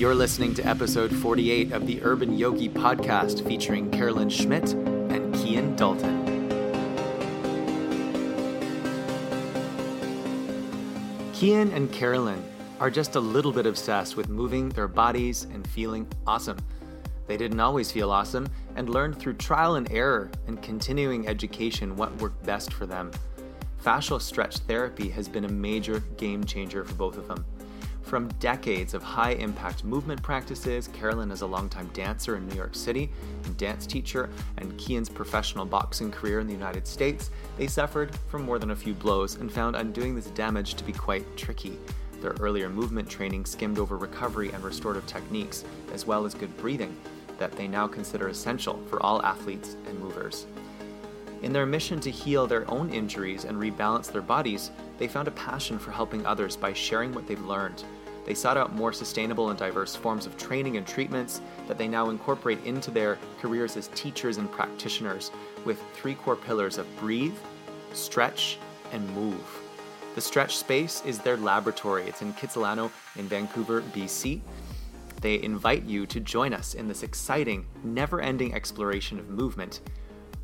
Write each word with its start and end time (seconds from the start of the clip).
You're 0.00 0.14
listening 0.14 0.54
to 0.54 0.62
episode 0.62 1.14
48 1.14 1.72
of 1.72 1.86
the 1.86 2.02
Urban 2.02 2.38
Yogi 2.38 2.70
podcast 2.70 3.46
featuring 3.46 3.90
Carolyn 3.90 4.30
Schmidt 4.30 4.72
and 4.72 5.36
Cian 5.36 5.76
Dalton. 5.76 6.24
Cian 11.34 11.70
and 11.72 11.92
Carolyn 11.92 12.42
are 12.78 12.88
just 12.88 13.16
a 13.16 13.20
little 13.20 13.52
bit 13.52 13.66
obsessed 13.66 14.16
with 14.16 14.30
moving 14.30 14.70
their 14.70 14.88
bodies 14.88 15.46
and 15.52 15.68
feeling 15.68 16.08
awesome. 16.26 16.56
They 17.26 17.36
didn't 17.36 17.60
always 17.60 17.92
feel 17.92 18.10
awesome 18.10 18.48
and 18.76 18.88
learned 18.88 19.18
through 19.18 19.34
trial 19.34 19.74
and 19.74 19.92
error 19.92 20.30
and 20.46 20.62
continuing 20.62 21.28
education 21.28 21.94
what 21.94 22.16
worked 22.22 22.42
best 22.46 22.72
for 22.72 22.86
them. 22.86 23.10
Fascial 23.84 24.18
stretch 24.18 24.60
therapy 24.60 25.10
has 25.10 25.28
been 25.28 25.44
a 25.44 25.52
major 25.52 26.00
game 26.16 26.42
changer 26.42 26.86
for 26.86 26.94
both 26.94 27.18
of 27.18 27.28
them. 27.28 27.44
From 28.10 28.26
decades 28.40 28.92
of 28.92 29.04
high 29.04 29.34
impact 29.34 29.84
movement 29.84 30.20
practices, 30.20 30.88
Carolyn 30.88 31.30
is 31.30 31.42
a 31.42 31.46
longtime 31.46 31.90
dancer 31.94 32.34
in 32.34 32.48
New 32.48 32.56
York 32.56 32.74
City 32.74 33.08
and 33.44 33.56
dance 33.56 33.86
teacher, 33.86 34.28
and 34.56 34.76
Cian's 34.80 35.08
professional 35.08 35.64
boxing 35.64 36.10
career 36.10 36.40
in 36.40 36.48
the 36.48 36.52
United 36.52 36.88
States, 36.88 37.30
they 37.56 37.68
suffered 37.68 38.10
from 38.26 38.42
more 38.42 38.58
than 38.58 38.72
a 38.72 38.76
few 38.76 38.94
blows 38.94 39.36
and 39.36 39.52
found 39.52 39.76
undoing 39.76 40.16
this 40.16 40.26
damage 40.30 40.74
to 40.74 40.82
be 40.82 40.92
quite 40.92 41.36
tricky. 41.36 41.78
Their 42.20 42.34
earlier 42.40 42.68
movement 42.68 43.08
training 43.08 43.44
skimmed 43.44 43.78
over 43.78 43.96
recovery 43.96 44.50
and 44.50 44.64
restorative 44.64 45.06
techniques, 45.06 45.64
as 45.92 46.04
well 46.04 46.26
as 46.26 46.34
good 46.34 46.56
breathing, 46.56 46.96
that 47.38 47.52
they 47.52 47.68
now 47.68 47.86
consider 47.86 48.26
essential 48.26 48.82
for 48.88 49.00
all 49.00 49.22
athletes 49.22 49.76
and 49.86 49.96
movers. 50.00 50.46
In 51.42 51.52
their 51.52 51.64
mission 51.64 52.00
to 52.00 52.10
heal 52.10 52.48
their 52.48 52.68
own 52.68 52.90
injuries 52.90 53.44
and 53.44 53.56
rebalance 53.56 54.10
their 54.10 54.20
bodies, 54.20 54.72
they 54.98 55.06
found 55.06 55.28
a 55.28 55.30
passion 55.30 55.78
for 55.78 55.92
helping 55.92 56.26
others 56.26 56.56
by 56.56 56.72
sharing 56.72 57.14
what 57.14 57.28
they've 57.28 57.40
learned. 57.40 57.84
They 58.30 58.34
sought 58.34 58.56
out 58.56 58.76
more 58.76 58.92
sustainable 58.92 59.50
and 59.50 59.58
diverse 59.58 59.96
forms 59.96 60.24
of 60.24 60.36
training 60.36 60.76
and 60.76 60.86
treatments 60.86 61.40
that 61.66 61.76
they 61.76 61.88
now 61.88 62.10
incorporate 62.10 62.64
into 62.64 62.92
their 62.92 63.18
careers 63.40 63.76
as 63.76 63.88
teachers 63.88 64.36
and 64.36 64.48
practitioners 64.52 65.32
with 65.64 65.82
three 65.94 66.14
core 66.14 66.36
pillars 66.36 66.78
of 66.78 66.86
breathe, 67.00 67.34
stretch, 67.92 68.58
and 68.92 69.12
move. 69.16 69.44
The 70.14 70.20
stretch 70.20 70.58
space 70.58 71.02
is 71.04 71.18
their 71.18 71.36
laboratory. 71.38 72.04
It's 72.04 72.22
in 72.22 72.32
Kitsilano 72.34 72.92
in 73.16 73.26
Vancouver, 73.26 73.82
BC. 73.82 74.40
They 75.20 75.42
invite 75.42 75.82
you 75.82 76.06
to 76.06 76.20
join 76.20 76.54
us 76.54 76.74
in 76.74 76.86
this 76.86 77.02
exciting, 77.02 77.66
never 77.82 78.20
ending 78.20 78.54
exploration 78.54 79.18
of 79.18 79.28
movement. 79.28 79.80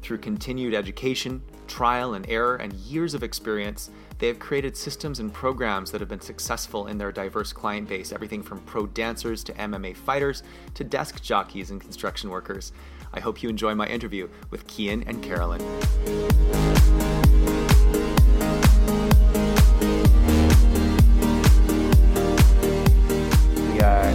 Through 0.03 0.19
continued 0.19 0.75
education, 0.75 1.41
trial 1.67 2.15
and 2.15 2.29
error, 2.29 2.57
and 2.57 2.73
years 2.73 3.15
of 3.15 3.23
experience, 3.23 3.91
they 4.19 4.29
have 4.29 4.39
created 4.39 4.77
systems 4.77 5.21
and 5.21 5.33
programs 5.33 5.91
that 5.91 6.01
have 6.01 6.09
been 6.09 6.21
successful 6.21 6.87
in 6.87 6.97
their 6.97 7.13
diverse 7.13 7.53
client 7.53 7.89
base 7.89 8.13
everything 8.13 8.43
from 8.43 8.61
pro 8.61 8.87
dancers 8.87 9.45
to 9.45 9.53
MMA 9.53 9.97
fighters 9.97 10.43
to 10.75 10.85
desk 10.85 11.23
jockeys 11.23 11.71
and 11.71 11.81
construction 11.81 12.31
workers. 12.31 12.73
I 13.13 13.21
hope 13.21 13.43
you 13.43 13.49
enjoy 13.49 13.75
my 13.75 13.87
interview 13.87 14.29
with 14.51 14.67
Cian 14.67 15.03
and 15.07 15.23
Carolyn. 15.23 15.63
We 23.73 23.81
are 23.81 24.13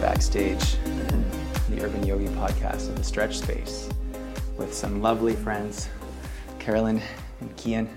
backstage 0.00 0.76
in 0.84 1.24
the 1.68 1.84
Urban 1.84 2.06
Yogi 2.06 2.28
podcast 2.28 2.88
of 2.88 2.96
the 2.96 3.04
Stretch 3.04 3.38
Space 3.38 3.88
with 4.56 4.72
some 4.72 5.02
lovely 5.02 5.34
friends, 5.34 5.88
Carolyn 6.64 7.02
and 7.42 7.60
Cian, 7.60 7.90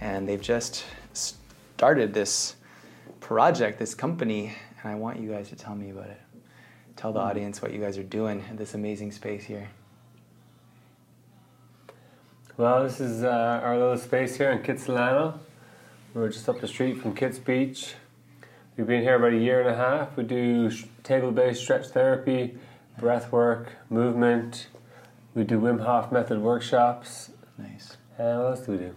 and 0.00 0.28
they've 0.28 0.40
just 0.40 0.84
started 1.12 2.14
this 2.14 2.54
project, 3.18 3.80
this 3.80 3.92
company, 3.92 4.54
and 4.80 4.92
I 4.92 4.94
want 4.94 5.18
you 5.18 5.32
guys 5.32 5.48
to 5.48 5.56
tell 5.56 5.74
me 5.74 5.90
about 5.90 6.10
it. 6.10 6.20
Tell 6.94 7.12
the 7.12 7.18
audience 7.18 7.60
what 7.60 7.72
you 7.72 7.80
guys 7.80 7.98
are 7.98 8.04
doing 8.04 8.44
in 8.48 8.54
this 8.54 8.74
amazing 8.74 9.10
space 9.10 9.42
here. 9.42 9.70
Well, 12.56 12.84
this 12.84 13.00
is 13.00 13.24
uh, 13.24 13.62
our 13.64 13.76
little 13.76 13.98
space 13.98 14.36
here 14.36 14.52
in 14.52 14.60
Kitsilano. 14.60 15.40
We're 16.14 16.28
just 16.28 16.48
up 16.48 16.60
the 16.60 16.68
street 16.68 17.02
from 17.02 17.16
Kits 17.16 17.40
Beach. 17.40 17.94
We've 18.76 18.86
been 18.86 19.02
here 19.02 19.16
about 19.16 19.32
a 19.32 19.38
year 19.38 19.60
and 19.60 19.70
a 19.70 19.74
half. 19.74 20.16
We 20.16 20.22
do 20.22 20.70
sh- 20.70 20.84
table-based 21.02 21.60
stretch 21.60 21.86
therapy, 21.88 22.58
breath 22.96 23.32
work, 23.32 23.72
movement. 23.90 24.68
We 25.34 25.42
do 25.42 25.58
Wim 25.60 25.84
Hof 25.84 26.12
method 26.12 26.38
workshops. 26.38 27.30
Nice. 27.58 27.96
And 28.18 28.38
what 28.38 28.46
else 28.50 28.60
do 28.60 28.72
we 28.72 28.78
do? 28.78 28.94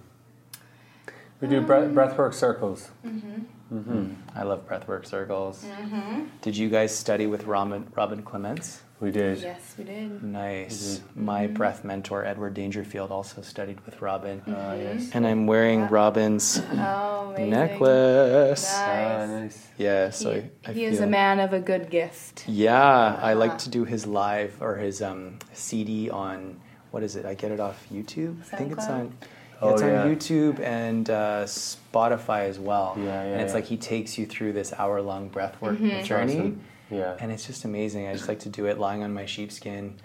We 1.42 1.48
do 1.48 1.62
breath, 1.62 1.90
breathwork 1.92 2.34
circles. 2.36 2.92
Mm-hmm. 3.06 3.76
Mm-hmm. 3.76 4.14
I 4.36 4.44
love 4.44 4.68
breathwork 4.68 5.08
circles. 5.08 5.66
Mm-hmm. 5.66 6.26
Did 6.42 6.56
you 6.56 6.70
guys 6.70 6.96
study 6.96 7.26
with 7.26 7.46
Robin, 7.46 7.88
Robin 7.96 8.22
Clements? 8.22 8.82
We 9.00 9.10
did. 9.10 9.40
Yes, 9.42 9.74
we 9.76 9.86
did. 9.86 10.22
Nice. 10.24 11.02
My 11.16 11.48
breath 11.48 11.84
mentor, 11.84 12.24
Edward 12.24 12.54
Dangerfield, 12.54 13.10
also 13.10 13.42
studied 13.42 13.80
with 13.88 14.00
Robin. 14.00 14.44
Ah, 14.48 14.74
yes. 14.76 15.10
And 15.16 15.26
I'm 15.26 15.48
wearing 15.48 15.88
Robin's 15.88 16.62
Oh, 16.74 17.30
amazing. 17.34 17.50
necklace. 17.50 18.72
Ah, 18.78 18.86
Nice. 19.26 19.30
nice. 19.30 19.68
Yeah, 19.80 20.10
so 20.12 20.34
he 20.36 20.42
I, 20.42 20.70
I 20.70 20.74
he 20.74 20.84
is 20.86 21.00
a 21.00 21.08
man 21.08 21.40
of 21.40 21.54
a 21.54 21.60
good 21.60 21.90
gift. 21.90 22.48
Yeah, 22.48 23.18
I 23.20 23.34
like 23.34 23.58
to 23.60 23.70
do 23.70 23.86
his 23.86 24.06
live 24.06 24.62
or 24.62 24.76
his 24.76 25.02
um, 25.02 25.40
CD 25.54 26.12
on 26.12 26.60
what 26.92 27.04
is 27.04 27.16
it? 27.16 27.26
I 27.26 27.34
get 27.34 27.52
it 27.52 27.60
off 27.60 27.86
YouTube. 27.92 28.40
I 28.54 28.58
think 28.58 28.72
it's 28.74 28.86
SoundCloud? 28.86 28.90
on. 28.90 29.18
Oh, 29.64 29.74
it's 29.74 29.82
on 29.84 29.90
yeah. 29.90 30.06
YouTube 30.06 30.60
and 30.60 31.10
uh, 31.10 31.44
Spotify 31.46 32.42
as 32.50 32.58
well. 32.60 32.96
Yeah, 32.98 33.04
yeah, 33.06 33.22
And 33.34 33.42
it's 33.42 33.50
yeah. 33.52 33.56
like 33.56 33.66
he 33.66 33.78
takes 33.78 34.18
you 34.18 34.26
through 34.26 34.54
this 34.54 34.74
hour-long 34.74 35.30
breathwork 35.30 35.78
Mm-hmm. 35.78 36.04
journey, 36.04 36.34
Awesome. 36.40 36.62
Yeah. 36.90 37.16
and 37.20 37.32
it's 37.32 37.46
just 37.46 37.64
amazing. 37.66 38.08
I 38.08 38.14
just 38.14 38.28
like 38.28 38.40
to 38.40 38.50
do 38.50 38.66
it 38.66 38.80
lying 38.80 39.04
on 39.04 39.14
my 39.14 39.26
sheepskin 39.26 39.96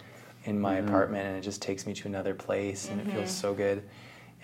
in 0.45 0.61
my 0.61 0.77
Mm-hmm. 0.77 0.89
apartment, 0.89 1.27
and 1.27 1.37
it 1.39 1.41
just 1.41 1.63
takes 1.63 1.87
me 1.87 1.95
to 1.95 2.07
another 2.09 2.35
place, 2.35 2.89
and 2.91 3.01
it 3.01 3.07
Mm-hmm. 3.07 3.17
feels 3.17 3.31
so 3.31 3.55
good. 3.55 3.83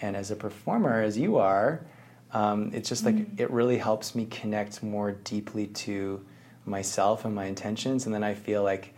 And 0.01 0.17
as 0.17 0.31
a 0.31 0.37
performer, 0.37 1.03
as 1.03 1.17
you 1.19 1.37
are, 1.37 1.85
um, 2.33 2.71
it's 2.73 2.89
just 2.89 3.05
like 3.05 3.15
Mm-hmm. 3.17 3.43
it 3.43 3.51
really 3.51 3.77
helps 3.79 4.15
me 4.15 4.25
connect 4.27 4.83
more 4.83 5.13
deeply 5.13 5.67
to 5.85 6.25
myself 6.65 7.25
and 7.27 7.35
my 7.35 7.45
intentions, 7.45 8.07
and 8.07 8.15
then 8.15 8.25
I 8.25 8.33
feel 8.35 8.63
like 8.63 8.95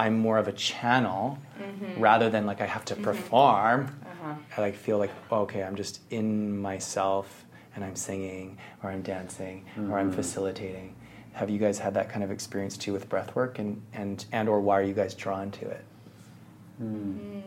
I'm 0.00 0.18
more 0.18 0.38
of 0.38 0.48
a 0.48 0.52
channel 0.52 1.38
Mm-hmm. 1.80 2.00
rather 2.00 2.30
than 2.30 2.46
like 2.46 2.60
I 2.60 2.66
have 2.66 2.84
to 2.86 2.94
mm-hmm. 2.94 3.04
perform. 3.04 4.00
Uh-huh. 4.04 4.34
I 4.56 4.60
like 4.60 4.74
feel 4.74 4.98
like 4.98 5.10
oh, 5.30 5.40
okay, 5.42 5.62
I'm 5.62 5.76
just 5.76 6.00
in 6.10 6.58
myself 6.58 7.44
and 7.74 7.84
I'm 7.84 7.96
singing 7.96 8.58
or 8.82 8.90
I'm 8.90 9.02
dancing 9.02 9.64
or 9.90 9.98
I'm 9.98 10.10
facilitating. 10.12 10.94
Have 11.32 11.48
you 11.48 11.58
guys 11.58 11.78
had 11.78 11.94
that 11.94 12.10
kind 12.10 12.24
of 12.24 12.30
experience 12.30 12.76
too 12.76 12.92
with 12.92 13.08
breath 13.08 13.34
work 13.36 13.58
and, 13.58 13.80
and, 13.92 14.24
and 14.32 14.48
or 14.48 14.60
why 14.60 14.78
are 14.80 14.82
you 14.82 14.92
guys 14.92 15.14
drawn 15.14 15.50
to 15.52 15.68
it? 15.68 15.84
Mm. 16.82 17.42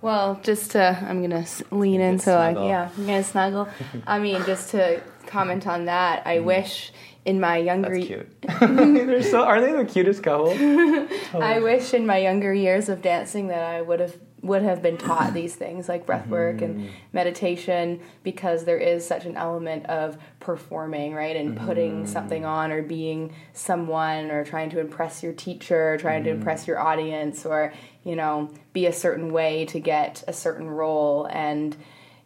Well, 0.00 0.38
just 0.42 0.70
to, 0.72 0.96
I'm 1.02 1.20
gonna 1.20 1.44
lean 1.72 2.00
in 2.00 2.16
Good 2.16 2.22
so 2.22 2.38
I, 2.38 2.50
yeah, 2.52 2.90
I'm 2.96 3.06
gonna 3.06 3.24
snuggle. 3.24 3.68
I 4.06 4.20
mean, 4.20 4.44
just 4.44 4.70
to 4.70 5.02
comment 5.26 5.66
on 5.66 5.86
that, 5.86 6.24
I 6.24 6.38
wish 6.38 6.92
in 7.28 7.40
my 7.40 7.58
younger, 7.58 7.94
That's 7.94 8.06
cute. 8.06 8.42
They're 8.60 9.22
so 9.22 9.42
are 9.42 9.60
they 9.60 9.72
the 9.72 9.84
cutest 9.84 10.22
couple? 10.22 10.48
I 10.52 11.56
oh. 11.58 11.62
wish 11.62 11.92
in 11.92 12.06
my 12.06 12.16
younger 12.16 12.54
years 12.54 12.88
of 12.88 13.02
dancing 13.02 13.48
that 13.48 13.62
I 13.62 13.82
would 13.82 14.00
have 14.00 14.16
would 14.40 14.62
have 14.62 14.80
been 14.80 14.96
taught 14.96 15.34
these 15.34 15.54
things 15.54 15.90
like 15.90 16.06
breath 16.06 16.26
work 16.28 16.62
and 16.62 16.76
mm-hmm. 16.76 16.88
meditation 17.12 18.00
because 18.22 18.64
there 18.64 18.78
is 18.78 19.06
such 19.06 19.26
an 19.26 19.36
element 19.36 19.84
of 19.86 20.16
performing 20.40 21.12
right 21.12 21.36
and 21.36 21.58
putting 21.58 22.04
mm-hmm. 22.04 22.06
something 22.06 22.46
on 22.46 22.72
or 22.72 22.80
being 22.80 23.34
someone 23.52 24.30
or 24.30 24.44
trying 24.44 24.70
to 24.70 24.80
impress 24.80 25.22
your 25.22 25.34
teacher 25.34 25.94
or 25.94 25.98
trying 25.98 26.24
to 26.24 26.30
mm-hmm. 26.30 26.38
impress 26.38 26.66
your 26.66 26.78
audience 26.78 27.44
or 27.44 27.74
you 28.04 28.16
know 28.16 28.50
be 28.72 28.86
a 28.86 28.92
certain 28.92 29.32
way 29.32 29.66
to 29.66 29.78
get 29.78 30.24
a 30.26 30.32
certain 30.32 30.70
role. 30.70 31.26
And 31.26 31.76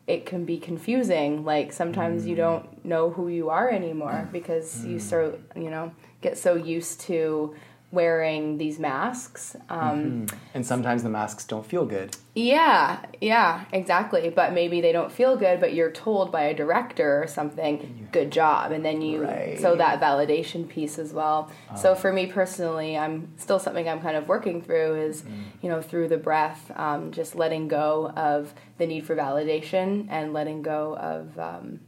it 0.06 0.26
can 0.26 0.44
be 0.44 0.58
confusing. 0.58 1.44
Like 1.44 1.72
sometimes 1.72 2.26
you 2.26 2.34
mm. 2.34 2.38
don't 2.38 2.84
know 2.84 3.10
who 3.10 3.28
you 3.28 3.50
are 3.50 3.70
anymore 3.70 4.28
because 4.32 4.84
you 4.84 4.96
mm. 4.96 5.00
so 5.00 5.38
you 5.54 5.70
know 5.70 5.92
get 6.20 6.38
so 6.38 6.54
used 6.54 7.00
to 7.02 7.54
wearing 7.93 8.56
these 8.56 8.79
masks 8.79 9.55
um, 9.69 10.27
And 10.55 10.67
sometimes 10.67 11.03
the 11.03 11.11
masks 11.11 11.44
don't 11.44 11.65
feel 11.65 11.85
good. 11.85 12.17
yeah, 12.35 13.05
yeah, 13.21 13.65
exactly. 13.71 14.31
But 14.31 14.55
maybe 14.55 14.81
they 14.81 14.93
don't 14.93 15.12
feel 15.12 15.37
good, 15.37 15.61
but 15.61 15.75
you're 15.75 15.91
told 15.91 16.33
by 16.33 16.44
a 16.44 16.55
director 16.55 17.23
or 17.23 17.27
something, 17.27 18.09
good 18.11 18.31
job. 18.33 18.73
And 18.73 18.83
then 18.83 19.03
you, 19.03 19.23
Right. 19.25 19.61
so 19.61 19.77
that 19.77 20.00
validation 20.00 20.67
piece 20.67 20.99
as 20.99 21.12
well. 21.12 21.50
So 21.77 21.94
for 21.94 22.12
me 22.12 22.27
personally, 22.27 22.97
I'm 22.97 23.29
still 23.37 23.59
something 23.59 23.87
I'm 23.87 24.00
kind 24.00 24.17
of 24.17 24.27
working 24.27 24.62
through 24.62 24.97
is, 25.03 25.23
you 25.61 25.69
know, 25.69 25.83
through 25.83 26.09
the 26.09 26.17
breath, 26.17 26.73
um, 26.75 27.12
just 27.12 27.35
letting 27.35 27.69
go 27.69 28.09
of 28.17 28.55
the 28.79 28.87
need 28.87 29.05
for 29.05 29.15
validation 29.15 30.06
and 30.11 30.33
letting 30.33 30.62
go 30.62 30.97
of, 30.97 31.39
um, 31.39 31.81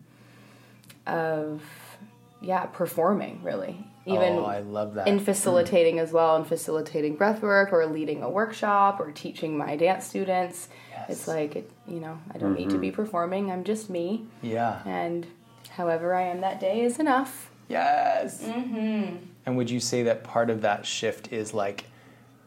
of, 1.06 1.62
yeah, 2.42 2.66
performing 2.66 3.40
really. 3.42 3.86
Even 4.06 4.34
oh, 4.34 4.44
I 4.44 4.60
love 4.60 4.94
that. 4.94 5.08
in 5.08 5.18
facilitating 5.18 5.98
as 5.98 6.12
well 6.12 6.36
and 6.36 6.46
facilitating 6.46 7.16
breath 7.16 7.40
work 7.42 7.72
or 7.72 7.86
leading 7.86 8.22
a 8.22 8.28
workshop 8.28 9.00
or 9.00 9.10
teaching 9.12 9.56
my 9.56 9.76
dance 9.76 10.06
students 10.06 10.68
Yes. 10.90 11.10
it's 11.10 11.28
like 11.28 11.56
it, 11.56 11.70
you 11.88 12.00
know 12.00 12.18
i 12.32 12.38
don't 12.38 12.54
need 12.54 12.70
to 12.70 12.78
be 12.78 12.90
performing 12.90 13.50
i'm 13.50 13.64
just 13.64 13.90
me 13.90 14.26
yeah. 14.42 14.80
and 14.86 15.26
however 15.70 16.14
i 16.14 16.22
am 16.22 16.40
that 16.42 16.60
day 16.60 16.82
is 16.82 16.98
enough 16.98 17.50
Yes. 17.68 18.42
Mm-hmm. 18.42 19.16
And 19.46 19.56
would 19.56 19.70
you 19.70 19.80
say 19.80 20.02
that 20.04 20.24
part 20.24 20.50
of 20.50 20.62
that 20.62 20.86
shift 20.86 21.32
is 21.32 21.54
like 21.54 21.84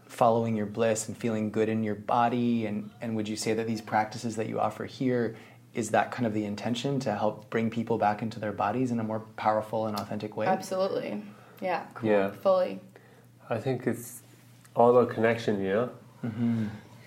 following 0.06 0.56
your 0.56 0.66
bliss 0.66 1.08
and 1.08 1.18
feeling 1.18 1.52
good 1.52 1.70
in 1.70 1.84
your 1.84 1.96
body? 1.96 2.66
And, 2.66 2.90
and 3.02 3.16
would 3.16 3.28
you 3.28 3.36
say 3.36 3.54
that 3.54 3.68
these 3.68 3.82
practices 3.82 4.36
that 4.36 4.48
you 4.48 4.60
offer 4.60 4.86
here 4.86 5.36
is 5.74 5.90
that 5.92 6.12
kind 6.12 6.26
of 6.26 6.34
the 6.34 6.46
intention 6.46 7.00
to 7.02 7.14
help 7.14 7.50
bring 7.50 7.70
people 7.70 7.98
back 7.98 8.22
into 8.22 8.40
their 8.40 8.52
bodies 8.52 8.90
in 8.90 9.00
a 9.00 9.04
more 9.04 9.20
powerful 9.36 9.86
and 9.88 9.98
authentic 9.98 10.36
way? 10.36 10.48
Absolutely. 10.48 11.24
Yeah. 11.62 11.86
Yeah. 12.04 12.32
Fully. 12.32 12.80
I 13.50 13.58
think 13.58 13.88
it's 13.88 14.22
all 14.76 14.96
about 14.96 15.14
connection, 15.14 15.62
you 15.62 15.74
know? 15.74 15.90
Mm-hmm. 16.26 16.66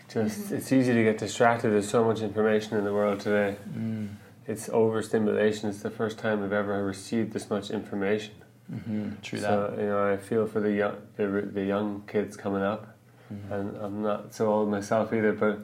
Just, 0.08 0.50
it's 0.50 0.72
easy 0.72 0.92
to 0.92 1.04
get 1.04 1.18
distracted. 1.18 1.70
There's 1.70 1.88
so 1.88 2.04
much 2.04 2.20
information 2.20 2.76
in 2.76 2.84
the 2.84 2.92
world 2.92 3.20
today. 3.20 3.56
Mm. 3.72 4.08
It's 4.46 4.68
overstimulation. 4.68 5.68
It's 5.68 5.82
the 5.82 5.90
first 5.90 6.18
time 6.18 6.42
I've 6.42 6.52
ever 6.52 6.84
received 6.84 7.32
this 7.32 7.48
much 7.48 7.70
information. 7.70 8.34
Mm-hmm. 8.72 9.10
True 9.22 9.38
So, 9.38 9.74
you 9.78 9.86
know, 9.86 10.12
I 10.12 10.16
feel 10.16 10.46
for 10.46 10.60
the 10.60 10.72
young, 10.72 10.96
the, 11.16 11.26
the 11.52 11.64
young 11.64 12.02
kids 12.08 12.36
coming 12.36 12.62
up. 12.62 12.96
Mm-hmm. 13.32 13.52
And 13.52 13.76
I'm 13.76 14.02
not 14.02 14.34
so 14.34 14.52
old 14.52 14.68
myself 14.68 15.12
either, 15.12 15.32
but, 15.32 15.60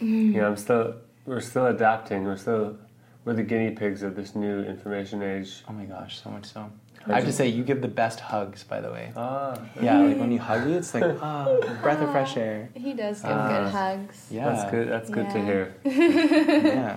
you 0.00 0.40
know, 0.40 0.46
I'm 0.46 0.56
still, 0.56 0.94
we're 1.26 1.40
still 1.40 1.66
adapting. 1.66 2.22
We're 2.22 2.36
still, 2.36 2.78
we're 3.28 3.34
the 3.34 3.42
guinea 3.42 3.70
pigs 3.70 4.02
of 4.02 4.16
this 4.16 4.34
new 4.34 4.62
information 4.62 5.22
age. 5.22 5.62
Oh 5.68 5.72
my 5.74 5.84
gosh, 5.84 6.18
so 6.22 6.30
much 6.30 6.46
so. 6.46 6.60
I 7.06 7.12
I 7.12 7.14
have 7.16 7.26
to 7.26 7.32
say, 7.32 7.46
you 7.46 7.62
give 7.62 7.82
the 7.82 7.94
best 8.02 8.20
hugs, 8.20 8.64
by 8.64 8.80
the 8.80 8.90
way. 8.90 9.12
Ah, 9.14 9.54
Yeah, 9.82 9.98
like 9.98 10.16
when 10.18 10.32
you 10.32 10.38
hug 10.38 10.66
me, 10.66 10.72
it's 10.72 10.94
like, 10.94 11.04
ah, 11.22 11.44
breath 11.82 12.00
of 12.00 12.10
fresh 12.10 12.38
air. 12.38 12.70
He 12.74 12.94
does 12.94 13.20
give 13.20 13.30
Ah. 13.30 13.48
good 13.52 13.68
hugs. 13.70 14.28
Yeah. 14.30 14.48
that's 14.48 14.70
good. 14.70 14.88
That's 14.88 15.10
good 15.10 15.28
to 15.34 15.38
Yeah. 15.38 15.44
hear. 15.50 15.64
Yeah. 15.84 16.96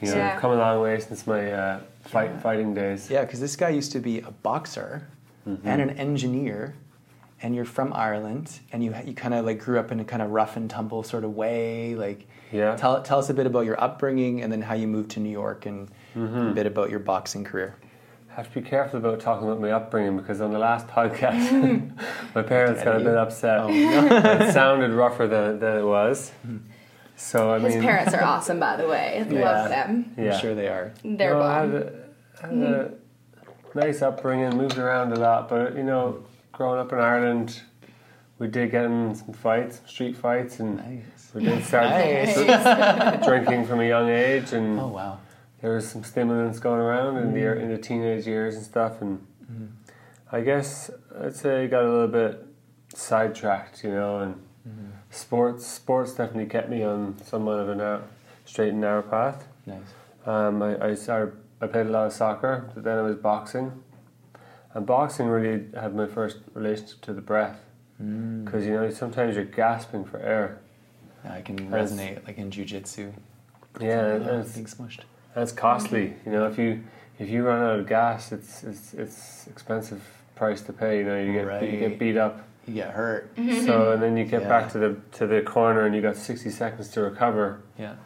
You 0.00 0.08
know, 0.10 0.16
Yeah. 0.16 0.34
I've 0.34 0.40
come 0.40 0.52
a 0.52 0.60
long 0.66 0.80
way 0.86 1.00
since 1.00 1.26
my 1.26 1.42
uh, 1.52 1.80
fight 2.04 2.30
fighting 2.46 2.72
days. 2.72 3.10
Yeah, 3.10 3.22
because 3.24 3.40
this 3.40 3.56
guy 3.56 3.70
used 3.70 3.90
to 3.92 3.98
be 3.98 4.20
a 4.20 4.30
boxer 4.46 5.02
and 5.64 5.78
an 5.86 5.90
engineer, 5.98 6.74
and 7.42 7.54
you're 7.54 7.64
from 7.64 7.92
Ireland, 7.92 8.60
and 8.72 8.84
you 8.84 8.94
you 9.04 9.14
kind 9.14 9.34
of 9.34 9.44
like 9.44 9.58
grew 9.58 9.78
up 9.78 9.90
in 9.92 10.00
a 10.00 10.04
kind 10.04 10.22
of 10.22 10.30
rough 10.30 10.56
and 10.56 10.68
tumble 10.68 11.02
sort 11.02 11.24
of 11.24 11.34
way. 11.34 11.94
Like, 11.94 12.26
Yeah. 12.52 12.76
tell 12.76 13.02
tell 13.02 13.18
us 13.18 13.30
a 13.30 13.34
bit 13.34 13.46
about 13.46 13.64
your 13.64 13.82
upbringing, 13.82 14.42
and 14.42 14.52
then 14.52 14.62
how 14.62 14.74
you 14.74 14.86
moved 14.86 15.10
to 15.12 15.20
New 15.20 15.30
York, 15.30 15.66
and 15.66 15.88
mm-hmm. 16.14 16.48
a 16.48 16.52
bit 16.52 16.66
about 16.66 16.90
your 16.90 17.00
boxing 17.00 17.44
career. 17.44 17.76
I 18.30 18.34
have 18.34 18.52
to 18.52 18.60
be 18.60 18.68
careful 18.68 18.98
about 19.00 19.18
talking 19.20 19.48
about 19.48 19.60
my 19.60 19.72
upbringing 19.72 20.16
because 20.16 20.40
on 20.40 20.52
the 20.52 20.58
last 20.58 20.86
podcast, 20.86 21.92
my 22.34 22.42
parents 22.42 22.84
got 22.84 22.96
a 22.96 23.00
bit 23.00 23.16
upset. 23.16 23.60
Oh, 23.60 23.68
it 23.70 24.52
sounded 24.52 24.92
rougher 24.92 25.26
than, 25.26 25.58
than 25.58 25.78
it 25.78 25.84
was. 25.84 26.30
Hmm. 26.42 26.58
So 27.16 27.52
I 27.52 27.58
His 27.58 27.74
mean, 27.74 27.82
parents 27.82 28.14
are 28.14 28.22
awesome, 28.22 28.58
by 28.60 28.76
the 28.76 28.86
way. 28.88 29.26
Yeah. 29.28 29.40
Love 29.40 29.68
them. 29.68 30.14
yeah. 30.16 30.34
I'm 30.34 30.40
sure 30.40 30.54
they 30.54 30.68
are. 30.68 30.92
They're 31.04 31.34
No, 31.34 31.42
I 31.42 31.60
had, 31.60 31.72
bomb. 31.72 31.82
a, 31.82 32.40
had 32.40 32.50
a 32.50 32.54
mm-hmm. 32.54 33.78
nice 33.78 34.00
upbringing, 34.00 34.56
moved 34.56 34.78
around 34.78 35.12
a 35.12 35.16
lot, 35.16 35.48
but 35.48 35.76
you 35.76 35.82
know, 35.82 36.22
growing 36.60 36.78
up 36.78 36.92
in 36.92 36.98
Ireland, 36.98 37.62
we 38.38 38.46
did 38.46 38.70
get 38.70 38.84
in 38.84 39.14
some 39.14 39.32
fights, 39.32 39.80
street 39.86 40.14
fights, 40.14 40.60
and 40.60 40.76
Nice. 40.76 41.30
we 41.34 41.42
did 41.42 41.64
start 41.64 41.84
Nice. 41.88 43.24
drinking 43.24 43.64
from 43.64 43.80
a 43.80 43.88
young 43.88 44.10
age, 44.10 44.52
and 44.52 44.78
Oh 44.78 44.88
wow. 44.88 45.18
there 45.62 45.72
was 45.74 45.88
some 45.88 46.04
stimulants 46.04 46.58
going 46.58 46.78
around 46.78 47.16
in 47.16 47.32
the 47.32 47.40
mm. 47.40 47.62
in 47.62 47.70
the 47.70 47.78
teenage 47.78 48.26
years 48.26 48.56
and 48.56 48.62
stuff, 48.62 49.00
and 49.00 49.26
mm. 49.50 49.68
I 50.30 50.42
guess 50.42 50.90
I'd 51.18 51.34
say 51.34 51.64
I 51.64 51.66
got 51.66 51.82
a 51.82 51.90
little 51.90 52.08
bit 52.08 52.46
sidetracked, 52.94 53.82
you 53.82 53.92
know, 53.92 54.18
and 54.18 54.34
mm-hmm. 54.68 54.90
sports 55.08 55.66
sports 55.66 56.12
definitely 56.12 56.50
kept 56.50 56.68
me 56.68 56.82
on 56.82 57.16
somewhat 57.24 57.58
of 57.60 57.70
a 57.70 57.74
narrow, 57.74 58.02
straight 58.44 58.72
and 58.72 58.82
narrow 58.82 59.00
path. 59.00 59.48
Nice. 59.64 59.78
Um, 60.26 60.62
I, 60.62 60.88
I 60.88 60.94
started 60.94 61.32
I 61.62 61.68
played 61.68 61.86
a 61.86 61.90
lot 61.90 62.06
of 62.08 62.12
soccer, 62.12 62.70
but 62.74 62.84
then 62.84 62.98
I 62.98 63.02
was 63.02 63.16
boxing, 63.16 63.82
and 64.74 64.86
boxing 64.86 65.26
really 65.26 65.66
had 65.78 65.94
my 65.94 66.06
first 66.06 66.38
relationship 66.54 67.00
to 67.02 67.12
the 67.12 67.20
breath 67.20 67.58
Mm. 68.02 68.44
because 68.46 68.64
you 68.64 68.72
know 68.72 68.88
sometimes 68.88 69.36
you're 69.36 69.44
gasping 69.44 70.06
for 70.06 70.18
air. 70.20 70.58
I 71.22 71.42
can 71.42 71.56
That's- 71.70 71.92
resonate 71.92 72.26
like 72.26 72.38
in 72.38 72.50
jujitsu. 72.50 73.12
Yeah, 73.78 74.14
and 74.14 74.24
it's, 74.40 74.54
being 74.54 74.64
smushed. 74.66 75.00
and 75.34 75.42
it's 75.42 75.52
costly. 75.52 76.14
You 76.24 76.32
know, 76.32 76.46
if 76.46 76.58
you 76.58 76.82
if 77.18 77.28
you 77.28 77.46
run 77.46 77.60
out 77.62 77.78
of 77.78 77.86
gas, 77.86 78.32
it's 78.32 78.64
it's 78.64 78.94
it's 78.94 79.46
expensive 79.48 80.02
price 80.34 80.62
to 80.62 80.72
pay. 80.72 80.98
You 80.98 81.04
know, 81.04 81.20
you 81.20 81.32
get 81.34 81.62
you 81.70 81.78
get 81.78 81.98
beat 81.98 82.16
up. 82.16 82.40
You 82.66 82.72
get 82.74 82.90
hurt. 82.92 83.30
So 83.66 83.92
and 83.92 84.02
then 84.02 84.16
you 84.16 84.24
get 84.24 84.42
Yeah. 84.42 84.48
back 84.48 84.72
to 84.72 84.78
the 84.78 84.96
to 85.18 85.26
the 85.26 85.42
corner 85.42 85.82
and 85.84 85.94
you 85.94 86.00
got 86.00 86.16
sixty 86.16 86.48
seconds 86.50 86.88
to 86.92 87.02
recover. 87.02 87.60
Yeah. 87.78 87.96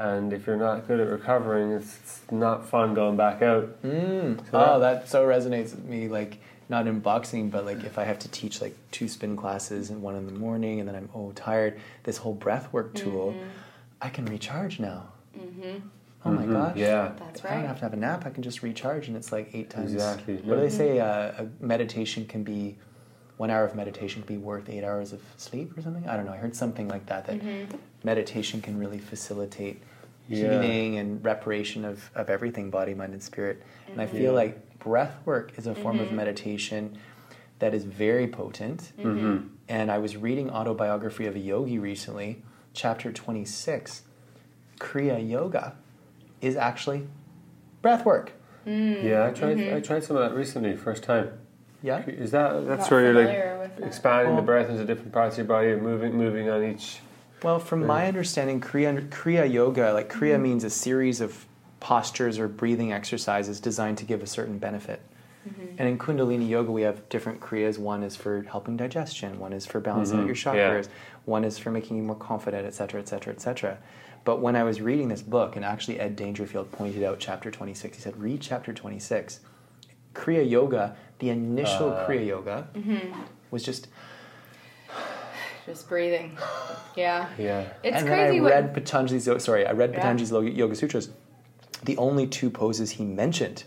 And 0.00 0.32
if 0.32 0.46
you're 0.46 0.56
not 0.56 0.88
good 0.88 0.98
at 0.98 1.08
recovering, 1.08 1.72
it's, 1.72 1.98
it's 1.98 2.22
not 2.32 2.66
fun 2.66 2.94
going 2.94 3.16
back 3.18 3.42
out. 3.42 3.82
Mm. 3.82 4.38
So 4.38 4.44
oh, 4.54 4.80
that- 4.80 5.02
that 5.02 5.08
so 5.10 5.24
resonates 5.26 5.72
with 5.72 5.84
me. 5.84 6.08
Like 6.08 6.38
not 6.70 6.86
in 6.86 7.00
boxing, 7.00 7.50
but 7.50 7.66
like 7.66 7.84
if 7.84 7.98
I 7.98 8.04
have 8.04 8.18
to 8.20 8.28
teach 8.30 8.62
like 8.62 8.74
two 8.92 9.08
spin 9.08 9.36
classes 9.36 9.90
and 9.90 10.00
one 10.00 10.16
in 10.16 10.24
the 10.24 10.32
morning, 10.32 10.80
and 10.80 10.88
then 10.88 10.96
I'm 10.96 11.10
oh 11.14 11.32
tired. 11.32 11.78
This 12.04 12.16
whole 12.16 12.32
breath 12.32 12.72
work 12.72 12.94
tool, 12.94 13.34
I 14.00 14.08
can 14.08 14.24
recharge 14.24 14.80
now. 14.80 15.08
Mm-hmm. 15.38 15.86
Oh 16.24 16.30
my 16.30 16.44
Mhm. 16.46 16.52
gosh! 16.52 16.76
Yeah. 16.76 17.12
That's 17.18 17.44
right. 17.44 17.52
I 17.52 17.56
don't 17.56 17.66
have 17.66 17.78
to 17.78 17.82
have 17.84 17.92
a 17.92 17.96
nap. 17.96 18.24
I 18.24 18.30
can 18.30 18.42
just 18.42 18.62
recharge, 18.62 19.08
and 19.08 19.16
it's 19.16 19.32
like 19.32 19.50
eight 19.54 19.68
times. 19.68 19.92
Exactly, 19.92 20.36
What 20.36 20.54
do 20.56 20.60
they 20.62 20.70
say? 20.70 20.98
Uh, 21.00 21.44
a 21.44 21.46
meditation 21.60 22.24
can 22.26 22.42
be 22.42 22.76
one 23.36 23.50
hour 23.50 23.64
of 23.64 23.74
meditation 23.74 24.22
can 24.22 24.36
be 24.36 24.40
worth 24.42 24.68
eight 24.70 24.84
hours 24.84 25.12
of 25.12 25.20
sleep 25.38 25.76
or 25.76 25.82
something. 25.82 26.06
I 26.08 26.16
don't 26.16 26.24
know. 26.26 26.32
I 26.32 26.36
heard 26.36 26.54
something 26.54 26.88
like 26.88 27.06
that. 27.06 27.26
That 27.26 27.40
meditation 28.04 28.60
can 28.60 28.78
really 28.78 28.98
facilitate 28.98 29.82
Yeah. 30.28 30.60
healing 30.60 30.98
and 30.98 31.24
reparation 31.24 31.84
of, 31.84 32.10
of 32.14 32.30
everything, 32.30 32.70
body, 32.70 32.94
mind, 32.94 33.12
and 33.12 33.22
spirit. 33.22 33.62
And 33.88 34.00
I 34.00 34.06
feel 34.06 34.32
mm-hmm. 34.32 34.36
like 34.36 34.78
breath 34.78 35.16
work 35.24 35.52
is 35.56 35.66
a 35.66 35.74
form 35.74 35.98
of 35.98 36.06
mm-hmm. 36.06 36.16
meditation 36.16 36.98
that 37.58 37.74
is 37.74 37.84
very 37.84 38.26
potent. 38.26 38.92
Mm-hmm. 38.98 39.08
mm-hmm. 39.08 39.46
And 39.68 39.90
I 39.90 39.98
was 39.98 40.16
reading 40.16 40.50
autobiography 40.50 41.26
of 41.26 41.36
a 41.36 41.38
yogi 41.38 41.78
recently, 41.78 42.42
chapter 42.74 43.12
26. 43.12 44.02
Kriya 44.80 45.28
Yoga 45.28 45.76
is 46.40 46.56
actually 46.56 47.06
breath 47.82 48.04
work. 48.04 48.32
Mm. 48.66 49.04
Yeah, 49.04 49.26
I 49.26 49.30
tried 49.30 49.60
I 49.60 49.80
tried 49.80 50.04
some 50.04 50.16
of 50.16 50.28
that 50.28 50.36
recently, 50.36 50.76
first 50.76 51.02
time. 51.02 51.38
Yeah? 51.82 52.04
Is 52.06 52.32
that 52.32 52.66
that's 52.66 52.90
where 52.90 53.00
you're 53.00 53.14
like 53.14 53.60
with 53.60 53.76
that. 53.76 53.86
expanding 53.86 54.36
the 54.36 54.42
oh. 54.42 54.44
breath 54.44 54.68
into 54.68 54.84
different 54.84 55.12
parts 55.12 55.34
of 55.34 55.38
your 55.38 55.46
body 55.46 55.70
and 55.70 55.82
moving 55.82 56.14
moving 56.14 56.50
on 56.50 56.64
each. 56.64 57.00
Well, 57.42 57.58
from 57.58 57.86
my 57.86 58.06
understanding, 58.06 58.60
Kriya, 58.60 59.08
Kriya 59.08 59.50
Yoga, 59.50 59.92
like 59.92 60.12
Kriya 60.12 60.38
means 60.40 60.62
a 60.64 60.70
series 60.70 61.20
of 61.20 61.46
postures 61.80 62.38
or 62.38 62.48
breathing 62.48 62.92
exercises 62.92 63.60
designed 63.60 63.98
to 63.98 64.04
give 64.04 64.22
a 64.22 64.26
certain 64.26 64.58
benefit. 64.58 65.00
And 65.78 65.88
in 65.88 65.96
Kundalini 65.98 66.46
Yoga, 66.48 66.70
we 66.70 66.82
have 66.82 67.08
different 67.08 67.40
Kriyas. 67.40 67.78
One 67.78 68.02
is 68.02 68.14
for 68.14 68.42
helping 68.42 68.76
digestion, 68.76 69.38
one 69.38 69.54
is 69.54 69.64
for 69.64 69.80
balancing 69.80 70.20
out 70.20 70.26
your 70.26 70.34
Mhm, 70.34 70.54
yeah. 70.54 70.70
chakras, 70.70 70.88
one 71.24 71.44
is 71.44 71.56
for 71.58 71.70
making 71.70 71.96
you 71.96 72.02
more 72.02 72.14
confident, 72.14 72.66
et 72.66 72.74
cetera, 72.74 73.00
et 73.00 73.08
cetera, 73.08 73.32
et 73.32 73.40
cetera. 73.40 73.78
But 74.24 74.40
when 74.42 74.54
I 74.54 74.64
was 74.64 74.82
reading 74.82 75.08
this 75.08 75.22
book, 75.22 75.56
and 75.56 75.64
actually 75.64 75.98
Ed 75.98 76.14
Dangerfield 76.14 76.70
pointed 76.70 77.02
out 77.02 77.18
chapter 77.20 77.50
26, 77.50 77.96
he 77.96 78.02
said, 78.02 78.20
read 78.20 78.42
chapter 78.42 78.74
26. 78.74 79.40
Kriya 80.14 80.48
Yoga, 80.48 80.94
the 81.20 81.30
initial 81.30 81.88
Ah. 81.88 82.06
Kriya 82.06 82.26
Yoga, 82.26 82.68
was 83.50 83.62
just 83.62 83.88
Just 85.66 85.88
breathing. 85.88 86.36
Yeah. 86.96 87.28
Yeah. 87.38 87.64
It's 87.82 87.98
and 87.98 88.06
crazy 88.06 88.38
then 88.38 88.40
I 88.40 88.42
what 88.42 88.52
read 88.52 88.74
Patanjali's. 88.74 89.44
Sorry, 89.44 89.66
I 89.66 89.72
read 89.72 89.90
Yeah. 89.92 90.00
Patanjali's 90.00 90.56
Yoga 90.56 90.74
Sutras. 90.74 91.10
The 91.84 91.96
only 91.96 92.26
two 92.26 92.50
poses 92.50 92.90
he 92.92 93.04
mentioned 93.04 93.64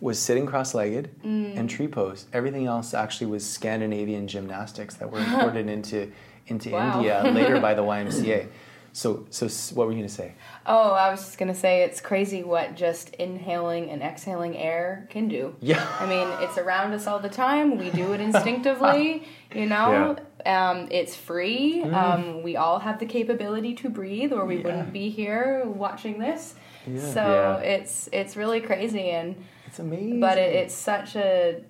was 0.00 0.18
sitting 0.18 0.46
cross-legged 0.46 1.10
Mm. 1.24 1.56
and 1.58 1.70
tree 1.70 1.88
pose. 1.88 2.26
Everything 2.32 2.66
else 2.66 2.92
actually 2.94 3.28
was 3.28 3.48
Scandinavian 3.48 4.28
gymnastics 4.28 4.94
that 4.96 5.10
were 5.10 5.18
imported 5.20 5.68
into 5.76 6.10
into 6.48 6.70
Wow. 6.70 6.96
India 6.98 7.22
later 7.34 7.60
by 7.60 7.74
the 7.74 7.82
YMCA. 7.96 8.46
So, 8.92 9.26
so 9.30 9.46
what 9.74 9.86
were 9.86 9.92
you 9.92 9.98
going 9.98 10.08
to 10.08 10.14
say? 10.14 10.32
Oh, 10.64 10.92
I 10.92 11.10
was 11.10 11.20
just 11.20 11.36
gonna 11.38 11.54
say 11.54 11.82
it's 11.82 12.00
crazy 12.00 12.42
what 12.42 12.76
just 12.76 13.10
inhaling 13.16 13.90
and 13.90 14.00
exhaling 14.02 14.56
air 14.56 15.06
can 15.10 15.28
do. 15.28 15.54
Yeah. 15.60 15.86
I 16.00 16.06
mean, 16.06 16.26
it's 16.40 16.56
around 16.56 16.94
us 16.94 17.06
all 17.06 17.18
the 17.18 17.28
time. 17.28 17.76
We 17.76 17.90
do 17.90 18.14
it 18.14 18.20
instinctively, 18.22 19.24
you 19.54 19.66
know. 19.66 20.16
Um, 20.46 20.88
it's 20.90 21.16
free. 21.16 21.82
Um, 21.82 22.42
we 22.42 22.56
all 22.56 22.78
have 22.78 22.98
the 22.98 23.06
capability 23.06 23.74
to 23.76 23.88
breathe, 23.90 24.32
or 24.32 24.46
we 24.46 24.56
Yeah. 24.58 24.62
wouldn't 24.64 24.92
be 24.92 25.10
here 25.10 25.64
watching 25.66 26.18
this. 26.18 26.54
Yeah. 26.86 27.00
So 27.00 27.20
Yeah. 27.22 27.56
it's 27.58 28.08
it's 28.12 28.36
really 28.36 28.60
crazy, 28.60 29.10
and 29.10 29.34
It's 29.66 29.78
amazing. 29.80 30.20
but 30.20 30.38
it, 30.38 30.54
it's 30.54 30.74
such 30.74 31.16
a 31.16 31.62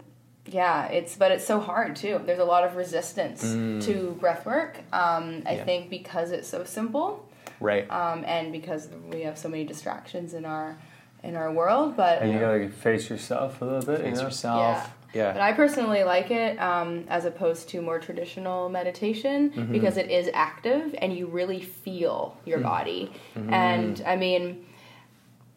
yeah 0.49 0.87
it's 0.87 1.17
but 1.17 1.33
it's 1.33 1.45
so 1.45 1.59
hard 1.59 1.97
too 1.97 2.21
there's 2.25 2.39
a 2.39 2.45
lot 2.45 2.63
of 2.63 2.77
resistance 2.77 3.41
to 3.85 4.17
breath 4.21 4.47
work 4.47 4.79
um, 4.93 5.43
i 5.45 5.55
Yeah. 5.57 5.65
think 5.65 5.91
because 5.91 6.31
it's 6.31 6.47
so 6.47 6.63
simple 6.63 7.29
right. 7.59 7.85
um, 7.91 8.23
and 8.25 8.53
because 8.53 8.89
we 9.11 9.23
have 9.23 9.37
so 9.37 9.49
many 9.49 9.65
distractions 9.65 10.35
in 10.35 10.45
our 10.45 10.79
in 11.25 11.35
our 11.35 11.51
world 11.53 11.97
but 11.97 12.23
And 12.23 12.33
you 12.33 12.39
gotta 12.39 12.69
face 12.69 13.11
yourself 13.11 13.61
a 13.61 13.65
little 13.65 13.83
bit. 13.83 14.03
Face 14.03 14.07
you 14.11 14.15
know? 14.15 14.23
yourself. 14.23 14.91
Yeah. 15.17 15.33
but 15.33 15.41
I 15.43 15.53
personally 15.53 16.05
like 16.05 16.31
it 16.31 16.59
um, 16.61 17.05
as 17.09 17.25
opposed 17.25 17.69
to 17.71 17.81
more 17.81 17.99
traditional 17.99 18.69
meditation 18.69 19.51
Mm-hmm. 19.51 19.73
because 19.73 19.97
it 19.97 20.11
is 20.11 20.29
active 20.35 20.95
and 20.99 21.17
you 21.17 21.27
really 21.27 21.61
feel 21.61 22.37
your 22.45 22.59
Mm. 22.59 22.63
body. 22.63 23.13
Mm-hmm. 23.35 23.53
And 23.55 24.03
I 24.07 24.17
mean, 24.17 24.67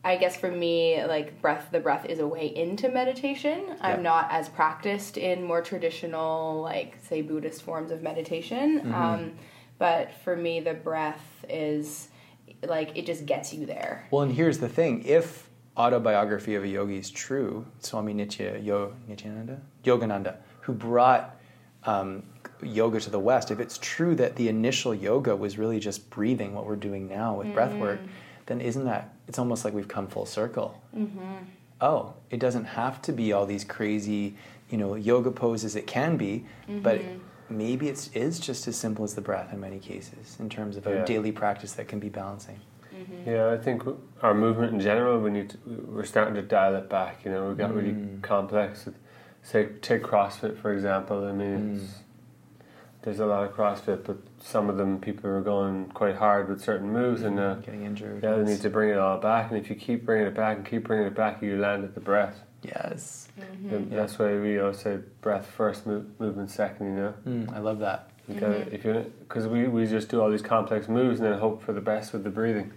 I 0.04 0.16
guess 0.16 0.38
for 0.38 0.50
me, 0.50 1.04
like 1.06 1.42
breath, 1.42 1.68
the 1.72 1.80
breath 1.82 2.06
is 2.06 2.20
a 2.20 2.28
way 2.28 2.48
into 2.56 2.88
meditation. 2.89 3.75
I'm 3.82 4.01
not 4.01 4.30
as 4.32 4.48
practiced 4.48 5.18
in 5.18 5.44
more 5.44 5.62
traditional, 5.62 6.62
like 6.62 6.98
say 7.08 7.22
Buddhist 7.22 7.63
forms 7.63 7.92
of 7.92 8.01
meditation. 8.01 8.80
Mm-hmm. 8.80 8.94
Um, 8.96 9.32
but 9.78 10.12
for 10.24 10.36
me, 10.38 10.62
the 10.62 10.74
breath 10.74 11.25
is 11.50 12.08
like 12.63 12.98
it 12.98 13.06
just 13.06 13.25
gets 13.25 13.54
you 13.54 13.66
there. 13.66 14.08
Well, 14.12 14.22
and 14.24 14.32
here's 14.34 14.60
the 14.60 14.70
thing: 14.70 15.04
if 15.04 15.49
autobiography 15.79 16.55
of 16.55 16.63
a 16.63 16.67
yogi 16.67 16.98
is 16.98 17.09
true, 17.09 17.65
Swami 17.79 18.13
Nitya 18.13 18.63
Yo, 18.63 18.93
Nityananda 19.07 19.62
Yogananda, 19.86 20.36
who 20.62 20.74
brought 20.74 21.39
um, 21.86 22.24
yoga 22.62 23.00
to 23.00 23.09
the 23.09 23.19
West, 23.19 23.50
if 23.51 23.59
it's 23.59 23.77
true 23.77 24.13
that 24.15 24.36
the 24.36 24.50
initial 24.50 24.93
yoga 24.93 25.36
was 25.36 25.57
really 25.57 25.79
just 25.79 26.09
breathing, 26.09 26.53
what 26.53 26.65
we're 26.65 26.75
doing 26.75 27.07
now 27.07 27.36
with 27.36 27.53
breath 27.53 27.74
work, 27.75 28.01
mm. 28.01 28.07
then 28.48 28.59
isn't 28.59 28.86
that? 28.86 29.13
It's 29.27 29.39
almost 29.39 29.63
like 29.63 29.74
we've 29.74 29.88
come 29.88 30.07
full 30.07 30.25
circle. 30.25 30.81
Mm-hmm. 30.95 31.45
Oh, 31.81 32.13
it 32.29 32.39
doesn't 32.41 32.65
have 32.65 33.01
to 33.03 33.13
be 33.13 33.31
all 33.31 33.45
these 33.45 33.63
crazy, 33.63 34.36
you 34.69 34.77
know, 34.77 34.95
yoga 34.95 35.31
poses. 35.31 35.77
It 35.77 35.88
can 35.88 36.17
be, 36.17 36.45
but 36.67 37.00
mm-hmm. 37.00 37.17
maybe 37.57 37.88
it's 37.88 38.09
just 38.39 38.67
as 38.67 38.75
simple 38.75 39.05
as 39.05 39.15
the 39.15 39.21
breath 39.21 39.53
in 39.53 39.62
many 39.62 39.79
cases 39.79 40.36
in 40.41 40.50
terms 40.50 40.75
of 40.75 40.86
a 40.88 41.05
daily 41.05 41.31
practice 41.31 41.71
that 41.74 41.88
can 41.88 42.00
be 42.00 42.09
balancing. 42.09 42.59
Yeah, 43.25 43.51
I 43.51 43.58
think 43.58 43.84
our 44.22 44.34
movement 44.34 44.74
in 44.74 44.79
general, 44.79 45.20
we 45.20 45.29
need 45.32 45.50
to, 45.51 45.58
we're 45.88 46.06
starting 46.06 46.36
to 46.36 46.41
dial 46.41 46.75
it 46.75 46.89
back. 46.89 47.24
You 47.25 47.32
know, 47.32 47.50
we 47.50 47.56
got 47.56 47.74
really 47.74 47.91
Mm. 47.91 48.22
complex. 48.22 48.88
Say, 49.44 49.68
take 49.82 50.03
CrossFit 50.03 50.58
for 50.58 50.74
example. 50.74 51.25
I 51.27 51.32
mean, 51.32 51.58
Mm. 51.58 51.84
it's, 51.84 51.94
there's 53.03 53.20
a 53.20 53.25
lot 53.25 53.44
of 53.46 53.53
CrossFit, 53.56 54.03
but 54.03 54.18
some 54.39 54.70
of 54.70 54.77
them 54.77 55.00
people 55.00 55.29
are 55.29 55.41
going 55.41 55.86
quite 55.94 56.15
hard 56.15 56.50
with 56.50 56.62
certain 56.62 56.91
moves, 56.91 57.24
and 57.24 57.39
uh, 57.39 57.56
Getting 57.56 57.84
injured. 57.84 58.22
yeah, 58.24 58.36
they 58.36 58.44
need 58.44 58.62
to 58.62 58.70
bring 58.70 58.89
it 58.89 58.98
all 58.98 59.18
back. 59.18 59.50
And 59.51 59.58
if 59.60 59.70
you 59.70 59.75
keep 59.75 60.06
bringing 60.06 60.27
it 60.27 60.36
back 60.36 60.58
and 60.58 60.65
keep 60.65 60.84
bringing 60.86 61.08
it 61.08 61.15
back, 61.15 61.41
you 61.41 61.58
land 61.58 61.84
at 61.86 61.94
the 61.94 62.01
breath. 62.01 62.41
Yes. 62.62 63.29
And 63.72 63.89
That's 63.89 64.20
why 64.20 64.38
we 64.38 64.60
always 64.60 64.79
say 64.79 64.98
breath 65.22 65.46
first, 65.46 65.88
move, 65.88 66.06
movement 66.20 66.50
second. 66.51 66.88
You 66.88 66.94
know, 67.01 67.13
Mm, 67.25 67.53
I 67.56 67.60
love 67.60 67.79
that. 67.79 68.10
you 68.27 68.36
gotta, 68.38 68.72
if 68.74 68.84
you 68.84 69.06
because 69.22 69.48
we, 69.48 69.70
we 69.70 69.86
just 69.88 70.10
do 70.10 70.20
all 70.22 70.29
these 70.29 70.41
complex 70.41 70.89
moves 70.89 71.22
and 71.22 71.32
then 71.32 71.39
hope 71.39 71.63
for 71.63 71.72
the 71.72 71.79
best 71.82 72.12
with 72.12 72.25
the 72.25 72.29
breathing. 72.29 72.74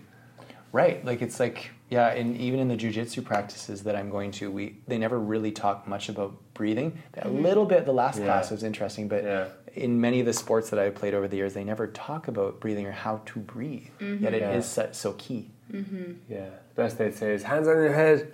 Right. 0.73 1.05
Like 1.05 1.23
it's 1.23 1.39
like 1.39 1.71
yeah, 1.91 2.09
and 2.09 2.37
even 2.39 2.59
in 2.59 2.69
the 2.69 2.77
jujitsu 2.77 3.23
practices 3.23 3.83
that 3.83 3.95
I'm 3.95 4.09
going 4.09 4.31
to, 4.33 4.51
we 4.51 4.77
they 4.89 4.97
never 4.97 5.21
really 5.21 5.53
talk 5.53 5.87
much 5.87 6.09
about 6.09 6.35
breathing. 6.55 6.99
A 7.15 7.27
mm-hmm. 7.29 7.43
little 7.43 7.67
bit 7.67 7.85
the 7.85 7.93
last 7.93 8.19
Yeah. 8.19 8.25
class 8.25 8.51
was 8.51 8.63
interesting, 8.63 9.09
but 9.09 9.23
Yeah. 9.25 9.45
in 9.75 10.01
many 10.01 10.21
of 10.21 10.27
the 10.27 10.33
sports 10.33 10.71
that 10.71 10.79
I've 10.79 10.95
played 10.95 11.13
over 11.13 11.29
the 11.29 11.37
years, 11.37 11.53
they 11.53 11.65
never 11.65 11.87
talk 11.89 12.29
about 12.29 12.61
breathing 12.61 12.87
or 12.87 12.93
how 12.93 13.21
to 13.27 13.39
breathe. 13.41 13.89
Mm-hmm. 14.01 14.25
Yet 14.25 14.35
it 14.35 14.43
is 14.43 14.65
Yeah. 14.77 14.87
so, 14.87 14.89
so 14.93 15.13
key. 15.19 15.51
Mm-hmm. 15.71 16.13
Yeah, 16.31 16.47
the 16.75 16.83
best 16.83 16.97
they'd 16.99 17.15
say 17.15 17.33
is 17.35 17.43
hands 17.43 17.69
on 17.69 17.75
your 17.77 17.93
head, 17.93 18.33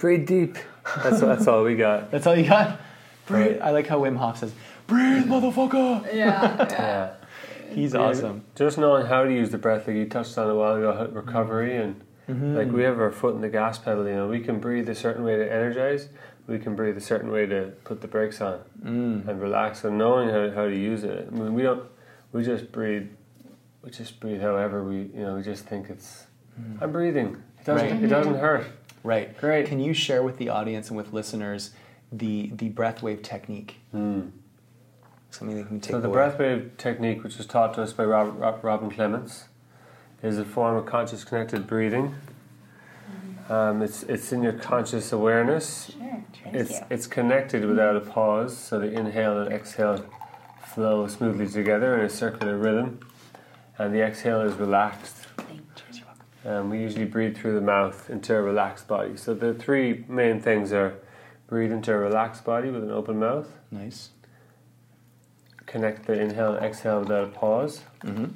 breathe 0.00 0.26
deep. 0.26 0.56
That's 1.02 1.20
that's 1.20 1.46
all 1.46 1.62
we 1.62 1.76
got. 1.76 2.10
That's 2.12 2.26
all 2.26 2.36
you 2.36 2.48
got. 2.48 2.80
Breathe. 3.26 3.58
I 3.60 3.70
like 3.70 3.86
how 3.88 4.00
Wim 4.00 4.16
Hof 4.16 4.38
says, 4.38 4.52
"Breathe, 4.86 5.26
motherfucker." 5.26 6.12
Yeah. 6.14 6.66
Yeah, 6.70 7.14
He's 7.76 7.94
Yeah, 7.94 8.00
awesome. 8.00 8.44
Just 8.56 8.78
knowing 8.78 9.06
how 9.06 9.24
to 9.24 9.32
use 9.32 9.50
the 9.50 9.58
breath, 9.58 9.86
like 9.86 9.96
you 9.96 10.06
touched 10.06 10.36
on 10.38 10.48
a 10.50 10.54
while 10.54 10.76
ago, 10.76 11.08
recovery 11.12 11.76
and 11.76 12.02
like 12.28 12.72
we 12.72 12.82
have 12.82 12.98
our 12.98 13.12
foot 13.12 13.36
in 13.36 13.40
the 13.40 13.48
gas 13.48 13.78
pedal. 13.78 14.06
You 14.08 14.14
know, 14.16 14.28
we 14.28 14.40
can 14.40 14.58
breathe 14.58 14.88
a 14.88 14.94
certain 14.96 15.22
way 15.22 15.36
to 15.36 15.44
energize. 15.52 16.08
We 16.48 16.58
can 16.58 16.74
breathe 16.74 16.96
a 16.96 17.00
certain 17.00 17.30
way 17.30 17.46
to 17.46 17.72
put 17.84 18.00
the 18.00 18.08
brakes 18.08 18.40
on 18.40 18.60
Mm. 18.84 19.28
and 19.28 19.40
relax. 19.40 19.84
And 19.84 19.96
knowing 19.98 20.28
how, 20.30 20.50
how 20.50 20.64
to 20.66 20.76
use 20.76 21.04
it, 21.04 21.28
I 21.30 21.34
mean, 21.34 21.54
we 21.54 21.62
don't. 21.62 21.84
We 22.32 22.42
just 22.44 22.72
breathe. 22.72 23.08
We 23.82 23.90
just 23.90 24.18
breathe 24.20 24.40
however 24.40 24.82
we. 24.82 24.96
You 25.14 25.22
know, 25.24 25.34
we 25.36 25.42
just 25.42 25.66
think 25.66 25.88
it's. 25.90 26.26
I'm 26.80 26.90
breathing. 26.92 27.36
It 27.60 27.64
doesn't. 27.66 27.90
Right. 27.90 28.02
It 28.02 28.08
doesn't 28.08 28.38
hurt. 28.38 28.66
Right. 29.04 29.36
Great. 29.38 29.66
Can 29.66 29.78
you 29.78 29.92
share 29.94 30.22
with 30.24 30.36
the 30.38 30.48
audience 30.48 30.88
and 30.88 30.96
with 30.96 31.12
listeners 31.12 31.70
the 32.10 32.50
the 32.56 32.68
breath 32.70 33.02
wave 33.02 33.22
technique? 33.22 33.76
Mm. 33.94 34.30
Something 35.36 35.56
they 35.58 35.64
can 35.64 35.80
take 35.80 35.90
So 35.90 36.00
the 36.00 36.08
away. 36.08 36.14
breath 36.14 36.38
wave 36.38 36.70
technique, 36.78 37.22
which 37.22 37.36
was 37.36 37.46
taught 37.46 37.74
to 37.74 37.82
us 37.82 37.92
by 37.92 38.04
Rob, 38.04 38.40
Rob, 38.40 38.64
Robin 38.64 38.90
Clements, 38.90 39.48
is 40.22 40.38
a 40.38 40.46
form 40.46 40.76
of 40.76 40.86
conscious 40.86 41.24
connected 41.24 41.66
breathing. 41.66 42.14
Um, 43.50 43.82
it's 43.82 44.02
it's 44.04 44.32
in 44.32 44.42
your 44.42 44.54
conscious 44.54 45.12
awareness. 45.12 45.90
Sure. 45.92 46.24
Thank 46.42 46.56
It's 46.56 46.70
you. 46.70 46.80
it's 46.88 47.06
connected 47.06 47.66
without 47.66 47.96
a 47.96 48.00
pause, 48.00 48.56
so 48.56 48.78
the 48.78 48.90
inhale 48.90 49.38
and 49.42 49.52
exhale 49.52 50.04
flow 50.64 51.06
smoothly 51.06 51.46
together 51.46 51.98
in 51.98 52.04
a 52.06 52.08
circular 52.08 52.56
rhythm, 52.56 52.98
and 53.78 53.94
the 53.94 54.00
exhale 54.00 54.40
is 54.40 54.54
relaxed. 54.54 55.26
Cheers, 55.76 55.98
you're 55.98 56.06
welcome. 56.06 56.64
Um, 56.64 56.70
we 56.70 56.78
usually 56.80 57.04
breathe 57.04 57.36
through 57.36 57.54
the 57.54 57.60
mouth 57.60 58.08
into 58.08 58.34
a 58.34 58.40
relaxed 58.40 58.88
body. 58.88 59.16
So 59.18 59.34
the 59.34 59.52
three 59.52 60.04
main 60.08 60.40
things 60.40 60.72
are 60.72 60.94
breathe 61.46 61.70
into 61.72 61.92
a 61.92 61.98
relaxed 61.98 62.42
body 62.44 62.70
with 62.70 62.82
an 62.82 62.90
open 62.90 63.18
mouth, 63.20 63.48
Nice. 63.70 64.10
Connect 65.66 66.06
the 66.06 66.18
inhale 66.20 66.54
and 66.54 66.64
exhale 66.64 67.00
with 67.00 67.10
a 67.10 67.26
pause. 67.34 67.80
Mm-hmm. 68.02 68.26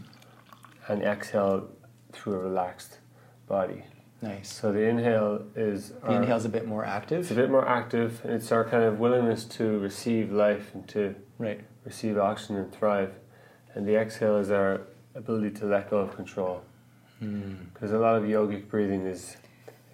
and 0.88 1.02
exhale 1.02 1.68
through 2.12 2.34
a 2.34 2.38
relaxed 2.38 2.99
body. 3.46 3.84
Nice. 4.22 4.52
So 4.52 4.72
the 4.72 4.80
inhale 4.82 5.42
is 5.54 5.90
The 5.90 6.06
our, 6.08 6.16
inhale's 6.22 6.44
a 6.44 6.49
bit 6.49 6.66
more 6.66 6.84
active. 6.84 7.20
it's 7.20 7.30
a 7.30 7.34
bit 7.34 7.50
more 7.50 7.66
active, 7.66 8.20
and 8.25 8.32
it's 8.34 8.50
our 8.52 8.64
kind 8.64 8.82
of 8.84 8.99
willingness 8.99 9.44
to 9.58 9.78
receive 9.78 10.32
life 10.32 10.75
and 10.75 10.87
to 10.88 11.14
Right. 11.38 11.60
receive 11.84 12.18
oxygen 12.18 12.56
and 12.56 12.72
thrive. 12.72 13.12
And 13.75 13.87
the 13.87 13.96
exhale 13.96 14.37
is 14.37 14.50
our 14.50 14.82
ability 15.14 15.50
to 15.60 15.66
let 15.66 15.88
go 15.90 15.99
of 15.99 16.14
control. 16.16 16.62
Mm. 17.22 17.72
Because 17.72 17.92
a 17.92 17.99
lot 17.99 18.16
of 18.16 18.25
yogic 18.25 18.68
breathing 18.68 19.06
is 19.06 19.37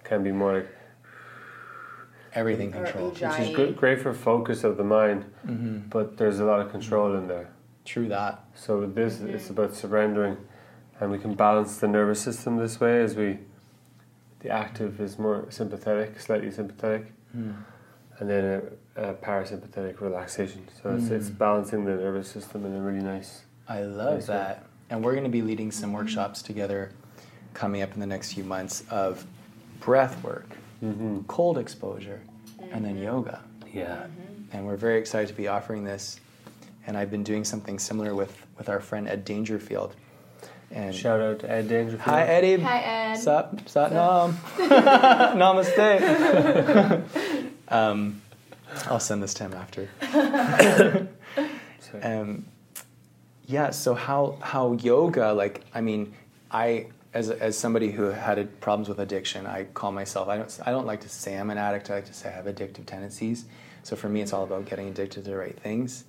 can 0.03 0.23
be 0.23 0.31
more 0.31 0.55
like, 0.55 0.69
Everything 2.37 2.69
Or 2.75 2.83
controlled. 2.83 3.13
which 3.19 3.39
is 3.39 3.55
good, 3.55 3.75
great 3.75 3.99
for 3.99 4.13
focus 4.13 4.63
of 4.63 4.77
the 4.77 4.83
mind, 4.83 5.25
Mm-hmm. 5.45 5.89
but 5.89 6.17
there's 6.17 6.39
a 6.39 6.45
lot 6.45 6.59
of 6.59 6.71
control 6.71 7.15
in 7.15 7.27
there. 7.27 7.49
True 7.83 8.07
that. 8.09 8.43
So 8.53 8.79
with 8.81 8.93
this, 8.95 9.21
it's 9.21 9.49
about 9.49 9.73
surrendering, 9.75 10.37
and 10.99 11.11
we 11.11 11.17
can 11.17 11.33
balance 11.33 11.77
the 11.77 11.87
nervous 11.87 12.19
system 12.21 12.57
this 12.57 12.79
way 12.79 13.01
as 13.01 13.15
we. 13.15 13.39
The 14.41 14.49
active 14.49 15.01
is 15.01 15.17
more 15.17 15.47
sympathetic, 15.49 16.19
slightly 16.19 16.51
sympathetic, 16.51 17.03
Mm. 17.35 17.55
and 18.19 18.29
then 18.29 18.43
a, 18.95 19.09
a 19.09 19.13
parasympathetic 19.15 19.99
relaxation. 19.99 20.61
So 20.81 20.95
it's, 20.95 21.09
it's 21.09 21.29
Mm. 21.29 21.37
balancing 21.39 21.85
the 21.85 21.95
nervous 21.95 22.29
system 22.29 22.65
in 22.65 22.73
a 22.75 22.81
really 22.81 23.03
nice. 23.03 23.41
I 23.67 23.81
love 23.81 24.13
Nice 24.19 24.27
one. 24.27 24.37
that. 24.37 24.63
And 24.89 25.03
we're 25.03 25.13
going 25.13 25.23
to 25.31 25.37
be 25.39 25.41
leading 25.41 25.71
some 25.71 25.91
workshops 25.91 26.41
together 26.41 26.91
coming 27.53 27.81
up 27.81 27.93
in 27.95 27.99
the 27.99 28.05
next 28.15 28.33
few 28.33 28.43
months 28.43 28.83
of 28.91 29.25
breath 29.79 30.23
work, 30.23 30.49
Mm-hmm. 30.83 31.21
cold 31.27 31.57
exposure, 31.57 32.21
and 32.71 32.85
then 32.85 32.97
yoga. 32.97 33.41
Yeah. 33.73 34.05
And 34.53 34.65
we're 34.65 34.75
very 34.77 34.99
excited 34.99 35.27
to 35.29 35.33
be 35.33 35.47
offering 35.47 35.83
this. 35.83 36.19
And 36.85 36.95
I've 36.95 37.11
been 37.11 37.23
doing 37.23 37.43
something 37.43 37.79
similar 37.79 38.15
with, 38.15 38.45
with 38.57 38.69
our 38.69 38.79
friend 38.79 39.07
Ed 39.09 39.25
Dangerfield. 39.25 39.93
And 40.71 40.93
Shout 40.95 41.19
out 41.19 41.39
to 41.39 41.49
Ed 41.51 41.67
Dangerfield. 41.67 42.01
hi 42.01 42.23
Eddie. 42.23 42.61
Hi, 42.61 42.79
Ed. 42.79 43.15
Sup? 43.15 43.67
Sat 43.67 43.91
nam. 43.91 44.37
Namaste. 45.37 47.03
um, 47.69 48.21
I'll 48.85 48.99
send 48.99 49.23
this 49.23 49.33
to 49.35 49.43
him 49.45 49.53
after. 49.53 49.89
Um, 52.03 52.45
yeah. 53.45 53.69
So 53.69 53.93
how 53.93 54.37
how 54.41 54.73
yoga? 54.73 55.31
Like, 55.31 55.61
I 55.73 55.79
mean, 55.79 56.13
I 56.51 56.87
as 57.13 57.29
as 57.29 57.57
somebody 57.57 57.91
who 57.91 58.03
had 58.03 58.37
a- 58.37 58.45
problems 58.45 58.89
with 58.89 58.99
addiction, 58.99 59.45
I 59.45 59.65
call 59.65 59.91
myself. 59.91 60.27
I 60.27 60.37
don't 60.37 60.59
I 60.65 60.71
don't 60.71 60.85
like 60.85 61.01
to 61.01 61.09
say 61.09 61.37
I'm 61.37 61.49
an 61.49 61.57
addict. 61.57 61.89
I 61.89 61.95
like 61.95 62.05
to 62.05 62.13
say 62.13 62.29
I 62.29 62.31
have 62.31 62.45
addictive 62.45 62.85
tendencies. 62.85 63.45
So 63.83 63.95
for 63.95 64.09
me, 64.09 64.21
it's 64.21 64.33
all 64.33 64.43
about 64.43 64.65
getting 64.65 64.89
addicted 64.89 65.23
to 65.23 65.29
the 65.29 65.37
right 65.37 65.57
things. 65.57 66.03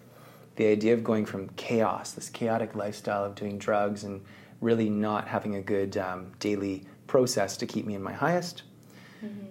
The 0.56 0.66
idea 0.66 0.94
of 0.94 1.04
going 1.04 1.24
from 1.26 1.48
chaos, 1.50 2.12
this 2.12 2.28
chaotic 2.28 2.74
lifestyle 2.74 3.24
of 3.24 3.36
doing 3.36 3.58
drugs 3.58 4.02
and 4.02 4.22
really 4.60 4.90
not 4.90 5.28
having 5.28 5.54
a 5.54 5.62
good 5.62 5.96
um, 5.96 6.32
daily 6.40 6.84
process 7.06 7.56
to 7.58 7.66
keep 7.66 7.86
me 7.86 7.94
in 7.94 8.02
my 8.02 8.12
highest, 8.12 8.64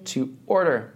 to 0.04 0.36
order 0.46 0.94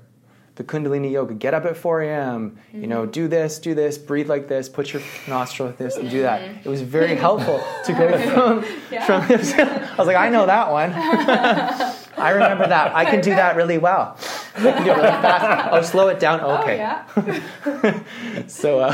the 0.55 0.63
Kundalini 0.63 1.11
yoga. 1.11 1.33
Get 1.33 1.53
up 1.53 1.65
at 1.65 1.77
4 1.77 2.01
a.m. 2.01 2.57
You 2.73 2.87
know, 2.87 3.05
do 3.05 3.27
this, 3.27 3.57
do 3.59 3.73
this, 3.73 3.97
breathe 3.97 4.29
like 4.29 4.47
this, 4.47 4.67
put 4.69 4.91
your 4.93 5.01
nostril 5.27 5.69
like 5.69 5.77
this, 5.77 5.95
and 5.97 6.09
do 6.09 6.21
that. 6.23 6.41
It 6.65 6.69
was 6.69 6.81
very 6.81 7.15
helpful 7.15 7.63
to 7.85 7.93
go 7.93 8.17
from 8.33 8.63
from 9.05 9.27
this. 9.27 9.53
I 9.53 9.95
was 9.97 10.07
like, 10.07 10.17
I 10.17 10.29
know 10.29 10.45
that 10.45 10.71
one. 10.71 10.91
I 10.93 12.31
remember 12.31 12.67
that. 12.67 12.93
I 12.95 13.05
can 13.05 13.21
do 13.21 13.31
that 13.35 13.55
really 13.55 13.77
well. 13.77 14.17
I 14.55 14.59
can 14.59 14.83
do 14.83 14.91
it 14.91 14.95
really 14.97 15.07
fast. 15.07 15.69
Oh, 15.71 15.81
slow 15.81 16.09
it 16.09 16.19
down. 16.19 16.41
Okay. 16.41 16.75
Oh, 17.15 17.23
yeah. 17.25 18.03
So 18.47 18.79
uh, 18.81 18.93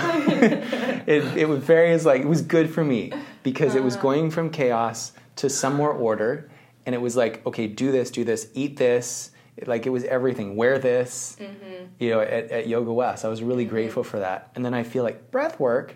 it 1.07 1.23
it 1.37 1.47
was 1.49 1.59
very 1.63 1.97
like 1.99 2.21
it 2.21 2.27
was 2.27 2.41
good 2.41 2.69
for 2.69 2.83
me 2.83 3.11
because 3.43 3.75
it 3.75 3.83
was 3.83 3.95
Uh-huh. 3.95 4.03
going 4.03 4.31
from 4.31 4.49
chaos 4.49 5.13
to 5.37 5.49
some 5.49 5.75
more 5.75 5.91
order, 5.91 6.49
and 6.85 6.93
it 6.93 7.01
was 7.01 7.15
like 7.15 7.45
okay, 7.45 7.67
do 7.67 7.91
this, 7.91 8.11
do 8.11 8.23
this, 8.23 8.49
eat 8.53 8.77
this. 8.77 9.31
Like 9.65 9.85
it 9.85 9.89
was 9.89 10.03
everything. 10.03 10.55
Wear 10.55 10.77
this. 10.77 11.37
Mm-hmm. 11.39 11.85
You 11.99 12.09
know, 12.11 12.19
at, 12.21 12.51
at 12.51 12.67
Yoga 12.67 12.93
West, 12.93 13.25
I 13.25 13.27
was 13.29 13.41
really 13.41 13.65
grateful 13.65 14.03
for 14.03 14.19
that. 14.19 14.51
And 14.55 14.63
then 14.63 14.73
I 14.73 14.83
feel 14.83 15.03
like 15.03 15.31
breath 15.31 15.59
work 15.59 15.95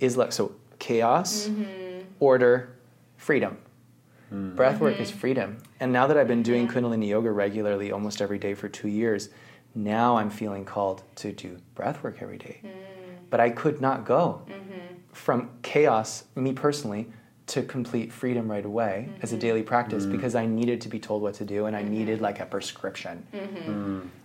is 0.00 0.16
like 0.16 0.32
so 0.32 0.52
chaos, 0.78 1.46
Mm-hmm. 1.48 2.00
order, 2.20 2.70
freedom. 3.16 3.58
Breath 4.32 4.80
work 4.80 4.94
Mm-hmm. 4.94 5.02
is 5.02 5.10
freedom. 5.10 5.58
And 5.80 5.92
now 5.92 6.06
that 6.06 6.16
I've 6.16 6.28
been 6.28 6.42
doing 6.42 6.68
Kundalini 6.68 7.08
yoga 7.08 7.30
regularly 7.30 7.90
almost 7.92 8.20
every 8.22 8.38
day 8.38 8.54
for 8.54 8.68
two 8.68 8.88
years, 8.88 9.28
now 9.74 10.16
I'm 10.16 10.30
feeling 10.30 10.64
called 10.64 11.02
to 11.16 11.32
do 11.32 11.58
breath 11.74 12.02
work 12.02 12.18
every 12.20 12.38
day. 12.38 12.60
Mm. 12.64 12.70
But 13.28 13.40
I 13.40 13.50
could 13.50 13.80
not 13.80 14.04
go 14.04 14.42
Mm-hmm. 14.48 14.94
from 15.12 15.50
chaos, 15.62 16.24
me 16.36 16.52
personally, 16.52 17.08
to 17.50 17.62
complete 17.62 18.12
freedom 18.12 18.48
right 18.50 18.64
away 18.64 19.08
as 19.22 19.32
a 19.32 19.34
Mm-hmm. 19.34 19.40
daily 19.40 19.62
practice 19.62 20.06
because 20.06 20.34
I 20.36 20.46
needed 20.46 20.80
to 20.82 20.88
be 20.88 21.00
told 21.00 21.20
what 21.22 21.34
to 21.34 21.44
do 21.44 21.66
and 21.66 21.74
I 21.76 21.82
needed 21.82 22.20
like 22.20 22.38
a 22.40 22.46
prescription. 22.46 23.26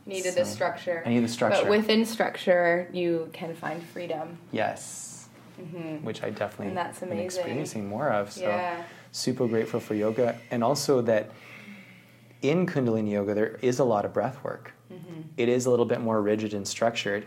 Needed 0.06 0.36
the 0.36 0.46
structure. 0.46 1.02
I 1.06 1.10
needed 1.10 1.24
the 1.26 1.34
structure. 1.34 1.62
But 1.64 1.70
within 1.70 2.06
structure, 2.06 2.88
you 2.94 3.30
can 3.34 3.56
find 3.56 3.82
freedom. 3.84 4.38
Yes. 4.52 5.28
Which 6.04 6.22
I 6.22 6.30
definitely 6.30 6.68
And 6.68 6.78
that's 6.78 7.02
am 7.02 7.08
amazing. 7.12 7.26
experiencing 7.26 7.88
more 7.88 8.10
of. 8.10 8.32
So 8.32 8.42
Yeah. 8.48 8.84
super 9.12 9.48
grateful 9.48 9.80
for 9.80 9.96
yoga. 9.96 10.38
And 10.52 10.64
also 10.64 11.02
that 11.02 11.32
in 12.44 12.68
Kundalini 12.68 13.12
yoga, 13.12 13.34
there 13.34 13.58
is 13.64 13.80
a 13.80 13.84
lot 13.86 14.06
of 14.06 14.14
breath 14.14 14.44
work. 14.44 14.74
Mm-hmm. 14.94 15.22
It 15.38 15.50
is 15.50 15.66
a 15.66 15.72
little 15.72 15.86
bit 15.86 16.00
more 16.02 16.22
rigid 16.22 16.54
and 16.54 16.68
structured. 16.68 17.26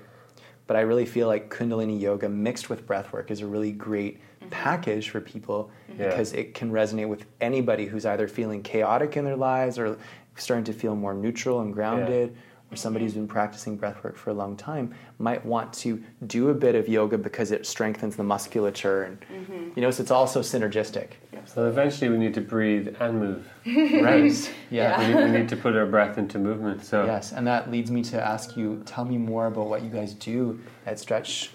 But 0.69 0.77
I 0.77 0.83
really 0.83 1.07
feel 1.07 1.27
like 1.27 1.49
Kundalini 1.53 1.99
yoga 2.01 2.29
mixed 2.29 2.69
with 2.71 2.87
breath 2.87 3.13
work 3.13 3.31
is 3.33 3.41
a 3.41 3.47
really 3.49 3.73
great 3.73 4.15
Mm-hmm. 4.19 4.28
Package 4.51 5.11
for 5.11 5.21
people 5.21 5.71
mm-hmm. 5.91 6.03
Yeah. 6.03 6.11
because 6.11 6.33
it 6.33 6.55
can 6.55 6.71
resonate 6.71 7.09
with 7.09 7.25
anybody 7.41 7.87
who's 7.87 8.07
either 8.07 8.29
feeling 8.29 8.63
chaotic 8.63 9.17
in 9.17 9.25
their 9.25 9.37
lives 9.37 9.79
or 9.79 9.99
starting 10.37 10.65
to 10.65 10.73
feel 10.73 10.95
more 10.95 11.15
neutral 11.15 11.61
and 11.61 11.73
grounded 11.73 12.37
or 12.71 12.77
somebody 12.77 13.05
who's 13.05 13.13
mm-hmm. 13.13 13.23
been 13.23 13.29
practicing 13.29 13.77
breath 13.77 14.03
work 14.05 14.17
for 14.17 14.31
a 14.31 14.35
long 14.35 14.57
time 14.57 14.95
might 15.19 15.45
want 15.45 15.73
to 15.73 16.03
do 16.27 16.51
a 16.51 16.55
bit 16.55 16.75
of 16.75 16.89
yoga 16.89 17.17
because 17.17 17.51
it 17.51 17.67
strengthens 17.67 18.17
the 18.17 18.23
musculature 18.23 19.05
and 19.05 19.21
mm-hmm. 19.21 19.71
you 19.75 19.83
know 19.83 19.91
so 19.91 20.03
it's 20.03 20.11
also 20.11 20.41
synergistic. 20.41 21.13
So 21.47 21.67
eventually 21.67 22.11
we 22.11 22.19
need 22.19 22.35
to 22.35 22.43
breathe 22.43 22.95
and 23.01 23.19
move. 23.19 23.49
right. 24.03 24.55
Yeah, 24.71 24.99
We, 24.99 25.15
need, 25.15 25.33
we 25.33 25.39
need 25.39 25.49
to 25.49 25.57
put 25.57 25.75
our 25.77 25.87
breath 25.87 26.19
into 26.19 26.39
movement. 26.39 26.85
So. 26.85 27.07
Yes 27.07 27.33
and 27.33 27.47
that 27.47 27.71
leads 27.71 27.91
me 27.91 28.03
to 28.05 28.23
ask 28.23 28.57
you 28.57 28.83
tell 28.85 29.05
me 29.05 29.17
more 29.17 29.47
about 29.47 29.67
what 29.67 29.83
you 29.83 29.89
guys 29.89 30.15
do 30.15 30.61
at 30.87 30.99
stretch 30.99 31.51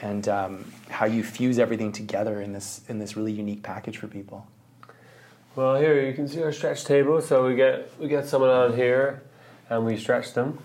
and 0.00 0.28
um, 0.28 0.72
how 0.88 1.06
you 1.06 1.22
fuse 1.22 1.58
everything 1.58 1.92
together 1.92 2.40
in 2.40 2.52
this 2.52 2.80
in 2.88 2.98
this 2.98 3.16
really 3.16 3.32
unique 3.32 3.62
package 3.62 3.98
for 3.98 4.06
people 4.08 4.46
Well, 5.56 5.76
here 5.76 6.00
you 6.08 6.14
can 6.14 6.26
see 6.28 6.42
our 6.42 6.52
stretch 6.52 6.84
table. 6.84 7.20
So 7.20 7.46
we 7.46 7.54
get 7.56 7.90
we 8.00 8.08
get 8.08 8.26
someone 8.26 8.50
on 8.50 8.74
here, 8.74 9.22
and 9.68 9.84
we 9.84 9.96
stretch 9.96 10.32
them 10.34 10.58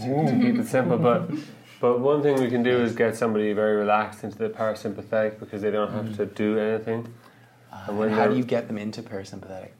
to, 0.00 0.06
to 0.26 0.38
keep 0.40 0.56
it 0.58 0.66
simple. 0.66 0.96
But 0.98 1.30
but 1.80 2.00
one 2.00 2.22
thing 2.22 2.40
we 2.40 2.48
can 2.48 2.62
do 2.62 2.82
is 2.82 2.94
get 2.94 3.16
somebody 3.16 3.52
very 3.52 3.76
relaxed 3.76 4.24
into 4.24 4.38
the 4.38 4.48
parasympathetic 4.48 5.38
because 5.40 5.60
they 5.62 5.70
don't 5.70 5.92
have 5.92 6.16
to 6.16 6.26
do 6.26 6.58
anything. 6.58 7.12
And 7.86 7.98
and 8.00 8.12
how 8.14 8.26
do 8.28 8.36
you 8.36 8.44
get 8.44 8.66
them 8.66 8.78
into 8.78 9.02
parasympathetic 9.02 9.70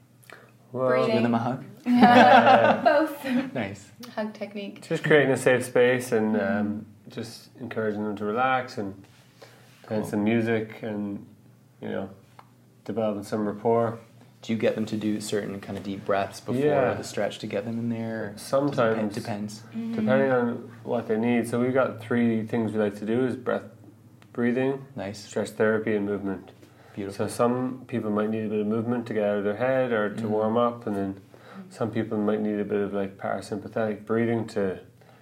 Well, 0.73 0.89
Breathing. 0.89 1.13
give 1.15 1.23
them 1.23 1.35
a 1.35 1.39
hug 1.39 1.65
Both. 2.85 3.25
nice 3.55 3.91
Hug 4.15 4.33
technique. 4.33 4.87
just 4.89 5.03
creating 5.05 5.33
a 5.33 5.37
safe 5.37 5.65
space 5.65 6.13
and 6.13 6.37
um, 6.41 6.87
just 7.11 7.49
encouraging 7.61 8.05
them 8.05 8.17
to 8.17 8.25
relax 8.25 8.79
and 8.79 8.95
playing 9.83 10.03
Cool. 10.03 10.11
some 10.11 10.25
music 10.25 10.83
and 10.83 11.27
you 11.81 11.89
know 11.89 12.11
developing 12.85 13.23
some 13.25 13.47
rapport. 13.47 13.99
do 14.43 14.53
you 14.55 14.59
get 14.59 14.75
them 14.75 14.87
to 14.87 14.97
do 14.97 15.21
certain 15.21 15.61
kind 15.61 15.77
of 15.77 15.85
deep 15.85 16.05
breaths 16.07 16.41
before 16.41 16.55
Yeah. 16.65 16.95
the 16.95 17.05
stretch 17.05 17.39
to 17.41 17.47
get 17.47 17.65
them 17.67 17.79
in 17.79 17.89
there 17.91 18.25
or 18.25 18.33
Sometimes 18.37 19.15
depends 19.15 19.63
depending 19.73 20.31
on 20.31 20.71
what 20.83 21.07
they 21.09 21.19
need. 21.19 21.47
So 21.49 21.61
we've 21.61 21.75
got 21.75 22.01
three 22.01 22.47
things 22.47 22.73
we 22.73 22.79
like 22.79 22.97
to 23.01 23.05
do: 23.07 23.25
is 23.27 23.37
breath, 23.37 23.65
breathing, 24.33 24.87
nice 24.97 25.19
stretch 25.19 25.51
therapy, 25.51 25.95
and 25.95 26.07
movement. 26.07 26.53
beautiful 26.95 27.29
So 27.29 27.33
some 27.33 27.85
people 27.87 28.11
might 28.11 28.31
need 28.31 28.47
a 28.47 28.49
bit 28.49 28.61
of 28.61 28.67
movement 28.67 29.07
to 29.09 29.15
get 29.15 29.25
out 29.25 29.37
of 29.39 29.45
their 29.45 29.57
head 29.57 29.93
or 29.93 30.09
to 30.15 30.23
Mm. 30.25 30.31
warm 30.31 30.57
up, 30.57 30.87
and 30.87 30.97
then 30.97 31.21
some 31.69 31.91
people 31.91 32.17
might 32.19 32.41
need 32.41 32.59
a 32.61 32.65
bit 32.65 32.81
of 32.81 32.95
like 32.95 33.19
parasympathetic 33.19 34.07
breathing 34.07 34.47
to 34.49 34.79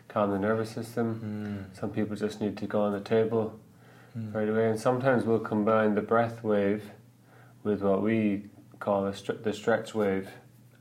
calm 0.09 0.31
the 0.31 0.38
nervous 0.38 0.71
system. 0.71 1.69
Mm. 1.73 1.79
Some 1.79 1.91
people 1.91 2.17
just 2.17 2.41
need 2.41 2.57
to 2.59 2.67
go 2.67 2.83
on 2.83 2.93
the 2.93 3.00
table 3.00 3.59
Mm. 4.19 4.35
right 4.35 4.49
away, 4.49 4.71
and 4.71 4.81
sometimes 4.81 5.25
we'll 5.25 5.38
combine 5.38 5.95
the 5.95 6.00
breath 6.00 6.43
wave 6.43 6.91
with 7.62 7.83
what 7.83 8.03
we 8.03 8.47
call 8.81 9.07
a 9.07 9.12
stre- 9.12 9.42
the 9.42 9.53
stretch 9.53 9.94
wave. 9.94 10.29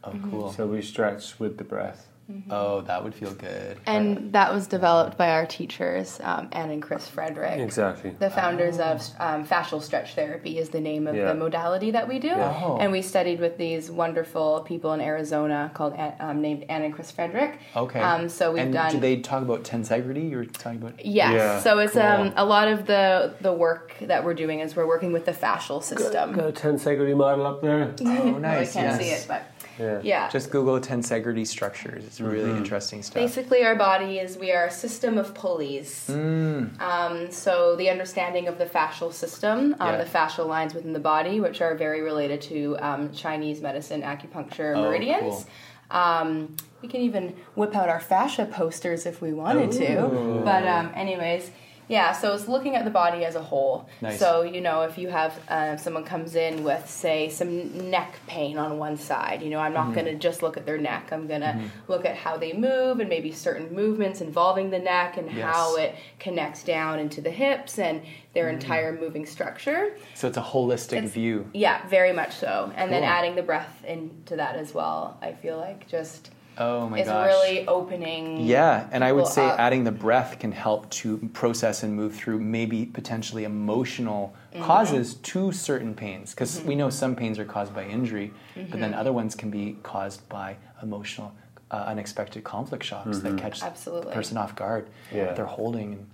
oh 0.05 0.13
cool 0.31 0.51
So 0.53 0.65
we 0.67 0.81
stretch 0.81 1.37
with 1.39 1.57
the 1.57 1.63
breath. 1.65 2.07
Oh 2.49 2.81
that 2.81 3.03
would 3.03 3.13
feel 3.15 3.33
good 3.33 3.77
And 3.85 4.33
that 4.33 4.53
was 4.53 4.67
developed 4.67 5.17
by 5.17 5.29
our 5.31 5.45
teachers, 5.45 6.19
um, 6.23 6.49
Anne 6.51 6.69
and 6.71 6.81
Chris 6.81 7.07
Frederick. 7.07 7.59
Exactly. 7.59 8.11
The 8.11 8.29
founders 8.29 8.79
of 8.79 9.01
um, 9.19 9.45
fascial 9.45 9.81
stretch 9.81 10.13
therapy 10.15 10.57
is 10.57 10.69
the 10.69 10.81
name 10.81 11.07
of 11.07 11.15
Yeah. 11.15 11.27
the 11.29 11.35
modality 11.35 11.91
that 11.91 12.07
we 12.07 12.19
do, 12.19 12.27
Yeah. 12.27 12.61
Oh. 12.63 12.77
and 12.79 12.91
we 12.91 13.01
studied 13.01 13.39
with 13.39 13.57
these 13.57 13.89
wonderful 13.89 14.61
people 14.67 14.93
in 14.93 15.01
Arizona 15.01 15.71
called 15.73 15.95
um, 16.19 16.41
named 16.41 16.65
Anne 16.69 16.83
and 16.83 16.93
Chris 16.93 17.11
Frederick. 17.11 17.59
okay 17.75 17.99
Um, 18.01 18.27
so 18.29 18.51
we've 18.51 18.63
and 18.63 18.73
done. 18.73 18.91
do 18.91 18.99
they 18.99 19.17
talk 19.21 19.41
about 19.41 19.63
tensegrity 19.63 20.29
you 20.29 20.37
were 20.37 20.45
talking 20.45 20.81
about 20.81 21.05
Yes. 21.05 21.31
Yeah, 21.33 21.59
so 21.61 21.79
it's 21.79 21.95
um, 21.95 22.31
cool. 22.31 22.33
a 22.35 22.45
lot 22.45 22.67
of 22.67 22.85
the 22.87 23.33
the 23.41 23.53
work 23.53 23.93
that 24.01 24.23
we're 24.25 24.33
doing 24.33 24.59
is 24.59 24.75
we're 24.75 24.87
working 24.87 25.11
with 25.13 25.25
the 25.25 25.31
fascial 25.31 25.81
system. 25.81 26.33
Got 26.33 26.49
a 26.49 26.51
tensegrity 26.51 27.15
model 27.15 27.45
up 27.45 27.61
there. 27.61 27.93
oh 28.01 28.23
Well, 28.25 28.35
I 28.37 28.39
nice 28.39 28.73
can't 28.73 28.99
see 29.01 29.07
yes. 29.09 29.23
it, 29.23 29.27
but 29.27 29.43
Yeah. 29.79 29.99
yeah. 30.03 30.29
just 30.29 30.49
google 30.51 30.79
tensegrity 30.79 31.45
structures 31.45 32.05
it's 32.05 32.19
really 32.19 32.49
interesting 32.51 33.03
stuff 33.03 33.15
Basically, 33.15 33.63
our 33.63 33.75
body 33.75 34.19
is 34.19 34.37
we 34.37 34.51
are 34.51 34.65
a 34.65 34.71
system 34.71 35.17
of 35.17 35.33
pulleys. 35.33 36.07
mm. 36.09 36.79
Um, 36.81 37.31
so 37.31 37.75
the 37.75 37.89
understanding 37.89 38.47
of 38.47 38.57
the 38.57 38.65
fascial 38.65 39.11
system, 39.13 39.75
um, 39.79 39.89
Yeah. 39.93 39.97
the 40.03 40.09
fascial 40.09 40.47
lines 40.47 40.73
within 40.73 40.93
the 40.93 40.99
body, 40.99 41.39
which 41.39 41.61
are 41.61 41.75
very 41.75 42.01
related 42.01 42.41
to 42.43 42.77
um, 42.79 43.11
Chinese 43.13 43.61
medicine, 43.61 44.01
acupuncture, 44.01 44.75
Oh, 44.75 44.81
meridians. 44.81 45.45
Um, 45.89 46.55
we 46.81 46.87
can 46.89 47.01
even 47.01 47.35
whip 47.55 47.75
out 47.75 47.89
our 47.89 47.99
fascia 47.99 48.45
posters 48.45 49.05
if 49.05 49.21
we 49.21 49.31
wanted 49.33 49.71
to. 49.73 50.41
But 50.43 50.67
um, 50.67 50.91
anyways, 50.95 51.49
yeah. 51.87 52.11
So 52.11 52.33
it's 52.33 52.47
looking 52.47 52.75
at 52.75 52.83
the 52.85 52.91
body 52.91 53.23
as 53.25 53.35
a 53.35 53.41
whole. 53.41 53.87
Nice. 54.01 54.19
So 54.19 54.41
you 54.41 54.61
know, 54.61 54.81
if 54.81 54.97
you 54.97 55.09
have 55.09 55.39
uh, 55.49 55.77
someone 55.77 56.03
comes 56.03 56.35
in 56.35 56.63
with, 56.63 56.89
say, 56.89 57.29
some 57.29 57.89
neck 57.89 58.15
pain 58.27 58.57
on 58.57 58.77
one 58.77 58.97
side, 58.97 59.41
you 59.41 59.49
know, 59.49 59.59
I'm 59.59 59.73
Mm-hmm. 59.73 59.87
not 59.89 59.93
going 59.95 60.05
to 60.07 60.15
just 60.15 60.41
look 60.41 60.57
at 60.57 60.65
their 60.65 60.77
neck. 60.77 61.09
I'm 61.11 61.27
going 61.27 61.41
to 61.41 61.59
look 61.87 62.05
at 62.05 62.15
how 62.15 62.37
they 62.37 62.53
move 62.53 62.99
and 62.99 63.09
maybe 63.09 63.31
certain 63.31 63.73
movements 63.73 64.21
involving 64.21 64.69
the 64.69 64.79
neck 64.79 65.17
and 65.17 65.31
Yes. 65.31 65.45
how 65.55 65.75
it 65.75 65.95
connects 66.19 66.63
down 66.63 66.99
into 66.99 67.21
the 67.21 67.31
hips 67.31 67.77
and 67.79 68.01
their 68.33 68.45
Mm-hmm. 68.47 68.53
entire 68.61 68.99
moving 68.99 69.25
structure. 69.25 69.95
so 70.15 70.27
it's 70.27 70.37
a 70.37 70.41
holistic 70.41 70.97
It's- 70.97 71.11
view 71.11 71.49
Yeah, 71.53 71.85
very 71.87 72.13
much 72.13 72.33
so. 72.35 72.71
And 72.75 72.91
then 72.91 73.03
adding 73.03 73.35
the 73.35 73.43
breath 73.43 73.83
into 73.85 74.35
that 74.35 74.55
as 74.55 74.73
well, 74.73 75.17
I 75.21 75.33
feel 75.33 75.57
like 75.57 75.87
just 75.87 76.31
oh 76.59 76.89
my 76.89 76.99
is 76.99 77.07
gosh 77.07 77.27
really 77.27 77.67
opening. 77.67 78.41
Yeah, 78.41 78.87
and 78.91 79.03
I 79.03 79.11
would 79.11 79.27
say 79.27 79.45
up. 79.45 79.59
adding 79.59 79.83
the 79.83 79.91
breath 79.91 80.39
can 80.39 80.51
help 80.51 80.89
to 80.91 81.17
process 81.33 81.83
and 81.83 81.93
move 81.95 82.15
through 82.15 82.39
maybe 82.39 82.85
potentially 82.85 83.43
emotional 83.43 84.33
Mm-hmm. 84.53 84.63
causes 84.65 85.15
to 85.15 85.51
certain 85.51 85.93
pains. 85.93 86.31
Because 86.33 86.61
we 86.63 86.73
know 86.73 86.89
some 86.89 87.15
pains 87.15 87.37
are 87.37 87.45
caused 87.45 87.75
by 87.75 87.83
injury, 87.85 88.33
but 88.55 88.63
Mm-hmm. 88.63 88.79
then 88.79 88.93
other 88.95 89.13
ones 89.13 89.35
can 89.35 89.51
be 89.51 89.77
caused 89.83 90.27
by 90.29 90.55
emotional, 90.81 91.31
uh, 91.69 91.83
unexpected 91.87 92.43
conflict 92.43 92.83
shocks 92.83 93.19
that 93.19 93.37
catch 93.37 93.61
Absolutely. 93.61 94.09
the 94.09 94.15
person 94.15 94.35
off 94.37 94.55
guard. 94.55 94.89
Yeah. 95.13 95.33
They're 95.33 95.45
holding 95.45 95.93
and, 95.93 96.07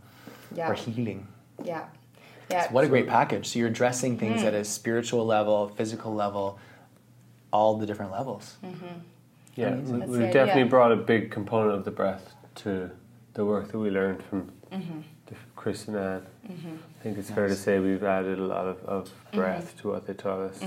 Yeah. 0.58 0.70
or 0.70 0.74
healing. 0.74 1.28
Yeah. 1.64 1.86
Yeah. 2.52 2.70
What 2.74 2.84
a 2.84 2.88
great 2.90 3.08
package. 3.08 3.48
So 3.48 3.60
you're 3.60 3.70
addressing 3.70 4.18
things 4.18 4.40
Mm-hmm. 4.40 4.48
at 4.48 4.54
a 4.56 4.66
spiritual 4.66 5.26
level, 5.26 5.70
physical 5.70 6.14
level, 6.14 6.60
all 7.54 7.78
the 7.78 7.86
different 7.86 8.12
levels. 8.12 8.56
Yeah, 9.56 9.76
we, 9.76 10.00
we've 10.00 10.20
definitely 10.32 10.62
idea. 10.62 10.66
brought 10.66 10.92
a 10.92 10.96
big 10.96 11.32
component 11.32 11.76
of 11.76 11.86
the 11.86 11.92
breath 11.92 12.34
to 12.56 12.90
the 13.34 13.46
work 13.46 13.72
that 13.72 13.80
we 13.80 13.90
learned 13.90 14.24
from 14.24 14.52
Mm-hmm. 14.72 15.00
Chris 15.56 15.88
and 15.88 15.96
Anne. 15.98 16.26
I 16.50 17.04
think 17.04 17.18
it's 17.18 17.30
fair 17.30 17.48
to 17.48 17.56
say 17.56 17.80
we've 17.80 18.04
added 18.04 18.40
a 18.40 18.44
lot 18.44 18.66
of, 18.68 18.84
of 18.86 19.06
Mm-hmm. 19.08 19.38
breath 19.38 19.78
to 19.82 19.90
what 19.90 20.06
they 20.08 20.14
taught 20.14 20.40
us. 20.40 20.60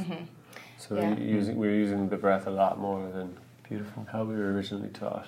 So 0.79 0.95
Yeah. 0.95 1.15
we're, 1.15 1.21
using, 1.21 1.57
we're 1.57 1.75
using 1.75 2.09
the 2.09 2.17
breath 2.17 2.47
a 2.47 2.51
lot 2.51 2.79
more 2.79 3.09
than 3.11 3.37
Beautiful. 3.69 4.07
how 4.13 4.23
we 4.25 4.35
were 4.37 4.53
originally 4.53 4.89
taught. 4.91 5.27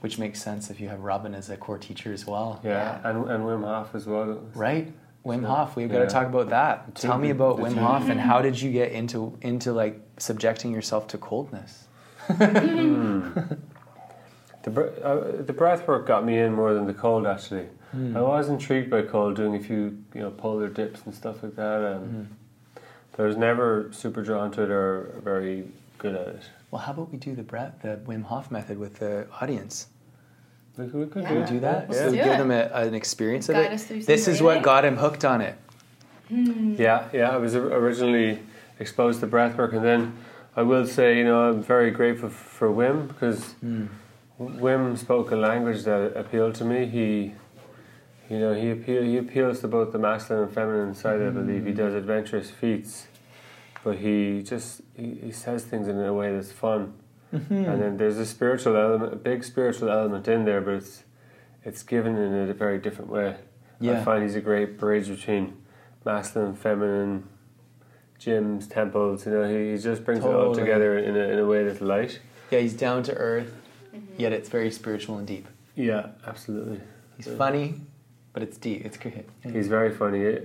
Which 0.00 0.18
makes 0.18 0.40
sense 0.40 0.70
if 0.70 0.80
you 0.80 0.88
have 0.88 1.00
Robin 1.00 1.34
as 1.34 1.50
a 1.50 1.56
core 1.56 1.78
teacher 1.78 2.12
as 2.12 2.26
well. 2.26 2.60
Yeah, 2.64 3.00
And, 3.04 3.28
and 3.28 3.44
Wim 3.44 3.64
Hof 3.64 3.94
as 3.94 4.06
well. 4.06 4.40
Right? 4.54 4.92
Wim 5.26 5.42
So, 5.42 5.48
Hof, 5.48 5.76
we've 5.76 5.90
got 5.90 6.00
to 6.00 6.06
talk 6.06 6.26
about 6.28 6.50
that. 6.50 6.94
Tell 6.94 7.18
me 7.18 7.30
about 7.30 7.58
Wim 7.58 7.74
Hof 7.76 8.08
and 8.08 8.20
how 8.30 8.40
did 8.42 8.60
you 8.60 8.70
get 8.70 8.92
into 8.92 9.36
into 9.42 9.72
like 9.72 10.00
subjecting 10.18 10.70
yourself 10.72 11.08
to 11.08 11.18
coldness? 11.18 11.88
The, 12.28 13.58
br- 14.70 14.82
uh, 15.02 15.42
the 15.42 15.52
breath 15.52 15.86
work 15.86 16.06
got 16.06 16.24
me 16.24 16.38
in 16.38 16.54
more 16.54 16.72
than 16.72 16.86
the 16.86 16.94
cold 16.94 17.26
actually. 17.26 17.66
Hmm. 17.92 18.16
I 18.16 18.22
was 18.22 18.48
intrigued 18.48 18.90
by 18.90 19.02
cold, 19.02 19.36
doing 19.36 19.54
a 19.54 19.60
few 19.60 19.98
you 20.14 20.20
know 20.22 20.30
polar 20.30 20.68
dips 20.68 21.02
and 21.04 21.14
stuff 21.14 21.42
like 21.42 21.54
that. 21.56 21.80
And 21.82 22.34
but 23.12 23.24
I 23.24 23.26
was 23.26 23.36
never 23.36 23.90
super 23.92 24.22
drawn 24.22 24.50
to 24.52 24.62
it 24.62 24.70
or 24.70 25.20
very 25.22 25.64
good 25.98 26.14
at 26.14 26.28
it. 26.28 26.42
Well, 26.70 26.80
how 26.80 26.92
about 26.92 27.12
we 27.12 27.18
do 27.18 27.34
the 27.34 27.42
breath, 27.42 27.74
the 27.82 28.00
Wim 28.06 28.24
Hof 28.24 28.50
method 28.50 28.78
with 28.78 28.98
the 28.98 29.26
audience? 29.40 29.88
We 30.76 30.86
could, 30.86 30.94
we 30.94 31.06
could 31.06 31.22
Yeah. 31.22 31.28
do 31.28 31.34
Can 31.34 31.42
we 31.44 31.50
do 31.50 31.60
that? 31.60 31.88
Let's 31.90 32.00
so 32.00 32.10
do 32.10 32.16
give 32.16 32.26
it. 32.26 32.38
them 32.38 32.50
a, 32.50 32.62
an 32.72 32.94
experience 32.94 33.48
of 33.48 33.56
it. 33.56 33.70
us 33.70 33.84
through 33.84 34.02
This 34.02 34.26
is 34.26 34.42
what 34.42 34.62
got 34.64 34.84
him 34.84 34.96
hooked 34.96 35.24
on 35.24 35.40
it. 35.40 35.56
Yeah, 36.30 37.08
yeah. 37.12 37.30
I 37.30 37.36
was 37.36 37.54
originally 37.54 38.40
exposed 38.80 39.20
to 39.20 39.26
breath 39.28 39.56
work, 39.56 39.72
and 39.74 39.84
then 39.84 40.16
I 40.56 40.62
will 40.62 40.86
say, 40.86 41.18
you 41.18 41.24
know, 41.24 41.48
I'm 41.48 41.62
very 41.62 41.90
grateful 41.90 42.28
for 42.30 42.68
Wim 42.68 43.08
because 43.08 43.54
Mm. 43.64 43.88
Wim 44.40 44.98
spoke 44.98 45.30
a 45.30 45.36
language 45.36 45.84
that 45.84 46.16
appealed 46.16 46.54
to 46.56 46.64
me. 46.64 46.86
He, 46.86 47.34
you 48.28 48.38
know, 48.40 48.52
he 48.52 48.70
appeal, 48.70 49.02
he 49.02 49.16
appeals 49.16 49.60
to 49.60 49.68
both 49.68 49.92
the 49.92 49.98
masculine 49.98 50.44
and 50.44 50.52
feminine 50.52 50.94
side. 50.94 51.22
I 51.22 51.30
believe 51.30 51.64
he 51.66 51.72
does 51.72 51.94
adventurous 51.94 52.50
feats, 52.50 53.06
but 53.84 53.98
he 53.98 54.42
just 54.42 54.80
he, 54.96 55.18
he 55.22 55.30
says 55.30 55.64
things 55.64 55.86
in 55.86 56.00
a 56.00 56.12
way 56.12 56.34
that's 56.34 56.52
fun. 56.52 56.94
Mm-hmm. 57.32 57.54
And 57.54 57.82
then 57.82 57.96
there's 57.96 58.18
a 58.18 58.26
spiritual 58.26 58.76
element, 58.76 59.12
a 59.12 59.16
big 59.16 59.44
spiritual 59.44 59.88
element 59.90 60.26
in 60.28 60.44
there, 60.44 60.60
but 60.60 60.74
it's 60.74 61.04
it's 61.64 61.82
given 61.82 62.16
in 62.16 62.34
a 62.50 62.52
very 62.54 62.78
different 62.78 63.10
way. 63.10 63.36
I 64.00 64.04
find 64.04 64.22
he's 64.22 64.34
a 64.34 64.40
great 64.40 64.78
bridge 64.78 65.08
between 65.08 65.56
masculine, 66.04 66.50
and 66.50 66.58
feminine, 66.58 67.28
gyms, 68.20 68.68
temples. 68.68 69.26
You 69.26 69.32
know, 69.32 69.48
he, 69.48 69.72
he 69.72 69.78
just 69.78 70.04
brings 70.04 70.24
it 70.24 70.28
all 70.28 70.54
together 70.54 70.98
in 70.98 71.16
a, 71.16 71.20
in 71.20 71.38
a 71.38 71.46
way 71.46 71.64
that's 71.64 71.80
light. 71.80 72.20
Yeah, 72.50 72.60
he's 72.60 72.74
down 72.74 73.02
to 73.04 73.14
earth, 73.14 73.54
mm-hmm. 73.94 74.20
yet 74.20 74.32
it's 74.32 74.48
very 74.48 74.70
spiritual 74.70 75.18
and 75.18 75.26
deep. 75.26 75.48
Yeah, 75.74 76.08
absolutely. 76.26 76.80
He's 77.16 77.28
funny, 77.28 77.80
but 78.32 78.42
it's 78.42 78.56
deep. 78.58 78.84
It's 78.84 78.96
good. 78.96 79.24
He's 79.42 79.68
very 79.68 79.92
funny. 79.94 80.38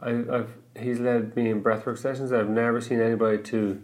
I, 0.00 0.10
I've 0.10 0.50
he's 0.78 1.00
led 1.00 1.36
me 1.36 1.50
in 1.50 1.62
breathwork 1.62 1.98
sessions. 1.98 2.32
I've 2.32 2.48
never 2.48 2.80
seen 2.80 3.00
anybody 3.00 3.38
to 3.44 3.82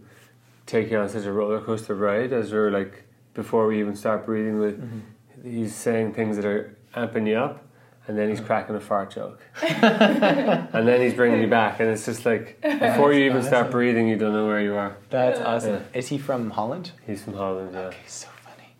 take 0.66 0.90
you 0.90 0.98
on 0.98 1.08
such 1.08 1.24
a 1.24 1.32
roller 1.32 1.60
coaster 1.60 1.94
ride 1.94 2.32
as 2.32 2.52
we're 2.52 2.70
like 2.70 3.04
before 3.34 3.66
we 3.66 3.80
even 3.80 3.96
start 3.96 4.26
breathing. 4.26 4.58
With 4.58 4.80
mm-hmm. 4.80 5.50
he's 5.50 5.74
saying 5.74 6.14
things 6.14 6.36
that 6.36 6.44
are 6.44 6.76
amping 6.94 7.28
you 7.28 7.36
up, 7.36 7.66
and 8.09 8.18
then 8.18 8.31
he's 8.31 8.40
oh. 8.40 8.44
cracking 8.44 8.75
a 8.75 8.81
fart 8.81 9.11
joke, 9.11 9.40
and 9.62 10.88
then 10.88 11.01
he's 11.01 11.14
bringing 11.14 11.40
you 11.40 11.47
back, 11.47 11.79
and 11.79 11.90
it's 11.90 12.07
just 12.07 12.27
like 12.27 12.61
before 12.62 13.12
you 13.12 13.25
even 13.27 13.42
start 13.42 13.71
breathing, 13.71 14.09
you 14.09 14.16
don't 14.16 14.33
know 14.33 14.47
where 14.47 14.61
you 14.61 14.75
are. 14.75 14.97
That's 15.11 15.38
awesome. 15.40 15.75
Yeah. 15.75 15.99
Is 15.99 16.09
he 16.09 16.18
from 16.18 16.51
Holland? 16.51 16.92
He's 17.07 17.23
from 17.23 17.35
Holland, 17.35 17.71
yeah. 17.75 17.81
Okay, 17.81 17.99
so 18.07 18.29
funny. 18.42 18.75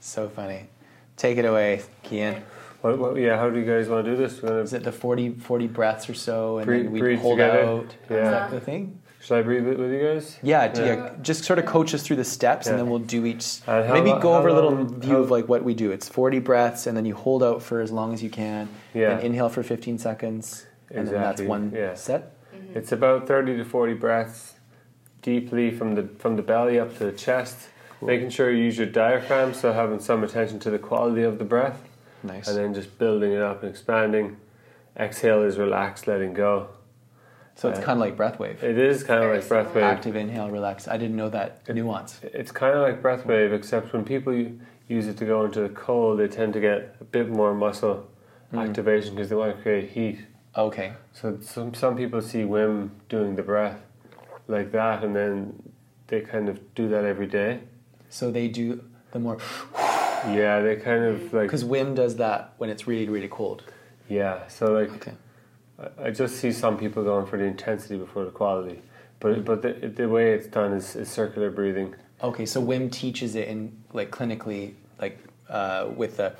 So 0.00 0.28
funny. 0.28 0.68
Take 1.16 1.38
it 1.38 1.44
away, 1.44 1.82
Cian. 2.04 2.44
What, 2.82 2.98
what, 2.98 3.16
yeah, 3.16 3.38
how 3.38 3.48
do 3.48 3.58
you 3.58 3.64
guys 3.64 3.88
want 3.88 4.04
to 4.04 4.10
do 4.10 4.16
this? 4.16 4.44
Is 4.44 4.74
it 4.74 4.84
the 4.84 4.92
40, 4.92 5.30
40 5.36 5.66
breaths 5.68 6.10
or 6.10 6.14
so, 6.14 6.58
and 6.58 6.66
Breathe- 6.66 6.84
then 6.84 6.92
we 6.92 7.00
breathe 7.00 7.18
hold 7.20 7.38
together. 7.38 7.60
out? 7.60 7.96
Yeah. 8.10 8.16
Is 8.16 8.30
that 8.30 8.50
the 8.50 8.60
thing? 8.60 9.00
Should 9.24 9.38
I 9.38 9.42
breathe 9.42 9.64
with, 9.66 9.78
with 9.78 9.90
you 9.90 10.02
guys? 10.02 10.38
Yeah, 10.42 10.70
Yeah. 10.76 10.84
yeah. 10.84 11.10
Just 11.22 11.44
sort 11.44 11.58
of 11.58 11.64
coach 11.64 11.94
us 11.94 12.02
through 12.02 12.16
the 12.16 12.24
steps, 12.24 12.66
and 12.66 12.78
then 12.78 12.90
we'll 12.90 12.98
do 12.98 13.24
each. 13.24 13.60
And 13.66 13.86
how 13.86 13.94
maybe 13.94 14.10
lo- 14.10 14.20
go 14.20 14.32
how 14.32 14.38
over 14.40 14.48
a 14.48 14.52
little 14.54 14.84
view 14.84 15.14
how- 15.14 15.20
of 15.20 15.30
like 15.30 15.48
what 15.48 15.64
we 15.64 15.72
do. 15.74 15.90
It's 15.92 16.08
forty 16.08 16.38
breaths, 16.40 16.86
and 16.86 16.94
then 16.96 17.06
you 17.06 17.14
hold 17.14 17.42
out 17.42 17.62
for 17.62 17.80
as 17.80 17.90
long 17.90 18.12
as 18.12 18.22
you 18.22 18.28
can. 18.28 18.68
Yeah. 18.92 19.14
Then 19.16 19.20
inhale 19.26 19.48
for 19.48 19.62
fifteen 19.62 19.96
seconds, 19.98 20.66
and 20.90 21.08
then 21.08 21.14
that's 21.14 21.40
one 21.40 21.72
yeah. 21.74 21.94
set. 21.94 22.34
Mm-hmm. 22.54 22.76
It's 22.78 22.92
about 22.92 23.26
thirty 23.26 23.56
to 23.56 23.64
forty 23.64 23.94
breaths 23.94 24.54
deeply 25.22 25.70
from 25.70 25.94
the 25.94 26.02
from 26.18 26.36
the 26.36 26.42
belly 26.42 26.78
up 26.78 26.96
to 26.98 27.04
the 27.06 27.12
chest, 27.12 27.70
making 28.02 28.28
sure 28.28 28.50
you 28.50 28.62
use 28.64 28.76
your 28.76 28.86
diaphragm, 28.86 29.54
so 29.54 29.72
having 29.72 30.00
some 30.00 30.22
attention 30.22 30.58
to 30.60 30.70
the 30.70 30.78
quality 30.78 31.22
of 31.22 31.38
the 31.38 31.44
breath, 31.44 31.82
Nice. 32.22 32.46
and 32.48 32.58
then 32.58 32.74
just 32.74 32.98
building 32.98 33.32
it 33.32 33.40
up 33.40 33.62
and 33.62 33.70
expanding. 33.70 34.36
Exhale 34.98 35.42
is 35.42 35.56
relaxed, 35.58 36.06
letting 36.06 36.34
go. 36.34 36.68
So 37.56 37.68
it's 37.68 37.78
kind 37.78 37.92
of 37.92 37.98
like 38.00 38.16
breath 38.16 38.38
wave. 38.38 38.62
It 38.62 38.78
is 38.78 39.02
kind 39.04 39.22
of 39.24 39.30
like 39.34 39.46
breath 39.48 39.74
wave. 39.74 39.84
Active 39.84 40.16
inhale, 40.16 40.50
relax. 40.50 40.88
I 40.88 40.96
didn't 40.96 41.16
know 41.16 41.28
that 41.30 41.68
nuance. 41.68 42.20
It's 42.22 42.50
kind 42.52 42.74
of 42.76 42.82
like 42.82 43.00
breath 43.00 43.24
wave, 43.26 43.52
except 43.52 43.92
when 43.92 44.04
people 44.04 44.32
use 44.88 45.06
it 45.06 45.16
to 45.18 45.24
go 45.24 45.44
into 45.44 45.60
the 45.60 45.68
cold, 45.70 46.18
they 46.18 46.28
tend 46.28 46.52
to 46.54 46.60
get 46.60 46.96
a 47.00 47.04
bit 47.04 47.28
more 47.28 47.54
muscle 47.54 48.08
Mm. 48.52 48.68
activation 48.68 49.14
because 49.14 49.30
they 49.30 49.34
want 49.36 49.56
to 49.56 49.60
create 49.62 49.90
heat. 49.90 50.18
Okay. 50.56 50.92
So 51.12 51.38
some 51.40 51.74
some 51.74 51.96
people 51.96 52.20
see 52.20 52.42
Wim 52.42 52.90
doing 53.08 53.34
the 53.34 53.42
breath 53.42 53.80
like 54.46 54.70
that, 54.72 55.02
and 55.02 55.16
then 55.16 55.62
they 56.06 56.20
kind 56.20 56.48
of 56.48 56.56
do 56.74 56.88
that 56.90 57.04
every 57.04 57.26
day. 57.26 57.60
So 58.10 58.30
they 58.30 58.46
do 58.48 58.84
the 59.12 59.18
more 59.18 59.38
Yeah, 60.28 60.60
they 60.60 60.76
kind 60.76 61.04
of 61.04 61.32
like 61.32 61.44
because 61.48 61.64
Wim 61.64 61.94
does 61.96 62.16
that 62.16 62.52
when 62.58 62.70
it's 62.70 62.86
really 62.86 63.08
really 63.08 63.28
cold. 63.28 63.64
yeah. 64.08 64.46
So 64.48 64.72
like 64.72 64.92
Okay. 64.96 65.12
I, 65.78 66.06
I 66.06 66.10
just 66.10 66.36
see 66.36 66.52
some 66.52 66.76
people 66.78 67.02
going 67.04 67.26
for 67.26 67.36
the 67.38 67.44
intensity 67.44 67.96
before 67.96 68.24
the 68.24 68.30
quality, 68.30 68.82
but 69.20 69.44
but 69.44 69.62
the, 69.62 69.72
the 69.88 70.08
way 70.08 70.32
it's 70.32 70.46
done 70.46 70.72
is, 70.72 70.96
is 70.96 71.08
circular 71.08 71.50
breathing. 71.50 71.94
Okay, 72.22 72.46
so 72.46 72.62
Wim 72.62 72.90
teaches 72.90 73.34
it 73.34 73.48
in 73.48 73.76
like 73.92 74.10
clinically, 74.10 74.74
like 75.00 75.18
uh, 75.48 75.88
with 75.94 76.16
the 76.16 76.34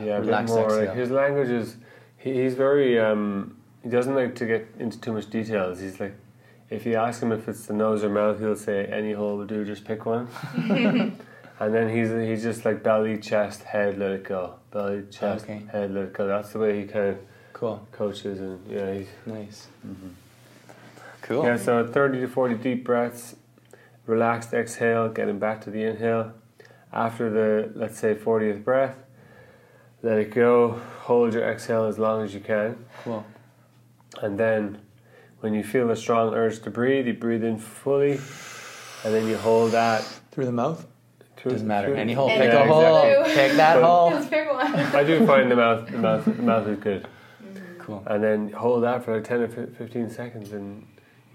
Yeah, 0.00 0.18
a 0.18 0.20
bit 0.20 0.26
Relaxed 0.26 0.54
more. 0.54 0.70
Like 0.84 0.94
his 0.94 1.10
language 1.10 1.48
is 1.48 1.76
he, 2.18 2.42
he's 2.42 2.54
very 2.54 2.98
um, 2.98 3.56
he 3.82 3.88
doesn't 3.88 4.14
like 4.14 4.34
to 4.36 4.46
get 4.46 4.66
into 4.78 5.00
too 5.00 5.12
much 5.12 5.30
details. 5.30 5.80
He's 5.80 6.00
like 6.00 6.14
if 6.68 6.84
you 6.84 6.96
ask 6.96 7.22
him 7.22 7.30
if 7.32 7.48
it's 7.48 7.66
the 7.66 7.74
nose 7.74 8.02
or 8.02 8.08
mouth, 8.10 8.40
he'll 8.40 8.56
say 8.56 8.86
any 8.86 9.12
hole 9.12 9.36
will 9.36 9.46
do. 9.46 9.64
Just 9.64 9.84
pick 9.84 10.04
one. 10.04 10.28
and 10.56 11.14
then 11.74 11.88
he's 11.88 12.10
he's 12.10 12.42
just 12.42 12.64
like 12.64 12.82
belly, 12.82 13.18
chest, 13.18 13.62
head, 13.62 13.98
let 13.98 14.10
it 14.10 14.24
go. 14.24 14.54
Belly, 14.72 15.04
chest, 15.10 15.44
Okay. 15.44 15.62
head, 15.70 15.92
let 15.92 16.04
it 16.04 16.12
go. 16.12 16.26
That's 16.26 16.52
the 16.52 16.58
way 16.58 16.80
he 16.80 16.86
kind 16.86 17.10
of 17.10 17.18
cool, 17.56 17.86
coaches, 17.90 18.38
and 18.38 18.60
yeah, 18.70 18.92
he's, 18.92 19.08
nice, 19.24 19.66
mm-hmm. 19.86 20.08
cool. 21.22 21.42
yeah. 21.44 21.56
So 21.56 21.86
thirty 21.86 22.20
to 22.20 22.28
forty 22.28 22.54
deep 22.54 22.84
breaths, 22.84 23.34
relaxed 24.06 24.52
exhale, 24.52 25.08
getting 25.08 25.38
back 25.38 25.62
to 25.62 25.70
the 25.70 25.82
inhale. 25.82 26.32
After 26.92 27.30
the 27.30 27.72
let's 27.74 27.98
say 27.98 28.14
fortieth 28.14 28.62
breath, 28.62 28.96
let 30.02 30.18
it 30.18 30.32
go. 30.34 30.80
Hold 31.04 31.32
your 31.34 31.44
exhale 31.50 31.84
as 31.86 31.98
long 31.98 32.22
as 32.22 32.34
you 32.34 32.40
can. 32.40 32.84
Cool. 33.04 33.24
And 34.22 34.38
then 34.38 34.78
when 35.40 35.54
you 35.54 35.62
feel 35.62 35.90
a 35.90 35.96
strong 35.96 36.34
urge 36.34 36.60
to 36.62 36.70
breathe, 36.70 37.06
you 37.06 37.14
breathe 37.14 37.44
in 37.44 37.58
fully 37.58 38.12
and 39.04 39.14
then 39.14 39.28
you 39.28 39.36
hold 39.36 39.72
that. 39.72 40.02
Through 40.32 40.46
the 40.46 40.52
mouth. 40.52 40.86
Through, 41.36 41.52
Doesn't 41.52 41.68
matter. 41.68 41.88
through- 41.88 41.96
Any 41.96 42.14
hole. 42.14 42.28
Any 42.30 42.46
Pick 42.46 42.52
Yeah, 42.52 42.64
a 42.64 42.66
hole. 42.66 43.02
exactly. 43.04 43.34
Pick 43.34 43.52
that 43.56 43.74
But- 43.74 43.84
hole. 43.84 44.24
Pick 44.26 44.52
one. 44.52 44.74
I 44.96 45.04
do 45.04 45.26
find 45.26 45.50
the 45.50 45.56
mouth, 45.56 45.90
the 45.90 45.98
mouth, 45.98 46.24
the 46.24 46.42
mouth 46.42 46.66
is 46.68 46.78
good. 46.78 47.06
Cool. 47.86 48.02
And 48.06 48.22
then 48.22 48.50
hold 48.50 48.82
that 48.82 49.04
for 49.04 49.14
like 49.14 49.24
10 49.24 49.40
or 49.42 49.48
15 49.48 50.10
seconds 50.10 50.52
and 50.52 50.84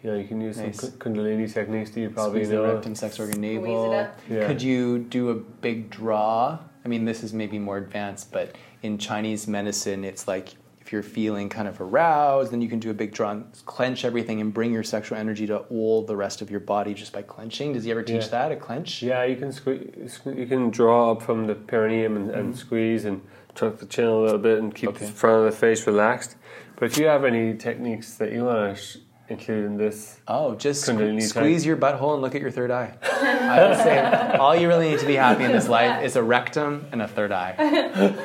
you 0.03 0.11
know, 0.11 0.17
you 0.17 0.27
can 0.27 0.41
use 0.41 0.57
Nice. 0.57 0.81
some 0.81 0.91
Kundalini 0.91 1.51
techniques 1.51 1.91
that 1.91 2.01
you 2.01 2.09
probably 2.09 2.39
Squeeze 2.39 2.49
the 2.49 2.55
know. 2.55 2.73
rectum, 2.73 2.95
sex 2.95 3.19
organ, 3.19 3.39
navel. 3.39 3.93
Yeah. 4.29 4.47
Could 4.47 4.61
you 4.61 4.99
do 4.99 5.29
a 5.29 5.35
big 5.35 5.89
draw? 5.89 6.57
I 6.83 6.87
mean, 6.87 7.05
this 7.05 7.23
is 7.23 7.33
maybe 7.33 7.59
more 7.59 7.77
advanced, 7.77 8.31
but 8.31 8.55
in 8.81 8.97
Chinese 8.97 9.47
medicine, 9.47 10.03
it's 10.03 10.27
like 10.27 10.55
if 10.81 10.91
you're 10.91 11.03
feeling 11.03 11.47
kind 11.47 11.67
of 11.67 11.79
aroused, 11.79 12.51
then 12.51 12.61
you 12.61 12.67
can 12.67 12.79
do 12.79 12.89
a 12.89 12.93
big 12.93 13.13
draw 13.13 13.31
and 13.31 13.45
clench 13.65 14.03
everything 14.03 14.41
and 14.41 14.51
bring 14.51 14.73
your 14.73 14.83
sexual 14.83 15.17
energy 15.19 15.45
to 15.47 15.59
all 15.59 16.03
the 16.03 16.15
rest 16.17 16.41
of 16.41 16.49
your 16.49 16.59
body 16.59 16.95
just 16.95 17.13
by 17.13 17.21
clenching. 17.21 17.71
Does 17.73 17.83
he 17.83 17.91
ever 17.91 18.01
teach 18.01 18.23
Yeah. 18.23 18.29
that? 18.29 18.51
A 18.51 18.55
clench? 18.55 19.03
Yeah, 19.03 19.23
you 19.23 19.35
can 19.37 19.51
squeeze, 19.51 20.19
you 20.25 20.47
can 20.47 20.71
draw 20.71 21.11
up 21.11 21.21
from 21.21 21.45
the 21.45 21.53
perineum 21.55 22.17
and, 22.17 22.31
and 22.31 22.49
mm-hmm. 22.49 22.59
squeeze 22.59 23.05
and 23.05 23.21
tuck 23.53 23.77
the 23.77 23.85
chin 23.85 24.05
a 24.05 24.19
little 24.19 24.39
bit 24.39 24.57
and 24.57 24.73
keep 24.73 24.89
Okay. 24.89 25.05
the 25.05 25.11
front 25.11 25.45
of 25.45 25.51
the 25.51 25.57
face 25.57 25.85
relaxed. 25.85 26.35
But 26.81 26.93
if 26.93 26.97
you 26.97 27.05
have 27.05 27.25
any 27.25 27.53
techniques 27.53 28.15
that 28.15 28.31
you 28.31 28.45
want 28.45 28.75
to 28.75 28.81
sh- 28.81 28.97
include 29.31 29.65
in 29.65 29.77
this, 29.77 30.19
Oh, 30.27 30.55
just 30.55 30.87
sque- 30.87 31.21
squeeze 31.21 31.65
your 31.65 31.77
butthole 31.77 32.13
and 32.13 32.21
look 32.21 32.35
at 32.35 32.41
your 32.41 32.51
third 32.51 32.71
eye. 32.71 32.93
I 33.03 33.67
would 33.67 33.77
say 33.77 34.37
all 34.37 34.55
you 34.55 34.67
really 34.67 34.91
need 34.91 34.99
to 34.99 35.05
be 35.05 35.15
happy 35.15 35.43
in 35.43 35.51
this 35.51 35.67
life 35.67 36.03
is 36.03 36.15
a 36.15 36.23
rectum 36.23 36.85
and 36.91 37.01
a 37.01 37.07
third 37.07 37.31
eye. 37.31 37.55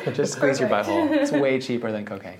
Just 0.14 0.35
squeeze 0.35 0.61
your 0.61 0.69
butthole. 0.69 1.11
It's 1.11 1.33
way 1.33 1.61
cheaper 1.61 1.90
than 1.90 2.05
cocaine. 2.05 2.38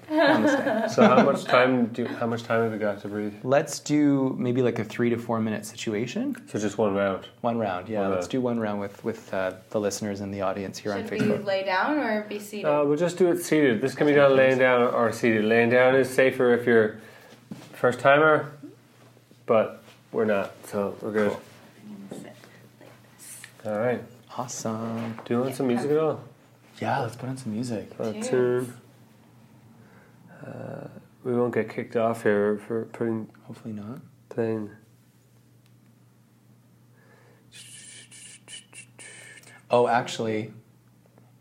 So 0.88 1.02
how 1.07 1.24
much 1.24 1.44
time 1.44 1.87
do 1.87 2.07
how 2.07 2.26
much 2.26 2.42
time 2.44 2.62
have 2.62 2.72
we 2.72 2.79
got 2.79 3.00
to 3.02 3.09
breathe? 3.09 3.35
Let's 3.42 3.81
do 3.81 4.35
maybe 4.38 4.62
like 4.62 4.79
a 4.79 4.85
three 4.85 5.11
to 5.11 5.16
four 5.16 5.40
minute 5.40 5.64
situation. 5.64 6.37
So 6.48 6.59
just 6.59 6.79
one 6.79 6.94
round. 6.94 7.26
One 7.40 7.59
round, 7.59 7.88
yeah. 7.88 8.00
One 8.02 8.11
let's 8.11 8.22
round. 8.24 8.31
do 8.31 8.40
one 8.40 8.61
round 8.61 8.81
with 8.81 9.02
with 9.05 9.33
uh, 9.33 9.55
the 9.70 9.81
listeners 9.81 10.20
and 10.20 10.33
the 10.33 10.42
audience 10.42 10.79
here 10.79 10.92
on 10.92 11.05
Facebook. 11.05 11.18
Should 11.18 11.38
we 11.40 11.44
lay 11.44 11.64
down 11.64 11.98
or 11.98 12.26
be 12.29 12.38
seated? 12.38 12.66
Uh, 12.66 12.85
we'll 12.85 12.96
just 12.98 13.16
do 13.18 13.31
it 13.31 13.42
seated. 13.42 13.81
This 13.81 13.94
can 13.94 14.07
be 14.07 14.12
done 14.14 14.37
laying 14.37 14.59
down 14.59 14.83
or 14.94 15.12
seated. 15.12 15.44
Laying 15.44 15.70
down 15.70 15.94
is 15.96 16.09
safer 16.11 16.52
if 16.55 16.66
you're 16.66 16.98
first 17.74 18.00
timer, 18.00 18.52
but 19.46 19.82
we're 20.12 20.24
not, 20.24 20.52
so 20.66 20.96
we're 21.00 21.12
good. 21.12 21.37
All 23.64 23.78
right. 23.78 24.02
Awesome. 24.37 25.18
Do 25.24 25.35
you 25.35 25.40
want 25.40 25.54
some 25.54 25.66
music 25.68 25.90
at 25.90 25.96
all? 25.98 26.22
Yeah, 26.80 27.00
let's 27.00 27.16
put 27.16 27.28
on 27.28 27.37
some 27.37 27.52
music. 27.52 27.90
A 27.98 28.12
tune. 28.20 28.74
Uh, 30.46 30.88
we 31.24 31.35
won't 31.35 31.54
get 31.54 31.70
kicked 31.70 31.96
off 31.96 32.22
here 32.22 32.59
for 32.68 32.85
putting 32.87 33.28
Hopefully 33.44 33.74
not. 33.74 34.00
playing. 34.28 34.70
Oh, 39.70 39.88
actually, 39.88 40.52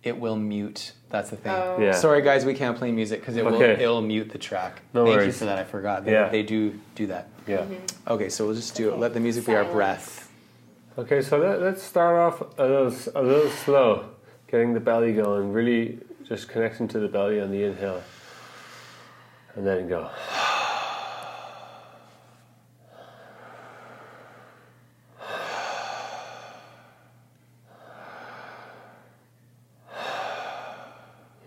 it 0.01 0.17
will 0.19 0.35
mute. 0.37 0.93
That's 1.09 1.29
the 1.29 1.35
thing. 1.35 1.51
Oh. 1.51 1.77
Yeah. 1.79 1.91
Sorry, 1.91 2.21
guys, 2.21 2.43
we 2.45 2.53
can't 2.55 2.77
play 2.77 2.91
music 2.91 3.19
because 3.19 3.35
it 3.37 3.45
will 3.45 3.61
it'll 3.61 4.01
mute 4.01 4.29
the 4.31 4.39
track. 4.39 4.81
No 4.93 5.05
Thank 5.05 5.25
you 5.27 5.31
for 5.31 5.45
that. 5.45 5.59
I 5.59 5.63
forgot. 5.63 6.05
They, 6.05 6.13
Yeah. 6.13 6.29
they 6.29 6.41
do 6.43 6.79
do 6.95 7.07
that. 7.07 7.29
Yeah. 7.47 7.57
Mm-hmm. 7.57 8.11
Okay, 8.11 8.29
so 8.29 8.45
we'll 8.45 8.55
just 8.55 8.75
do 8.75 8.91
okay. 8.91 8.99
let 8.99 9.13
the 9.13 9.19
music 9.19 9.45
Silence. 9.45 9.65
be 9.65 9.67
our 9.67 9.73
breath. 9.73 10.31
Okay, 10.97 11.21
so 11.21 11.37
let, 11.37 11.61
let's 11.61 11.83
start 11.83 12.15
off 12.15 12.41
a 12.57 12.63
little, 12.63 12.95
a 13.15 13.21
little 13.21 13.51
slow, 13.51 14.09
getting 14.47 14.73
the 14.73 14.79
belly 14.79 15.13
going, 15.13 15.51
really 15.51 15.99
just 16.27 16.47
connecting 16.47 16.87
to 16.87 16.99
the 16.99 17.07
belly 17.07 17.39
on 17.39 17.51
the 17.51 17.63
inhale. 17.63 18.01
And 19.55 19.65
then 19.65 19.87
go. 19.87 20.09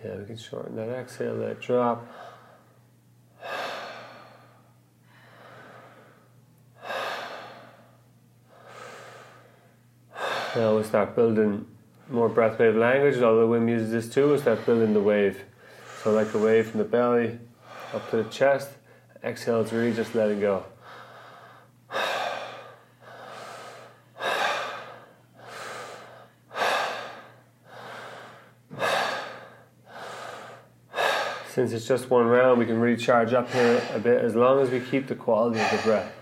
Yeah, 0.04 0.16
we 0.16 0.24
can 0.26 0.36
shorten 0.36 0.76
that 0.76 0.88
exhale, 0.88 1.36
that. 1.38 1.60
drop. 1.60 2.06
Now 10.58 10.76
we 10.76 10.82
start 10.82 11.14
building 11.14 11.64
more 12.10 12.28
breath 12.28 12.58
wave 12.58 12.74
language, 12.74 13.22
although 13.22 13.48
Wim 13.48 13.70
uses 13.70 13.92
this 13.92 14.12
too, 14.12 14.32
we 14.32 14.38
start 14.38 14.66
building 14.66 14.92
the 14.92 15.00
wave. 15.00 15.44
So 16.02 16.10
like 16.10 16.34
a 16.34 16.38
wave 16.38 16.68
from 16.68 16.78
the 16.78 16.84
belly 16.84 17.38
up 17.94 18.10
to 18.10 18.24
the 18.24 18.28
chest, 18.28 18.70
exhale 19.22 19.60
is 19.60 19.72
really 19.72 19.94
just 19.94 20.16
letting 20.16 20.40
go. 20.40 20.64
Since 31.50 31.70
it's 31.72 31.86
just 31.86 32.10
one 32.10 32.26
round, 32.26 32.58
we 32.58 32.66
can 32.66 32.80
really 32.80 33.00
charge 33.00 33.32
up 33.32 33.48
here 33.52 33.80
a 33.92 34.00
bit 34.00 34.24
as 34.24 34.34
long 34.34 34.58
as 34.60 34.70
we 34.70 34.80
keep 34.80 35.06
the 35.06 35.14
quality 35.14 35.60
of 35.60 35.70
the 35.70 35.78
breath. 35.84 36.12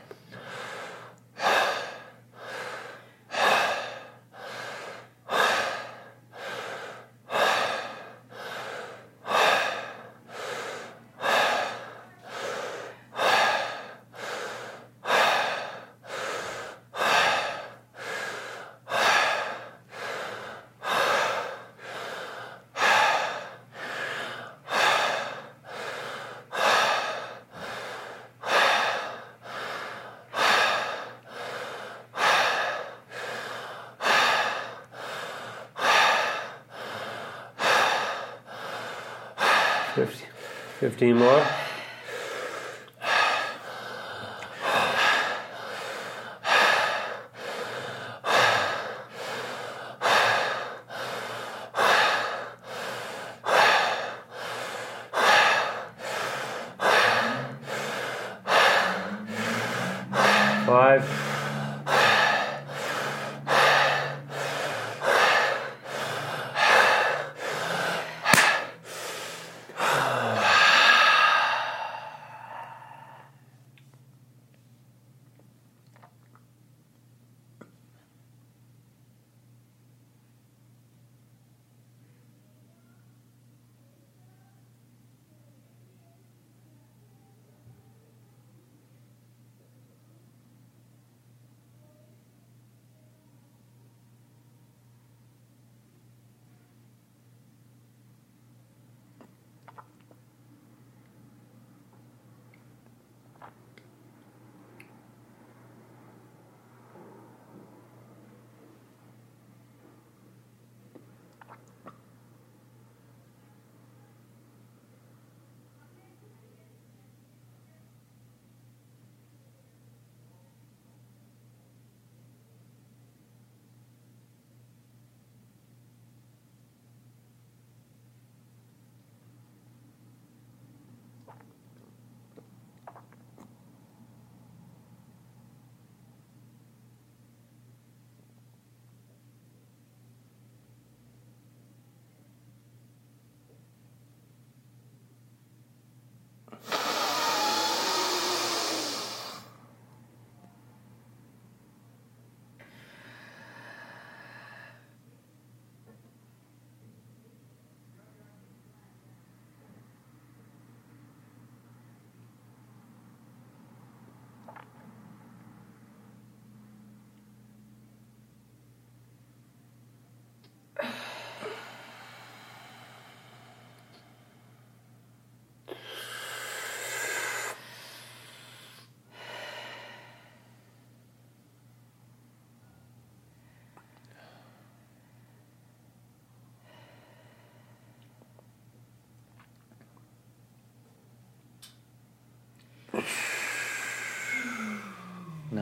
15 40.96 41.14
more. 41.18 41.65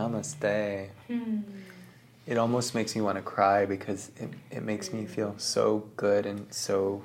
Namaste. 0.08 0.88
Hmm. 1.08 1.40
It 2.26 2.38
almost 2.38 2.74
makes 2.74 2.94
me 2.96 3.02
want 3.02 3.16
to 3.16 3.22
cry 3.22 3.66
because 3.66 4.10
it, 4.16 4.30
it 4.50 4.62
makes 4.62 4.92
me 4.92 5.04
feel 5.04 5.34
so 5.36 5.88
good 5.96 6.24
and 6.24 6.52
so 6.52 7.02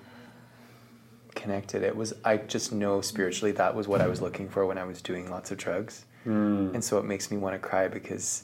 connected. 1.35 1.83
It 1.83 1.95
was 1.95 2.13
I 2.23 2.37
just 2.37 2.71
know 2.71 3.01
spiritually 3.01 3.51
that 3.53 3.75
was 3.75 3.87
what 3.87 4.01
I 4.01 4.07
was 4.07 4.21
looking 4.21 4.49
for 4.49 4.65
when 4.65 4.77
I 4.77 4.83
was 4.85 5.01
doing 5.01 5.29
lots 5.29 5.51
of 5.51 5.57
drugs. 5.57 6.05
Hmm. 6.23 6.71
And 6.73 6.83
so 6.83 6.97
it 6.97 7.05
makes 7.05 7.31
me 7.31 7.37
want 7.37 7.55
to 7.55 7.59
cry 7.59 7.87
because 7.87 8.43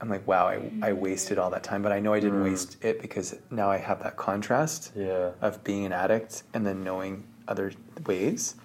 I'm 0.00 0.08
like, 0.08 0.26
wow, 0.26 0.46
I, 0.48 0.54
I 0.82 0.90
hmm. 0.90 1.00
wasted 1.00 1.38
all 1.38 1.50
that 1.50 1.62
time, 1.62 1.82
but 1.82 1.92
I 1.92 2.00
know 2.00 2.12
I 2.12 2.18
didn't 2.20 2.42
waste 2.42 2.82
it 2.84 3.00
because 3.00 3.36
now 3.50 3.70
I 3.70 3.76
have 3.76 4.02
that 4.02 4.16
contrast 4.16 4.92
Yeah. 4.96 5.30
of 5.40 5.62
being 5.62 5.84
an 5.86 5.92
addict 5.92 6.42
and 6.54 6.66
then 6.66 6.82
knowing 6.82 7.24
other 7.46 7.72
ways. 8.06 8.56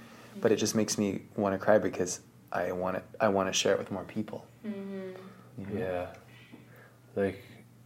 But 0.41 0.51
it 0.51 0.58
just 0.58 0.75
makes 0.75 0.97
me 0.97 1.21
want 1.36 1.53
to 1.53 1.60
cry 1.60 1.77
because 1.77 2.21
I 2.51 2.71
want 2.71 2.97
it. 2.97 3.03
I 3.19 3.27
want 3.27 3.49
to 3.49 3.53
share 3.53 3.73
it 3.73 3.80
with 3.80 3.91
more 3.91 4.03
people. 4.03 4.45
Mm-hmm. 5.67 5.77
Yeah. 5.77 6.08
Like, 7.15 7.43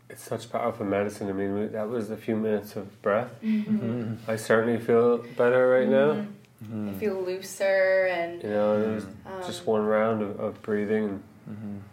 it's 0.10 0.24
such 0.24 0.52
powerful 0.52 0.86
medicine. 0.86 1.30
I 1.30 1.34
mean, 1.34 1.72
that 1.72 1.89
was 1.89 2.12
a 2.12 2.17
few 2.17 2.36
minutes 2.36 2.76
of 2.76 3.02
breath. 3.02 3.32
Mm-hmm. 3.44 3.78
Mm-hmm. 3.78 4.32
I 4.32 4.36
certainly 4.36 4.80
feel 4.80 5.20
better 5.38 5.70
right 5.70 5.88
now. 5.88 6.26
I 6.63 6.94
feel 6.94 7.20
looser 7.22 8.08
and 8.12 8.44
You 8.44 8.50
know, 8.50 8.82
it 8.82 8.96
was 8.96 9.06
um, 9.06 9.41
just 9.48 9.65
one 9.65 9.84
round 9.84 10.22
of, 10.22 10.39
of 10.39 10.62
breathing. 10.62 11.24
And 11.48 11.84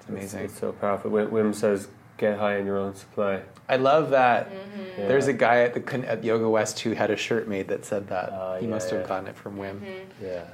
It's 0.00 0.08
amazing. 0.08 0.44
It's, 0.44 0.58
so 0.58 0.72
powerful. 0.72 1.10
Wim, 1.10 1.28
Wim 1.28 1.54
says, 1.54 1.88
get 2.16 2.38
high 2.38 2.56
in 2.56 2.64
your 2.64 2.78
own 2.78 2.94
supply. 2.94 3.42
I 3.68 3.76
love 3.76 4.10
that. 4.10 4.50
Yeah. 4.98 5.08
There's 5.08 5.26
a 5.26 5.32
guy 5.32 5.60
at 5.62 5.74
the 5.74 6.08
at 6.08 6.24
Yoga 6.24 6.48
West 6.48 6.80
who 6.80 6.92
had 6.92 7.10
a 7.10 7.16
shirt 7.16 7.48
made 7.48 7.68
that 7.68 7.84
said 7.84 8.08
that. 8.08 8.30
Oh, 8.32 8.56
he 8.58 8.66
yeah, 8.66 8.70
must 8.70 8.90
have 8.90 9.00
yeah. 9.00 9.06
gotten 9.08 9.26
it 9.28 9.36
from 9.36 9.56
Wim. 9.56 9.80
Yeah. 10.22 10.44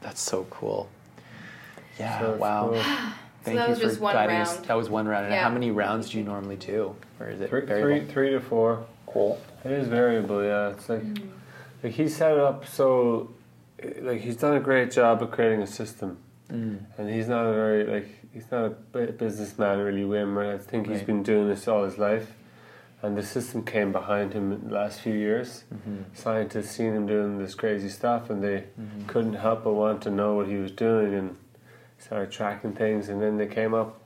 That's 0.00 0.20
so 0.20 0.46
cool. 0.50 0.88
Yeah. 1.98 2.20
So 2.20 2.36
wow. 2.36 2.70
cool. 2.70 2.82
Thank 3.48 3.58
that 3.58 3.64
you 3.66 3.70
was 3.70 3.78
for 3.80 3.84
just 3.88 4.00
one 4.00 4.14
guiding 4.14 4.36
us. 4.36 4.54
round. 4.54 4.66
That 4.66 4.74
was 4.76 4.90
one 4.90 5.08
round. 5.08 5.24
And 5.26 5.34
Yeah. 5.34 5.42
how 5.42 5.50
many 5.50 5.70
rounds 5.70 6.10
do 6.10 6.18
you 6.18 6.24
normally 6.24 6.56
do, 6.56 6.94
or 7.20 7.28
is 7.28 7.40
it 7.40 7.48
Three, 7.50 7.62
variable? 7.66 8.06
three, 8.06 8.12
three 8.12 8.30
to 8.30 8.40
four. 8.40 8.84
Cool. 9.06 9.40
It 9.64 9.72
is 9.72 9.88
variable, 9.88 10.42
yeah. 10.44 10.68
It's 10.70 10.88
like 10.88 11.02
Like 11.82 11.92
he 11.92 12.08
set 12.08 12.32
it 12.32 12.40
up 12.40 12.66
so, 12.66 13.30
like 14.00 14.20
he's 14.20 14.36
done 14.36 14.56
a 14.56 14.60
great 14.60 14.90
job 14.90 15.22
of 15.22 15.30
creating 15.30 15.62
a 15.62 15.66
system, 15.66 16.18
Mm. 16.52 16.78
and 16.96 17.08
he's 17.08 17.28
not 17.28 17.44
a 17.46 17.52
very 17.52 17.84
like 17.84 18.08
he's 18.32 18.50
not 18.50 18.64
a 18.64 18.70
bu- 18.70 19.12
businessman 19.12 19.78
really. 19.78 20.02
Wim, 20.02 20.34
right? 20.34 20.54
I 20.54 20.58
think 20.58 20.88
he's 20.88 21.02
been 21.02 21.22
doing 21.22 21.48
this 21.48 21.68
all 21.68 21.84
his 21.84 21.96
life, 21.96 22.32
and 23.02 23.16
the 23.16 23.22
system 23.22 23.62
came 23.64 23.92
behind 23.92 24.32
him 24.32 24.50
in 24.52 24.68
the 24.68 24.74
last 24.74 25.00
few 25.00 25.14
years. 25.14 25.64
Mm-hmm. 25.72 25.96
Scientists 26.14 26.70
seen 26.72 26.92
him 26.94 27.06
doing 27.06 27.38
this 27.38 27.54
crazy 27.54 27.88
stuff, 27.88 28.28
and 28.30 28.42
they 28.42 28.64
Mm-hmm. 28.80 29.06
couldn't 29.06 29.34
help 29.34 29.62
but 29.64 29.74
want 29.74 30.02
to 30.02 30.10
know 30.10 30.34
what 30.34 30.48
he 30.48 30.56
was 30.56 30.72
doing, 30.72 31.14
and 31.14 31.36
started 31.98 32.30
tracking 32.30 32.72
things. 32.72 33.08
And 33.08 33.20
then 33.20 33.36
they 33.36 33.46
came 33.46 33.74
up 33.74 34.00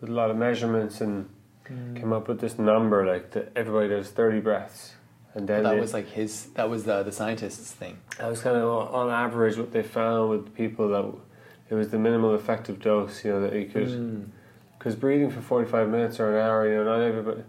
with 0.00 0.10
a 0.10 0.12
lot 0.12 0.30
of 0.30 0.36
measurements 0.36 1.00
and 1.00 1.28
Mm. 1.70 1.94
came 1.96 2.12
up 2.12 2.26
with 2.26 2.40
this 2.40 2.58
number 2.58 3.06
like 3.06 3.30
that 3.30 3.52
everybody 3.54 3.88
does 3.88 4.10
thirty 4.10 4.40
breaths, 4.40 4.94
and 5.34 5.46
then 5.46 5.62
that 5.62 5.74
they- 5.74 5.80
was 5.80 5.94
like 5.94 6.08
his. 6.08 6.46
That 6.54 6.68
was 6.68 6.82
the 6.84 7.04
the 7.04 7.12
scientist's 7.12 7.72
thing. 7.72 7.98
that 8.18 8.28
was 8.28 8.42
kind 8.42 8.56
of 8.56 8.92
on 8.92 9.08
average 9.10 9.56
what 9.56 9.70
they 9.70 9.82
found 9.84 10.30
with 10.30 10.52
people 10.54 10.88
that 10.88 11.04
it 11.72 11.74
was 11.76 11.90
the 11.90 11.98
minimal 11.98 12.34
effective 12.34 12.80
dose, 12.80 13.24
you 13.24 13.30
know, 13.30 13.40
that 13.42 13.52
you 13.54 13.66
could 13.66 13.86
Mm. 13.88 14.24
because 14.78 14.96
breathing 14.96 15.30
for 15.30 15.40
forty 15.40 15.68
five 15.70 15.88
minutes 15.88 16.18
or 16.18 16.30
an 16.36 16.44
hour, 16.44 16.66
you 16.68 16.74
know, 16.74 16.82
not 16.84 17.00
everybody, 17.02 17.44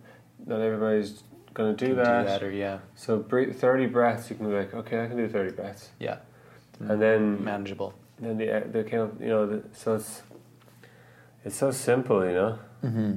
not 0.46 0.62
everybody's 0.62 1.24
going 1.56 1.76
to 1.76 1.86
do 1.88 1.96
that. 1.96 2.22
Do 2.24 2.28
that 2.30 2.44
or 2.44 2.52
yeah, 2.52 2.78
So 2.94 3.18
breathe, 3.18 3.56
thirty 3.56 3.88
breaths, 3.88 4.30
you 4.30 4.36
can 4.36 4.50
be 4.52 4.54
like, 4.56 4.72
okay, 4.76 5.04
I 5.04 5.08
can 5.08 5.18
do 5.18 5.28
thirty 5.28 5.52
breaths, 5.52 5.90
yeah, 6.00 6.18
and 6.80 7.02
then 7.02 7.44
manageable. 7.44 7.96
Then 8.22 8.38
they 8.38 8.64
they 8.72 8.90
came 8.90 9.02
up, 9.02 9.20
you 9.20 9.28
know, 9.28 9.46
the, 9.46 9.64
so 9.74 9.96
it's 9.96 10.22
it's 11.44 11.56
so 11.56 11.72
simple, 11.72 12.26
you 12.26 12.34
know. 12.34 12.60
Mm-hmm. 12.84 13.16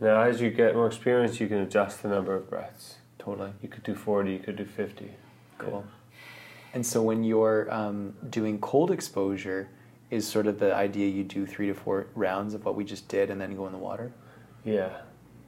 Now 0.00 0.20
as 0.22 0.40
you 0.40 0.50
get 0.50 0.74
more 0.74 0.86
experience, 0.86 1.40
you 1.40 1.48
can 1.48 1.58
adjust 1.58 2.02
the 2.02 2.08
number 2.08 2.34
of 2.34 2.48
breaths. 2.48 2.96
Totally 3.18 3.52
You 3.62 3.68
could 3.68 3.82
do 3.82 3.94
forty, 3.94 4.32
you 4.34 4.38
could 4.38 4.56
do 4.56 4.64
fifty. 4.64 5.10
cool. 5.58 5.84
And 6.72 6.84
so 6.84 7.02
when 7.02 7.24
you're 7.24 7.72
um, 7.72 8.14
doing 8.28 8.58
cold 8.60 8.90
exposure, 8.90 9.68
is 10.10 10.26
sort 10.26 10.46
of 10.46 10.58
the 10.58 10.74
idea 10.74 11.08
you 11.08 11.24
do 11.24 11.46
three 11.46 11.66
to 11.66 11.74
four 11.74 12.06
rounds 12.14 12.54
of 12.54 12.64
what 12.64 12.74
we 12.76 12.84
just 12.84 13.08
did, 13.08 13.30
and 13.30 13.40
then 13.40 13.56
go 13.56 13.66
in 13.66 13.72
the 13.72 13.78
water. 13.78 14.12
Yeah, 14.64 14.98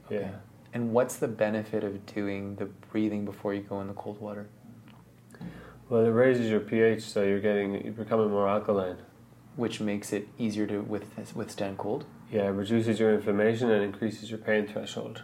yeah. 0.09 0.17
Okay. 0.17 0.31
And 0.73 0.91
what's 0.91 1.15
the 1.17 1.27
benefit 1.27 1.83
of 1.83 2.05
doing 2.05 2.55
the 2.55 2.65
breathing 2.65 3.25
before 3.25 3.53
you 3.53 3.61
go 3.61 3.79
in 3.81 3.87
the 3.87 3.93
cold 3.93 4.19
water? 4.19 4.47
Well, 5.89 6.05
it 6.05 6.09
raises 6.09 6.49
your 6.49 6.59
pH, 6.59 7.01
so 7.01 7.23
you're 7.23 7.39
getting 7.39 7.83
you're 7.83 7.93
becoming 7.93 8.29
more 8.29 8.47
alkaline. 8.47 8.97
Which 9.55 9.81
makes 9.81 10.13
it 10.13 10.27
easier 10.37 10.67
to 10.67 10.81
with, 10.81 11.05
withstand 11.35 11.77
cold. 11.79 12.05
Yeah, 12.31 12.43
it 12.43 12.49
reduces 12.49 12.99
your 12.99 13.13
inflammation 13.13 13.71
and 13.71 13.83
increases 13.83 14.29
your 14.29 14.39
pain 14.39 14.67
threshold. 14.67 15.23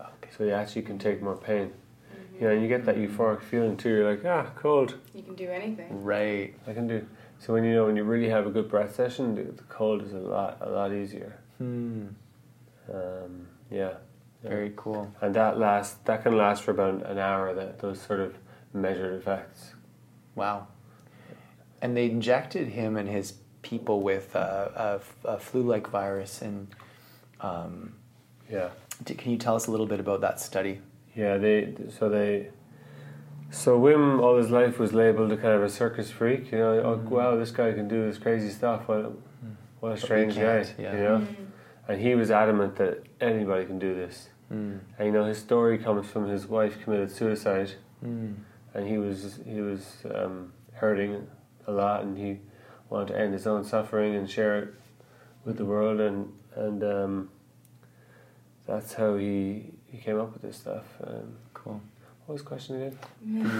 Okay. 0.00 0.30
So 0.36 0.44
you 0.44 0.52
actually 0.52 0.82
can 0.82 0.98
take 0.98 1.20
more 1.20 1.36
pain. 1.36 1.72
Yeah, 2.40 2.50
and 2.50 2.62
you 2.62 2.68
get 2.68 2.84
that 2.84 2.96
euphoric 2.96 3.42
feeling 3.42 3.76
too. 3.76 3.88
You're 3.88 4.10
like, 4.10 4.24
ah, 4.24 4.52
cold. 4.54 4.94
You 5.12 5.24
can 5.24 5.34
do 5.34 5.48
anything. 5.48 6.04
Right. 6.04 6.54
I 6.68 6.72
can 6.72 6.86
do. 6.86 7.04
So 7.40 7.52
when 7.52 7.64
you 7.64 7.74
know 7.74 7.86
when 7.86 7.96
you 7.96 8.04
really 8.04 8.28
have 8.28 8.46
a 8.46 8.50
good 8.50 8.68
breath 8.68 8.94
session, 8.94 9.34
the, 9.34 9.42
the 9.42 9.64
cold 9.64 10.02
is 10.02 10.12
a 10.12 10.18
lot 10.18 10.58
a 10.60 10.70
lot 10.70 10.92
easier. 10.92 11.40
Hmm. 11.58 12.06
Um, 12.92 13.48
yeah. 13.70 13.94
yeah. 14.42 14.48
Very 14.48 14.72
cool. 14.76 15.12
And 15.20 15.34
that 15.34 15.58
lasts 15.58 15.96
that 16.04 16.22
can 16.22 16.36
last 16.36 16.62
for 16.62 16.70
about 16.70 17.04
an 17.04 17.18
hour. 17.18 17.52
That 17.52 17.80
those 17.80 18.00
sort 18.00 18.20
of 18.20 18.36
measured 18.72 19.20
effects. 19.20 19.74
Wow. 20.38 20.68
And 21.82 21.96
they 21.96 22.06
injected 22.10 22.68
him 22.68 22.96
and 22.96 23.08
his 23.08 23.34
people 23.62 24.00
with 24.02 24.34
uh, 24.34 24.68
a, 24.74 25.00
a 25.24 25.38
flu-like 25.38 25.88
virus. 25.90 26.42
And 26.42 26.68
um, 27.40 27.94
Yeah. 28.50 28.70
d- 29.04 29.14
can 29.14 29.30
you 29.32 29.38
tell 29.38 29.54
us 29.56 29.66
a 29.66 29.70
little 29.70 29.86
bit 29.86 30.00
about 30.00 30.20
that 30.22 30.40
study? 30.40 30.80
Yeah, 31.14 31.36
they 31.38 31.74
so 31.98 32.08
they 32.08 32.50
so 33.50 33.78
Wim 33.80 34.20
all 34.20 34.36
his 34.36 34.50
life 34.50 34.78
was 34.78 34.92
labelled 34.92 35.32
a 35.32 35.36
kind 35.36 35.54
of 35.54 35.62
a 35.62 35.68
circus 35.70 36.10
freak. 36.10 36.52
You 36.52 36.58
know, 36.58 36.72
oh 36.82 36.96
wow, 37.08 37.36
this 37.36 37.50
guy 37.50 37.72
can 37.72 37.88
do 37.88 38.06
this 38.06 38.18
crazy 38.18 38.50
stuff. 38.50 38.86
What, 38.88 39.12
what 39.80 39.92
a 39.92 39.96
strange 39.96 40.34
guy. 40.34 40.40
can't, 40.64 40.74
yeah. 40.78 40.92
You 40.92 41.02
know, 41.02 41.26
and 41.88 42.00
he 42.00 42.14
was 42.14 42.30
adamant 42.30 42.76
that 42.76 43.02
anybody 43.20 43.64
can 43.64 43.78
do 43.78 43.94
this. 43.94 44.28
Mm. 44.52 44.80
And 44.98 45.06
you 45.06 45.12
know, 45.12 45.24
his 45.24 45.38
story 45.38 45.78
comes 45.78 46.06
from 46.08 46.28
his 46.28 46.46
wife 46.46 46.80
committed 46.82 47.10
suicide, 47.10 47.72
Mm. 48.04 48.34
And 48.74 48.86
he 48.88 48.98
was 48.98 49.40
he 49.46 49.60
was 49.60 49.96
um, 50.14 50.52
hurting 50.74 51.26
a 51.66 51.72
lot, 51.72 52.02
and 52.02 52.16
he 52.18 52.38
wanted 52.90 53.08
to 53.08 53.18
end 53.18 53.32
his 53.32 53.46
own 53.46 53.64
suffering 53.64 54.14
and 54.14 54.28
share 54.30 54.58
it 54.58 54.68
with 55.44 55.56
the 55.56 55.64
world, 55.64 56.00
and 56.00 56.32
and 56.56 56.82
um, 56.84 57.30
that's 58.66 58.94
how 58.94 59.16
he 59.16 59.70
he 59.90 59.98
came 59.98 60.18
up 60.20 60.32
with 60.32 60.42
this 60.42 60.56
stuff. 60.56 60.84
Um, 61.06 61.36
Cool. 61.54 61.80
what 62.26 62.34
was 62.34 62.42
the 62.42 62.48
question 62.48 62.76
again? 62.76 62.98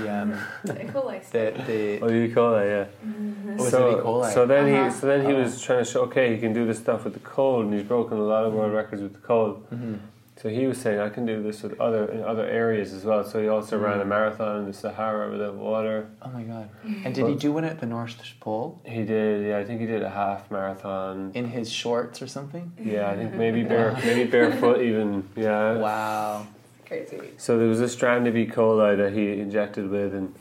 The, 0.03 0.09
um, 0.23 0.39
The 0.65 0.85
E. 0.85 0.89
coli 0.89 1.31
the, 1.31 1.63
the, 1.67 2.01
Oh, 2.01 2.09
E. 2.11 2.33
coli, 2.33 2.65
yeah. 2.69 3.57
was 3.57 3.67
it 3.67 3.71
so, 3.71 3.91
E. 3.99 4.03
coli? 4.03 4.33
so 4.33 4.47
then 4.47 4.73
Uh-huh. 4.73 4.85
he, 4.85 4.91
so 5.01 5.07
then 5.07 5.27
he 5.27 5.33
Oh. 5.33 5.43
was 5.43 5.61
trying 5.61 5.85
to 5.85 5.91
show, 5.91 6.03
okay, 6.03 6.35
he 6.35 6.41
can 6.41 6.53
do 6.53 6.65
this 6.67 6.79
stuff 6.79 7.05
with 7.05 7.15
the 7.15 7.21
cold, 7.21 7.65
and 7.65 7.75
he's 7.75 7.83
broken 7.83 8.19
a 8.19 8.23
lot 8.23 8.45
of 8.45 8.51
Mm-hmm. 8.53 8.59
world 8.61 8.73
records 8.75 9.03
with 9.03 9.15
the 9.15 9.21
cold. 9.21 9.67
Mhm. 9.71 9.99
So 10.41 10.49
he 10.49 10.69
was 10.69 10.79
saying, 10.81 11.01
I 11.01 11.09
can 11.09 11.27
do 11.27 11.43
this 11.43 11.65
with 11.65 11.81
other 11.81 12.05
in 12.13 12.23
other 12.23 12.47
areas 12.47 12.93
as 12.93 13.05
well. 13.05 13.25
So 13.25 13.43
he 13.43 13.49
also 13.49 13.77
ran 13.77 14.01
a 14.01 14.05
Mm. 14.05 14.09
marathon 14.09 14.61
in 14.61 14.67
the 14.67 14.73
Sahara 14.73 15.29
without 15.31 15.55
water. 15.55 16.07
Oh 16.23 16.29
my 16.31 16.45
god. 16.45 16.69
And 17.05 17.13
did 17.13 17.27
he 17.27 17.35
do 17.35 17.51
one 17.53 17.65
at 17.65 17.81
the 17.81 17.87
North 17.87 18.17
Pole? 18.39 18.81
He 18.85 19.05
did, 19.05 19.45
yeah, 19.49 19.59
I 19.59 19.65
think 19.65 19.81
he 19.81 19.87
did 19.87 20.03
a 20.03 20.11
half 20.11 20.49
marathon. 20.49 21.33
In 21.35 21.47
his 21.47 21.69
shorts 21.73 22.23
or 22.23 22.29
something? 22.29 22.71
Yeah, 22.79 23.11
I 23.11 23.17
think 23.17 23.35
maybe 23.35 23.65
bare, 23.73 23.99
maybe 24.05 24.31
barefoot 24.31 24.81
even. 24.91 25.29
Yeah. 25.35 25.77
Wow. 25.79 26.47
Crazy. 26.87 27.21
So 27.37 27.59
there 27.59 27.69
was 27.69 27.81
a 27.81 27.89
strand 27.89 28.29
of 28.29 28.37
E. 28.37 28.47
coli 28.47 28.97
that 28.97 29.13
he 29.13 29.41
injected 29.41 29.91
with, 29.91 30.15
and 30.15 30.35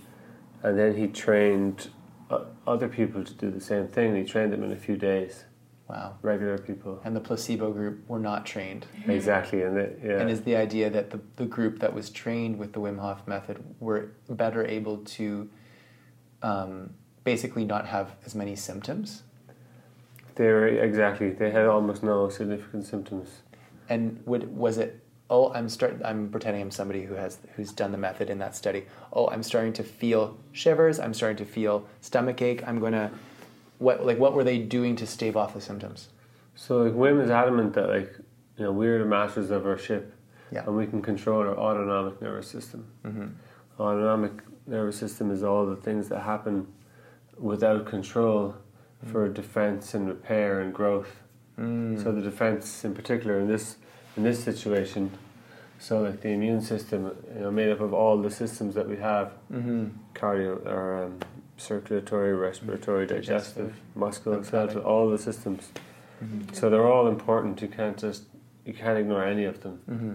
and 0.63 0.77
then 0.77 0.95
he 0.95 1.07
trained 1.07 1.89
uh, 2.29 2.45
other 2.67 2.87
people 2.87 3.23
to 3.23 3.33
do 3.33 3.49
the 3.49 3.59
same 3.61 3.87
thing. 3.87 4.15
He 4.15 4.23
trained 4.23 4.53
them 4.53 4.63
in 4.63 4.71
a 4.71 4.75
few 4.87 4.95
days, 4.95 5.45
Wow. 5.89 6.17
regular 6.21 6.57
people. 6.57 6.99
And 7.05 7.15
the 7.15 7.21
placebo 7.21 7.71
group 7.71 8.07
were 8.09 8.19
not 8.19 8.45
trained. 8.45 8.85
Exactly, 9.07 9.61
and 9.61 9.77
it, 9.77 9.99
yeah. 10.03 10.19
And 10.19 10.29
is 10.29 10.41
the 10.41 10.55
idea 10.55 10.89
that 10.89 11.11
the, 11.11 11.21
the 11.37 11.45
group 11.45 11.79
that 11.79 11.93
was 11.93 12.09
trained 12.09 12.59
with 12.59 12.73
the 12.73 12.79
Wim 12.79 12.99
Hof 12.99 13.25
method 13.25 13.63
were 13.79 14.11
better 14.29 14.65
able 14.65 14.97
to 14.97 15.49
um, 16.43 16.89
basically 17.23 17.63
not 17.63 17.87
have 17.87 18.15
as 18.25 18.35
many 18.35 18.55
symptoms? 18.55 19.23
They 20.35 20.47
were 20.47 20.67
exactly. 20.67 21.31
They 21.31 21.51
had 21.51 21.65
almost 21.65 22.03
no 22.03 22.29
significant 22.29 22.85
symptoms. 22.85 23.41
And 23.89 24.21
would 24.25 24.55
was 24.55 24.77
it? 24.77 25.03
Oh, 25.29 25.51
I'm 25.53 25.67
start. 25.67 25.99
I'm 26.05 26.29
pretending 26.29 26.61
I'm 26.61 26.71
somebody 26.71 27.03
who 27.03 27.15
has 27.15 27.39
who's 27.55 27.71
done 27.71 27.91
the 27.91 27.97
method 27.97 28.29
in 28.29 28.37
that 28.39 28.55
study. 28.55 28.85
Oh, 29.11 29.27
I'm 29.29 29.41
starting 29.41 29.73
to 29.73 29.83
feel 29.83 30.37
shivers. 30.51 30.99
I'm 30.99 31.13
starting 31.13 31.37
to 31.37 31.45
feel 31.45 31.87
stomach 32.01 32.41
ache. 32.41 32.61
I'm 32.67 32.79
gonna. 32.79 33.11
What 33.79 34.05
like 34.05 34.17
what 34.19 34.33
were 34.33 34.43
they 34.43 34.57
doing 34.59 34.95
to 34.97 35.05
stave 35.07 35.35
off 35.37 35.53
the 35.53 35.61
symptoms? 35.61 36.09
So 36.55 36.83
like 36.83 36.93
Wim 36.93 37.21
is 37.23 37.29
adamant 37.29 37.73
that 37.73 37.89
like 37.89 38.13
you 38.57 38.63
know 38.65 38.71
we're 38.71 38.99
the 38.99 39.05
masters 39.05 39.51
of 39.51 39.65
our 39.65 39.77
ship, 39.77 40.13
Yeah. 40.51 40.63
and 40.65 40.75
we 40.75 40.87
can 40.87 41.01
control 41.01 41.41
our 41.41 41.55
autonomic 41.57 42.21
nervous 42.21 42.47
system. 42.47 42.85
Mm-hmm. 43.05 43.27
Autonomic 43.79 44.31
nervous 44.65 44.97
system 44.97 45.29
is 45.31 45.43
all 45.43 45.65
the 45.65 45.75
things 45.75 46.09
that 46.09 46.21
happen 46.21 46.67
without 47.37 47.85
control 47.85 48.55
for 49.05 49.29
defense 49.29 49.93
and 49.93 50.07
repair 50.07 50.59
and 50.61 50.73
growth. 50.73 51.21
Mm. 51.59 52.01
So 52.03 52.11
the 52.11 52.21
defense, 52.21 52.83
in 52.83 52.95
particular, 52.95 53.39
in 53.39 53.47
this 53.47 53.77
in 54.15 54.23
this 54.23 54.43
situation, 54.43 55.11
so 55.77 56.01
like 56.01 56.21
the 56.21 56.29
immune 56.29 56.61
system, 56.61 57.15
you 57.35 57.41
know, 57.41 57.51
made 57.51 57.69
up 57.69 57.79
of 57.81 57.93
all 57.93 58.17
the 58.19 58.31
systems 58.31 58.73
that 58.73 58.87
we 58.89 58.97
have, 58.97 59.33
Mm-hmm. 59.53 59.85
cardio 60.15 60.65
or 60.65 61.03
um, 61.03 61.19
circulatory, 61.57 62.33
respiratory, 62.33 63.05
digestive, 63.07 63.73
Digestive, 63.95 64.51
musculoskeletal, 64.75 64.85
all 64.85 65.09
the 65.09 65.17
systems. 65.17 65.69
Mm-hmm. 66.23 66.53
So 66.53 66.69
they're 66.69 66.87
all 66.87 67.07
important. 67.07 67.61
You 67.61 67.67
can't 67.67 67.97
just 67.97 68.23
you 68.65 68.73
can't 68.73 68.97
ignore 68.97 69.23
any 69.23 69.45
of 69.45 69.61
them. 69.61 69.79
Mm-hmm. 69.89 70.13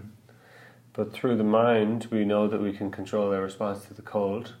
But 0.93 1.11
through 1.13 1.37
the 1.37 1.43
mind, 1.43 2.07
we 2.11 2.23
know 2.23 2.47
that 2.47 2.61
we 2.61 2.71
can 2.71 2.91
control 2.91 3.29
their 3.31 3.41
response 3.41 3.85
to 3.85 3.93
the 3.93 4.01
cold. 4.03 4.53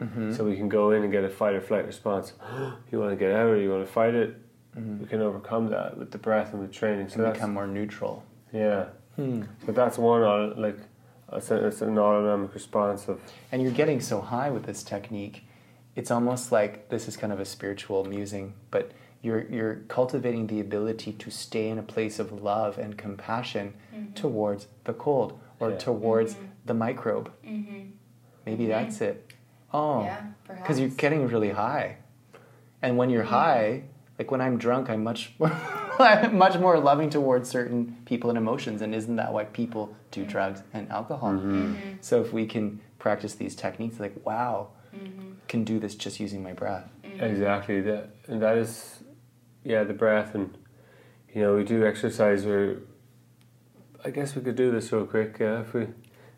Mm-hmm. 0.00 0.32
So 0.32 0.44
we 0.44 0.56
can 0.56 0.68
go 0.68 0.90
in 0.90 1.02
and 1.04 1.12
get 1.12 1.24
a 1.24 1.28
fight 1.30 1.54
or 1.54 1.60
flight 1.60 1.86
response. 1.86 2.32
you 2.92 2.98
want 2.98 3.10
to 3.12 3.16
get 3.16 3.30
out 3.32 3.46
or 3.46 3.56
you 3.60 3.70
want 3.70 3.86
to 3.86 3.92
fight 3.92 4.14
it. 4.14 4.36
Mhm. 4.76 5.00
We 5.00 5.06
can 5.06 5.22
overcome 5.22 5.68
that 5.70 5.96
with 5.96 6.10
the 6.10 6.18
breath 6.18 6.52
and 6.52 6.60
with 6.60 6.70
training. 6.72 7.08
So 7.08 7.24
and 7.24 7.32
become 7.32 7.54
more 7.54 7.66
neutral. 7.66 8.24
yeah. 8.52 8.86
Hmm. 9.16 9.44
So 9.64 9.72
that's 9.72 9.96
one 9.96 10.22
au- 10.22 10.52
like 10.58 10.76
it's, 11.32 11.50
it's 11.50 11.80
an 11.80 11.96
autonomic 11.98 12.52
response 12.52 13.08
of 13.08 13.18
And 13.50 13.62
you're 13.62 13.72
getting 13.72 14.00
so 14.02 14.20
high 14.20 14.50
with 14.50 14.64
this 14.64 14.82
technique, 14.82 15.45
it's 15.96 16.10
almost 16.10 16.52
like 16.52 16.90
this 16.90 17.08
is 17.08 17.16
kind 17.16 17.32
of 17.32 17.40
a 17.40 17.44
spiritual 17.44 18.04
musing, 18.04 18.52
but 18.70 18.92
you're 19.22 19.46
you're 19.50 19.76
cultivating 19.88 20.46
the 20.46 20.60
ability 20.60 21.12
to 21.12 21.30
stay 21.30 21.68
in 21.68 21.78
a 21.78 21.82
place 21.82 22.18
of 22.18 22.30
love 22.42 22.78
and 22.78 22.96
compassion 22.96 23.74
mm-hmm. 23.94 24.12
towards 24.12 24.68
the 24.84 24.92
cold 24.92 25.38
or 25.58 25.70
Yeah. 25.70 25.78
towards 25.78 26.34
mm-hmm. 26.34 26.44
the 26.66 26.74
microbe. 26.74 27.32
Mm-hmm. 27.44 27.80
Maybe 28.44 28.64
mm-hmm. 28.64 28.72
that's 28.72 29.00
it. 29.00 29.32
Oh, 29.72 30.02
Yeah, 30.02 30.22
because 30.46 30.78
you're 30.78 30.90
getting 30.90 31.26
really 31.26 31.50
high, 31.50 31.96
and 32.82 32.96
when 32.96 33.10
you're 33.10 33.24
high, 33.24 33.84
like 34.18 34.30
when 34.30 34.40
I'm 34.40 34.58
drunk, 34.58 34.90
I'm 34.90 35.02
much 35.02 35.32
more, 35.38 35.50
I'm 35.98 36.36
much 36.36 36.58
more 36.58 36.78
loving 36.78 37.10
towards 37.10 37.48
certain 37.48 37.96
people 38.04 38.28
and 38.30 38.38
emotions, 38.38 38.82
and 38.82 38.94
isn't 38.94 39.16
that 39.16 39.32
why 39.32 39.44
people 39.44 39.96
do 40.10 40.24
drugs 40.24 40.62
and 40.74 40.88
alcohol? 40.90 41.32
So 42.02 42.20
if 42.20 42.32
we 42.34 42.46
can 42.46 42.80
practice 42.98 43.34
these 43.34 43.56
techniques, 43.56 43.98
like 43.98 44.14
wow, 44.26 44.68
can 45.48 45.64
do 45.64 45.78
this 45.78 45.94
just 45.94 46.20
using 46.20 46.42
my 46.42 46.52
breath. 46.52 46.88
Exactly. 47.04 47.80
That 47.80 48.10
and 48.26 48.42
that 48.42 48.56
is, 48.58 49.00
yeah, 49.64 49.84
the 49.84 49.94
breath 49.94 50.34
and, 50.34 50.56
you 51.32 51.42
know, 51.42 51.56
we 51.56 51.64
do 51.64 51.86
exercise 51.86 52.44
where. 52.44 52.78
I 54.04 54.10
guess 54.10 54.36
we 54.36 54.42
could 54.42 54.56
do 54.56 54.70
this 54.70 54.92
real 54.92 55.06
quick. 55.06 55.38
Yeah, 55.40 55.62
if 55.62 55.74
we, 55.74 55.88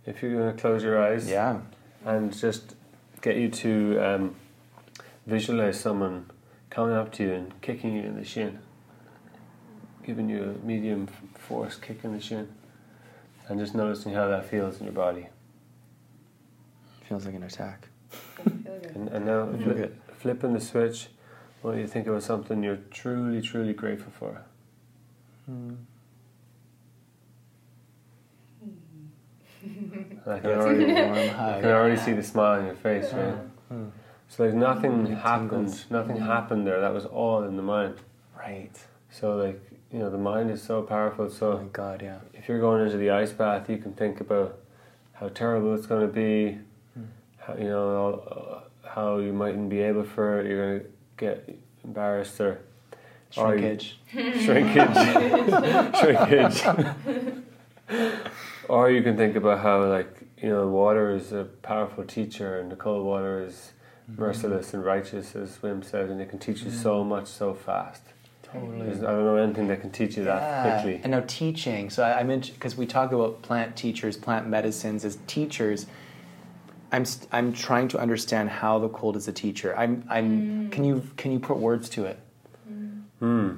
if 0.06 0.22
you're 0.22 0.38
gonna 0.38 0.54
close 0.56 0.82
your 0.82 1.02
eyes. 1.02 1.28
Yeah. 1.28 1.60
And 2.04 2.34
just 2.34 2.76
get 3.20 3.36
you 3.36 3.50
to 3.50 3.98
um, 3.98 4.36
visualize 5.26 5.78
someone 5.78 6.30
coming 6.70 6.94
up 6.94 7.12
to 7.12 7.24
you 7.24 7.32
and 7.32 7.60
kicking 7.60 7.94
you 7.94 8.02
in 8.02 8.16
the 8.16 8.24
shin, 8.24 8.58
giving 10.06 10.28
you 10.28 10.42
a 10.44 10.66
medium 10.66 11.08
force 11.34 11.76
kick 11.76 12.04
in 12.04 12.12
the 12.12 12.20
shin, 12.20 12.48
and 13.48 13.58
just 13.58 13.74
noticing 13.74 14.14
how 14.14 14.28
that 14.28 14.48
feels 14.48 14.78
in 14.78 14.84
your 14.84 14.94
body. 14.94 15.28
Feels 17.08 17.26
like 17.26 17.34
an 17.34 17.42
attack. 17.42 17.88
And, 18.94 19.08
and 19.08 19.26
now 19.26 19.46
Feel 19.46 19.74
fli- 19.74 19.90
flipping 20.18 20.52
the 20.54 20.60
switch, 20.60 21.08
I 21.62 21.66
want 21.66 21.78
you 21.78 21.86
to 21.86 21.88
think 21.90 22.06
about 22.06 22.22
something 22.22 22.62
you're 22.62 22.78
truly, 22.90 23.40
truly 23.42 23.72
grateful 23.72 24.12
for. 24.18 24.42
Hmm. 25.46 25.74
And 29.62 30.20
I 30.26 30.38
can 30.40 30.50
already, 30.50 30.92
I 30.92 31.60
can 31.60 31.70
already 31.70 31.96
see 31.96 32.12
the 32.12 32.22
smile 32.22 32.60
on 32.60 32.66
your 32.66 32.74
face, 32.74 33.12
right? 33.12 33.34
Hmm. 33.34 33.74
hmm. 33.74 33.88
So 34.28 34.44
like 34.44 34.54
nothing 34.54 35.06
It 35.06 35.16
happened, 35.16 35.50
tingles. 35.50 35.86
nothing 35.90 36.16
hmm. 36.16 36.26
happened 36.26 36.66
there. 36.66 36.80
That 36.80 36.92
was 36.92 37.06
all 37.06 37.42
in 37.44 37.56
the 37.56 37.62
mind. 37.62 37.96
Right. 38.38 38.72
So 39.10 39.36
like 39.36 39.60
you 39.92 39.98
know, 40.00 40.10
the 40.10 40.18
mind 40.18 40.50
is 40.50 40.62
so 40.62 40.82
powerful. 40.82 41.26
Oh 41.26 41.28
So 41.28 41.58
my 41.58 41.64
god, 41.72 42.02
yeah. 42.02 42.18
if 42.34 42.48
you're 42.48 42.60
going 42.60 42.84
into 42.84 42.98
the 42.98 43.10
ice 43.10 43.32
bath, 43.32 43.70
you 43.70 43.78
can 43.78 43.92
think 43.94 44.20
about 44.20 44.58
how 45.14 45.28
terrible 45.28 45.74
it's 45.74 45.86
going 45.86 46.02
to 46.06 46.12
be. 46.12 46.58
You 47.56 47.64
know 47.64 48.62
uh, 48.84 48.88
how 48.88 49.18
you 49.18 49.32
mightn't 49.32 49.68
be 49.70 49.80
able 49.80 50.04
for 50.04 50.40
it. 50.40 50.46
You're 50.46 50.66
going 50.78 50.80
to 50.80 50.86
get 51.16 51.58
embarrassed 51.84 52.40
or 52.40 52.60
or 53.36 53.56
you- 53.56 53.78
Shrinkage. 54.10 54.44
shrinkage, 54.44 54.96
shrinkage. 55.98 56.62
or 58.68 58.90
you 58.90 59.02
can 59.02 59.16
think 59.16 59.36
about 59.36 59.60
how 59.60 59.84
like 59.86 60.14
you 60.42 60.48
know 60.48 60.66
water 60.68 61.14
is 61.14 61.32
a 61.32 61.44
powerful 61.62 62.04
teacher 62.04 62.58
and 62.58 62.70
the 62.72 62.76
cold 62.76 63.04
water 63.06 63.42
is 63.44 63.72
Mm-hmm. 64.10 64.22
merciless 64.22 64.72
and 64.72 64.82
righteous, 64.82 65.36
as 65.36 65.58
Wim 65.58 65.84
said, 65.84 66.08
and 66.08 66.18
it 66.18 66.30
can 66.30 66.38
teach 66.38 66.62
you 66.62 66.70
so 66.70 67.04
much 67.04 67.26
so 67.26 67.52
fast. 67.52 68.00
Totally. 68.42 68.86
There's, 68.86 69.00
I 69.04 69.10
don't 69.10 69.22
know 69.26 69.36
anything 69.36 69.68
that 69.68 69.82
can 69.82 69.90
teach 69.90 70.16
you 70.16 70.24
that 70.24 70.40
Yeah. 70.40 70.80
quickly. 70.80 71.00
And 71.02 71.10
now 71.10 71.24
teaching. 71.26 71.90
So 71.90 72.02
I, 72.02 72.20
I 72.20 72.22
mentioned 72.22 72.56
because 72.58 72.74
we 72.74 72.86
talk 72.86 73.12
about 73.12 73.42
plant 73.42 73.76
teachers, 73.76 74.16
plant 74.16 74.46
medicines 74.48 75.04
as 75.04 75.18
teachers. 75.26 75.84
I'm 76.90 77.04
st- 77.04 77.28
I'm 77.32 77.52
trying 77.52 77.88
to 77.88 77.98
understand 77.98 78.48
how 78.50 78.78
the 78.78 78.88
cold 78.88 79.16
is 79.16 79.28
a 79.28 79.32
teacher. 79.32 79.76
I'm 79.76 80.04
I'm. 80.08 80.70
Can 80.70 80.84
you 80.84 81.02
can 81.16 81.32
you 81.32 81.38
put 81.38 81.58
words 81.58 81.88
to 81.90 82.04
it? 82.04 82.18
Hmm. 83.20 83.50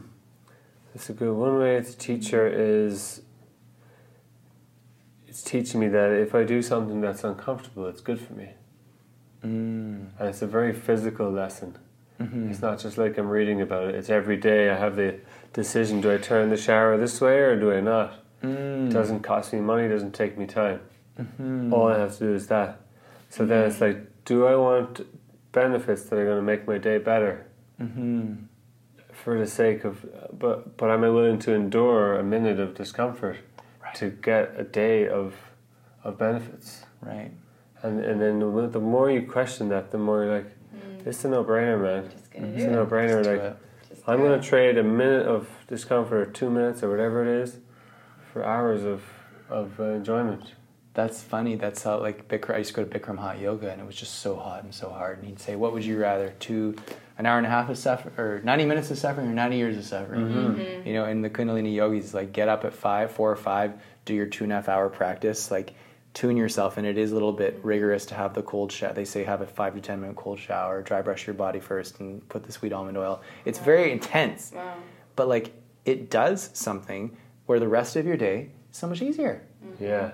That's 0.95 1.09
a 1.11 1.13
good 1.13 1.33
one 1.33 1.59
way 1.59 1.77
it's 1.77 1.95
a 1.95 1.97
teacher 1.99 2.47
is 2.49 3.23
it's 5.29 5.43
teaching 5.43 5.79
me 5.81 5.89
that 5.89 6.11
if 6.11 6.35
I 6.35 6.43
do 6.45 6.61
something 6.63 7.01
that's 7.01 7.23
uncomfortable, 7.23 7.87
it's 7.87 8.01
good 8.01 8.21
for 8.21 8.33
me. 8.33 8.49
Mm. 9.45 10.09
And 10.19 10.29
it's 10.29 10.43
a 10.43 10.47
very 10.47 10.73
physical 10.73 11.31
lesson. 11.31 11.79
Mhm. 12.21 12.51
It's 12.51 12.61
not 12.61 12.79
just 12.81 12.99
like 12.99 13.17
I'm 13.17 13.29
reading 13.29 13.61
about 13.61 13.85
it. 13.89 13.95
It's 13.95 14.11
every 14.11 14.37
day 14.37 14.69
I 14.71 14.77
have 14.77 14.97
the 14.97 15.21
decision 15.53 16.01
do 16.01 16.13
I 16.13 16.19
turn 16.19 16.51
the 16.51 16.57
shower 16.57 16.97
this 16.97 17.21
way 17.21 17.39
or 17.39 17.59
do 17.59 17.73
I 17.73 17.81
not? 17.81 18.15
Mm. 18.43 18.89
It 18.89 18.93
doesn't 18.93 19.21
cost 19.21 19.53
me 19.53 19.61
money, 19.61 19.89
doesn't 19.89 20.15
take 20.15 20.37
me 20.37 20.47
time. 20.47 20.81
Mhm. 21.19 21.73
All 21.73 21.89
I 21.89 21.99
have 21.99 22.15
to 22.19 22.25
do 22.25 22.35
is 22.35 22.49
that. 22.49 22.81
So 23.31 23.47
then 23.47 23.67
it's 23.69 23.81
like, 23.81 24.25
do 24.27 24.47
I 24.47 24.55
want 24.57 25.07
benefits 25.53 26.03
that 26.05 26.19
are 26.19 26.25
going 26.25 26.37
to 26.37 26.43
make 26.43 26.67
my 26.67 26.79
day 26.79 26.99
better 26.99 27.47
Mhm. 27.81 28.45
for 29.13 29.39
the 29.39 29.47
sake 29.47 29.85
of, 29.85 30.05
but 30.39 30.77
but 30.77 30.91
am 30.91 31.03
I 31.05 31.09
willing 31.09 31.39
to 31.41 31.55
endure 31.55 32.17
a 32.17 32.23
minute 32.23 32.61
of 32.61 32.75
discomfort 32.75 33.37
Right. 33.83 33.95
to 33.97 34.11
get 34.11 34.55
a 34.59 34.65
day 34.65 35.09
of 35.09 35.35
of 36.05 36.19
benefits? 36.19 36.85
Right. 37.01 37.31
And 37.83 38.05
and 38.05 38.21
then 38.21 38.39
the, 38.41 38.69
the 38.69 38.81
more 38.81 39.11
you 39.11 39.23
question 39.27 39.69
that, 39.71 39.91
the 39.91 39.99
more 39.99 40.25
you're 40.25 40.35
like, 40.39 40.51
it's 41.07 41.25
a 41.25 41.29
no 41.29 41.43
brainer, 41.45 41.81
man. 41.81 42.11
Just 42.11 42.31
gonna 42.33 42.47
It's 42.49 42.65
a 42.65 42.71
no 42.71 42.85
brainer. 42.87 43.25
Like 43.25 43.41
it. 43.43 43.57
I'm 44.07 44.19
going 44.19 44.41
to 44.41 44.47
trade 44.47 44.77
a 44.79 44.83
minute 44.83 45.27
of 45.27 45.49
discomfort 45.69 46.29
or 46.29 46.31
two 46.31 46.51
minutes 46.51 46.83
or 46.83 46.91
whatever 46.91 47.23
it 47.23 47.29
is 47.43 47.59
for 48.33 48.45
hours 48.45 48.83
of 48.85 49.03
of 49.49 49.79
uh, 49.81 49.85
enjoyment. 50.01 50.55
That's 50.93 51.23
funny. 51.23 51.55
That's 51.55 51.83
how 51.85 52.01
like 52.01 52.27
Bikram. 52.29 52.55
I 52.55 52.59
used 52.59 52.75
to 52.75 52.77
go 52.77 52.85
to 52.85 52.99
Bikram 52.99 53.17
hot 53.19 53.39
yoga, 53.39 53.71
and 53.71 53.81
it 53.81 53.87
was 53.87 53.95
just 53.95 54.17
so 54.17 54.35
hot 54.37 54.65
and 54.65 54.75
so 54.75 54.91
hard. 54.91 55.19
And 55.19 55.27
he'd 55.29 55.39
say, 55.39 55.55
"What 55.55 55.73
would 55.73 55.85
you 55.85 55.97
rather? 55.99 56.35
Two, 56.41 56.75
an 57.17 57.27
hour 57.27 57.39
and 57.39 57.47
a 57.47 57.51
half 57.51 57.69
of 57.71 57.79
suffering, 57.79 58.15
or 58.19 58.41
ninety 58.43 58.65
minutes 58.65 58.91
of 58.91 58.99
suffering, 58.99 59.29
or 59.29 59.33
ninety 59.33 59.57
years 59.57 59.77
of 59.77 59.85
suffering?" 59.85 60.23
Mm-hmm. 60.29 60.87
You 60.89 60.95
know, 60.95 61.05
in 61.07 61.23
the 61.23 61.31
Kundalini 61.31 61.75
yogis, 61.75 62.13
like 62.13 62.33
get 62.33 62.49
up 62.49 62.65
at 62.65 62.73
five, 62.75 63.13
four 63.13 63.31
or 63.31 63.37
five, 63.37 63.75
do 64.05 64.15
your 64.15 64.27
two 64.27 64.43
and 64.45 64.53
a 64.53 64.57
half 64.57 64.69
hour 64.69 64.89
practice, 64.89 65.49
like 65.51 65.75
tune 66.13 66.37
yourself. 66.37 66.77
And 66.77 66.85
it 66.85 66.99
is 66.99 67.13
a 67.13 67.15
little 67.15 67.33
bit 67.33 67.61
rigorous 67.63 68.05
to 68.07 68.17
have 68.17 68.35
the 68.35 68.43
cold 68.43 68.73
shower. 68.73 68.93
They 68.93 69.05
say 69.05 69.23
have 69.23 69.43
a 69.43 69.47
five 69.47 69.75
to 69.77 69.81
ten 69.81 70.01
minute 70.01 70.17
cold 70.17 70.41
shower, 70.41 70.83
dry 70.83 71.03
brush 71.03 71.25
your 71.25 71.35
body 71.35 71.61
first, 71.61 72.01
and 72.01 72.29
put 72.29 72.43
the 72.43 72.51
sweet 72.51 72.73
almond 72.73 72.99
oil. 72.99 73.23
It's 73.45 73.61
very 73.61 73.93
intense, 73.93 74.51
Wow. 74.53 74.75
but 75.15 75.29
like 75.29 75.53
it 75.85 76.11
does 76.11 76.51
something 76.53 77.17
where 77.47 77.61
the 77.61 77.69
rest 77.69 77.95
of 77.95 78.07
your 78.07 78.17
day 78.17 78.51
is 78.73 78.77
so 78.77 78.89
much 78.89 79.03
easier. 79.03 79.43
Yeah. 79.79 80.11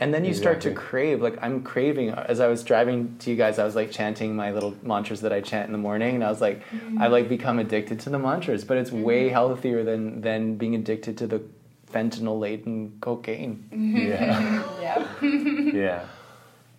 And 0.00 0.12
then 0.12 0.24
you 0.24 0.34
start 0.34 0.60
to 0.62 0.72
crave, 0.72 1.22
like 1.22 1.38
I'm 1.40 1.62
craving. 1.62 2.10
As 2.10 2.40
I 2.40 2.48
was 2.48 2.64
driving 2.64 3.16
to 3.20 3.30
you 3.30 3.36
guys, 3.36 3.58
I 3.60 3.64
was 3.64 3.76
like 3.76 3.92
chanting 3.92 4.34
my 4.34 4.50
little 4.50 4.74
mantras 4.82 5.20
that 5.20 5.32
I 5.32 5.40
chant 5.40 5.66
in 5.66 5.72
the 5.72 5.78
morning, 5.78 6.16
and 6.16 6.24
I 6.24 6.30
was 6.30 6.40
like, 6.40 6.62
I've 6.98 7.12
like 7.12 7.28
become 7.28 7.58
addicted 7.60 8.00
to 8.00 8.10
the 8.10 8.18
mantras, 8.18 8.64
but 8.64 8.76
it's 8.76 8.90
way 8.90 9.26
mm-hmm. 9.26 9.32
healthier 9.34 9.84
than 9.84 10.20
than 10.20 10.56
being 10.56 10.74
addicted 10.74 11.16
to 11.18 11.26
the 11.28 11.42
fentanyl 11.92 12.40
laden 12.40 12.98
cocaine. 13.00 13.68
Mm-hmm. 13.72 13.96
Yeah. 13.96 14.62
Yeah. 14.84 15.20
yeah. 15.22 16.04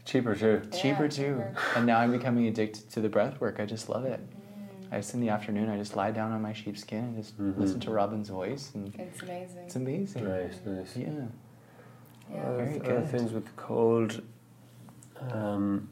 Cheaper 0.03 0.35
too. 0.35 0.61
Cheaper 0.71 1.07
too. 1.07 1.23
cheaper. 1.23 1.55
And 1.75 1.85
now 1.85 1.99
I'm 1.99 2.11
becoming 2.11 2.45
addicted 2.47 2.89
to 2.91 3.01
the 3.01 3.09
breath 3.09 3.39
work. 3.41 3.59
I 3.59 3.65
just 3.65 3.89
love 3.89 4.05
it. 4.05 4.19
Mm. 4.19 4.93
I 4.93 4.97
just 4.97 5.13
in 5.15 5.21
the 5.21 5.29
afternoon, 5.29 5.69
I 5.69 5.77
just 5.77 5.95
lie 5.95 6.11
down 6.11 6.31
on 6.31 6.41
my 6.41 6.53
sheepskin 6.53 6.99
and 6.99 7.15
just 7.17 7.39
Mhm. 7.39 7.57
listen 7.57 7.79
to 7.81 7.91
Robin's 7.91 8.29
voice, 8.29 8.71
and 8.75 8.93
It's 8.99 9.21
amazing. 9.23 9.63
it's 9.65 9.75
amazing. 9.75 10.27
Nice, 10.27 10.59
nice. 10.65 10.95
Yeah. 10.97 11.07
Yeah. 12.31 12.41
Other, 12.41 12.65
Very 12.65 12.79
good. 12.79 13.09
things 13.09 13.31
with 13.31 13.45
the 13.45 13.51
cold. 13.55 14.21
Um, 15.31 15.89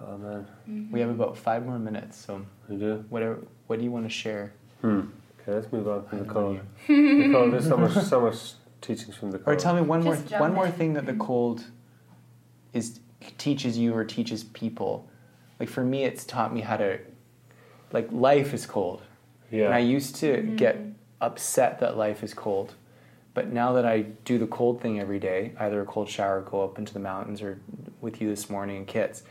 oh 0.00 0.16
man, 0.18 0.88
We 0.90 1.00
have 1.00 1.10
about 1.10 1.36
five 1.36 1.64
more 1.66 1.78
minutes, 1.78 2.16
so 2.16 2.44
we 2.68 2.76
do. 2.76 3.04
whatever. 3.08 3.38
What 3.66 3.78
do 3.78 3.84
you 3.84 3.90
want 3.90 4.06
to 4.06 4.10
share? 4.10 4.52
Hmm. 4.80 5.00
Okay, 5.42 5.52
let's 5.54 5.70
move 5.72 5.88
on 5.88 6.06
from 6.06 6.18
the 6.20 6.24
cold. 6.24 6.60
the 6.88 7.30
cold. 7.32 7.52
There's 7.52 7.66
so 7.68 7.76
much, 7.76 7.92
so 8.04 8.20
much 8.20 8.52
teachings 8.80 9.16
from 9.16 9.30
the 9.30 9.38
cold. 9.38 9.56
Or 9.56 9.58
tell 9.58 9.74
me 9.74 9.82
one 9.82 10.02
more 10.02 10.14
Just 10.14 10.28
jump 10.28 10.40
one 10.40 10.54
more 10.54 10.70
thing 10.70 10.94
that 10.94 11.06
the 11.06 11.14
cold 11.14 11.64
is 12.72 13.00
teaches 13.38 13.76
you 13.78 13.94
or 13.94 14.04
teaches 14.04 14.44
people. 14.44 15.08
Like 15.58 15.68
for 15.68 15.84
me, 15.84 16.04
it's 16.04 16.24
taught 16.24 16.54
me 16.54 16.60
how 16.62 16.76
to 16.78 16.98
like 17.92 18.08
life 18.12 18.54
is 18.54 18.64
cold, 18.66 19.02
Yeah. 19.50 19.66
and 19.66 19.74
I 19.74 19.78
used 19.80 20.16
to 20.16 20.26
Mm-hmm. 20.38 20.56
get 20.56 20.78
upset 21.20 21.80
that 21.80 21.96
life 21.98 22.22
is 22.22 22.32
cold. 22.32 22.74
But 23.40 23.54
now 23.54 23.72
that 23.72 23.86
I 23.86 24.02
do 24.02 24.36
the 24.36 24.46
cold 24.46 24.82
thing 24.82 25.00
every 25.00 25.18
day, 25.18 25.54
either 25.58 25.80
a 25.80 25.86
cold 25.86 26.10
shower, 26.10 26.42
go 26.42 26.62
up 26.62 26.78
into 26.78 26.92
the 26.92 26.98
mountains, 26.98 27.40
or 27.40 27.58
with 28.02 28.20
you 28.20 28.28
this 28.28 28.50
morning 28.50 28.76
in 28.76 28.84
kits, 28.84 29.22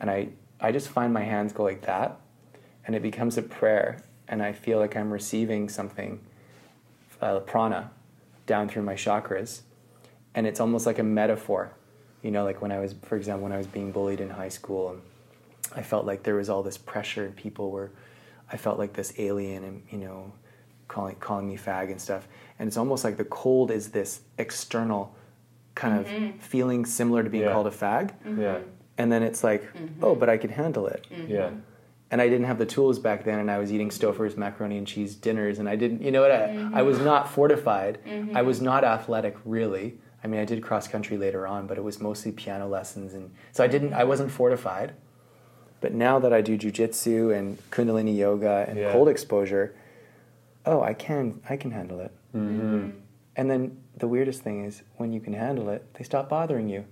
and 0.00 0.08
I 0.10 0.28
I 0.58 0.72
just 0.72 0.88
find 0.88 1.12
my 1.12 1.22
hands 1.22 1.52
go 1.52 1.62
like 1.62 1.82
that, 1.82 2.18
and 2.86 2.96
it 2.96 3.02
becomes 3.02 3.36
a 3.36 3.42
prayer, 3.42 4.02
and 4.26 4.42
I 4.42 4.54
feel 4.54 4.78
like 4.78 4.96
I'm 4.96 5.12
receiving 5.12 5.68
something, 5.68 6.18
uh, 7.20 7.40
prana, 7.40 7.90
down 8.46 8.70
through 8.70 8.84
my 8.84 8.94
chakras, 8.94 9.60
and 10.34 10.46
it's 10.46 10.58
almost 10.58 10.86
like 10.86 10.98
a 10.98 11.02
metaphor. 11.02 11.72
You 12.22 12.30
know, 12.30 12.42
like 12.42 12.62
when 12.62 12.72
I 12.72 12.78
was, 12.78 12.94
for 13.02 13.18
example, 13.18 13.42
when 13.42 13.52
I 13.52 13.58
was 13.58 13.66
being 13.66 13.92
bullied 13.92 14.22
in 14.22 14.30
high 14.30 14.48
school, 14.48 14.92
and 14.92 15.02
I 15.74 15.82
felt 15.82 16.06
like 16.06 16.22
there 16.22 16.36
was 16.36 16.48
all 16.48 16.62
this 16.62 16.78
pressure, 16.78 17.26
and 17.26 17.36
people 17.36 17.70
were, 17.70 17.90
I 18.50 18.56
felt 18.56 18.78
like 18.78 18.94
this 18.94 19.12
alien, 19.18 19.62
and 19.62 19.82
you 19.90 19.98
know, 19.98 20.32
calling 20.88 21.16
calling 21.16 21.46
me 21.46 21.58
fag 21.58 21.90
and 21.90 22.00
stuff. 22.00 22.26
And 22.58 22.66
it's 22.68 22.76
almost 22.76 23.04
like 23.04 23.16
the 23.16 23.24
cold 23.24 23.70
is 23.70 23.90
this 23.90 24.20
external 24.38 25.14
kind 25.74 26.00
of 26.00 26.06
mm-hmm. 26.06 26.38
feeling 26.38 26.86
similar 26.86 27.22
to 27.22 27.28
being 27.30 27.44
Yeah. 27.44 27.52
called 27.52 27.66
a 27.66 27.70
fag, 27.70 28.12
mm-hmm. 28.24 28.40
Yeah. 28.40 28.58
and 28.96 29.12
then 29.12 29.22
it's 29.22 29.44
like, 29.44 29.62
mm-hmm. 29.74 30.02
oh, 30.02 30.14
but 30.14 30.28
I 30.30 30.38
can 30.38 30.48
handle 30.50 30.86
it 30.86 31.06
Yeah. 31.28 31.50
and 32.10 32.22
I 32.22 32.28
didn't 32.30 32.46
have 32.46 32.56
the 32.58 32.64
tools 32.64 32.98
back 32.98 33.24
then, 33.24 33.38
and 33.40 33.50
I 33.50 33.58
was 33.58 33.70
eating 33.72 33.90
Stouffer's 33.90 34.36
macaroni 34.38 34.78
and 34.78 34.86
cheese 34.86 35.14
dinners, 35.14 35.58
and 35.58 35.68
I 35.68 35.76
didn't, 35.76 36.00
you 36.00 36.10
know 36.10 36.22
what? 36.22 36.30
I, 36.32 36.70
I 36.72 36.82
was 36.82 36.98
not 36.98 37.28
fortified. 37.30 37.98
I 38.34 38.40
was 38.42 38.62
not 38.62 38.84
athletic, 38.84 39.36
really. 39.44 39.98
I 40.24 40.28
mean, 40.28 40.40
I 40.40 40.44
did 40.46 40.62
cross 40.62 40.88
country 40.88 41.18
later 41.18 41.46
on, 41.46 41.66
but 41.66 41.76
it 41.76 41.84
was 41.84 42.00
mostly 42.00 42.32
piano 42.32 42.66
lessons, 42.66 43.12
and 43.14 43.30
so 43.52 43.62
I 43.62 43.66
didn't. 43.66 43.92
I 43.92 44.04
wasn't 44.04 44.30
fortified. 44.30 44.92
But 45.80 45.92
now 45.92 46.18
that 46.20 46.32
I 46.32 46.40
do 46.40 46.56
jujitsu 46.56 47.36
and 47.36 47.58
Kundalini 47.70 48.16
yoga 48.16 48.64
and 48.66 48.78
Yeah. 48.78 48.92
cold 48.92 49.08
exposure, 49.08 49.74
oh, 50.64 50.80
I 50.80 50.94
can, 50.94 51.40
I 51.50 51.56
can 51.56 51.70
handle 51.70 52.00
it. 52.00 52.12
Mm-hmm. 52.36 52.90
And 53.36 53.50
then 53.50 53.76
the 53.96 54.08
weirdest 54.08 54.42
thing 54.42 54.64
is 54.64 54.82
when 54.96 55.12
you 55.12 55.20
can 55.20 55.32
handle 55.32 55.68
it, 55.70 55.82
they 55.94 56.04
stop 56.04 56.28
bothering 56.28 56.68
you. 56.68 56.84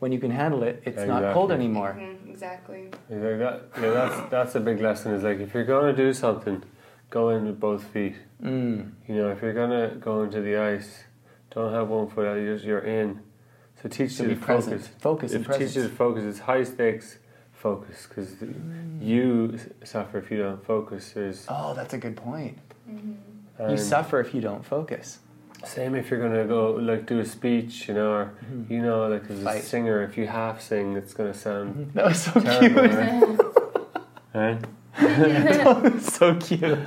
when 0.00 0.12
you 0.12 0.20
can 0.20 0.30
handle 0.30 0.62
it, 0.62 0.80
it's 0.84 1.04
not 1.14 1.32
cold 1.34 1.50
Exactly. 1.50 1.54
anymore. 1.64 1.92
Mhm, 1.98 2.30
exactly. 2.30 2.82
Yeah, 3.10 3.36
that, 3.42 3.62
yeah, 3.82 3.90
that's 3.98 4.30
that's 4.30 4.54
a 4.54 4.60
big 4.60 4.80
lesson. 4.80 5.12
Is 5.12 5.24
like 5.24 5.40
if 5.40 5.52
you're 5.54 5.64
going 5.74 5.86
to 5.94 5.96
do 6.04 6.12
something, 6.12 6.62
go 7.10 7.30
in 7.30 7.46
with 7.46 7.58
both 7.58 7.82
feet. 7.94 8.14
Mm. 8.42 8.92
You 9.08 9.14
know, 9.16 9.28
if 9.30 9.42
you're 9.42 9.54
gonna 9.62 9.96
go 10.08 10.22
into 10.22 10.40
the 10.40 10.56
ice, 10.56 10.90
don't 11.50 11.72
have 11.72 11.88
one 11.88 12.06
foot 12.08 12.26
out. 12.28 12.34
You're, 12.36 12.56
you're 12.68 12.86
in. 13.00 13.20
So 13.82 13.88
teach 13.88 14.12
So 14.12 14.22
you 14.22 14.28
be 14.30 14.34
to 14.36 14.40
present. 14.40 14.82
focus. 14.82 14.90
Focus 15.08 15.32
and 15.34 15.46
If 15.46 15.58
teach 15.58 15.74
you 15.76 15.82
to 15.82 15.88
focus, 16.04 16.22
it's 16.30 16.38
high 16.50 16.62
stakes 16.64 17.18
focus 17.52 18.06
because 18.08 18.30
you 19.00 19.58
suffer 19.82 20.18
if 20.18 20.30
you 20.30 20.38
don't 20.38 20.64
focus. 20.64 21.10
There's 21.12 21.44
Oh, 21.48 21.74
that's 21.74 21.94
a 21.94 21.98
good 21.98 22.16
point. 22.16 22.56
You 22.88 23.16
and 23.58 23.80
suffer 23.80 24.20
if 24.20 24.34
you 24.34 24.40
don't 24.40 24.64
focus. 24.64 25.18
Same 25.64 25.96
if 25.96 26.10
you're 26.10 26.20
gonna 26.20 26.44
go 26.44 26.72
like 26.72 27.06
do 27.06 27.18
a 27.18 27.24
speech, 27.24 27.88
you 27.88 27.94
know, 27.94 28.12
or 28.12 28.24
mm-hmm. 28.44 28.72
you 28.72 28.80
know, 28.80 29.08
like 29.08 29.28
as 29.28 29.40
a 29.40 29.44
Fight. 29.44 29.64
singer, 29.64 30.02
if 30.04 30.16
you 30.16 30.26
half 30.26 30.60
sing, 30.60 30.96
it's 30.96 31.12
gonna 31.12 31.34
sound 31.34 31.74
mm-hmm. 31.74 31.90
That 31.94 32.04
was 32.06 32.22
so 32.22 32.40
terrible, 32.40 32.82
cute. 32.82 32.94
right? 32.94 33.38
right? 34.34 34.64
that 34.98 35.82
was 35.82 36.06
so 36.06 36.34
cute. 36.36 36.78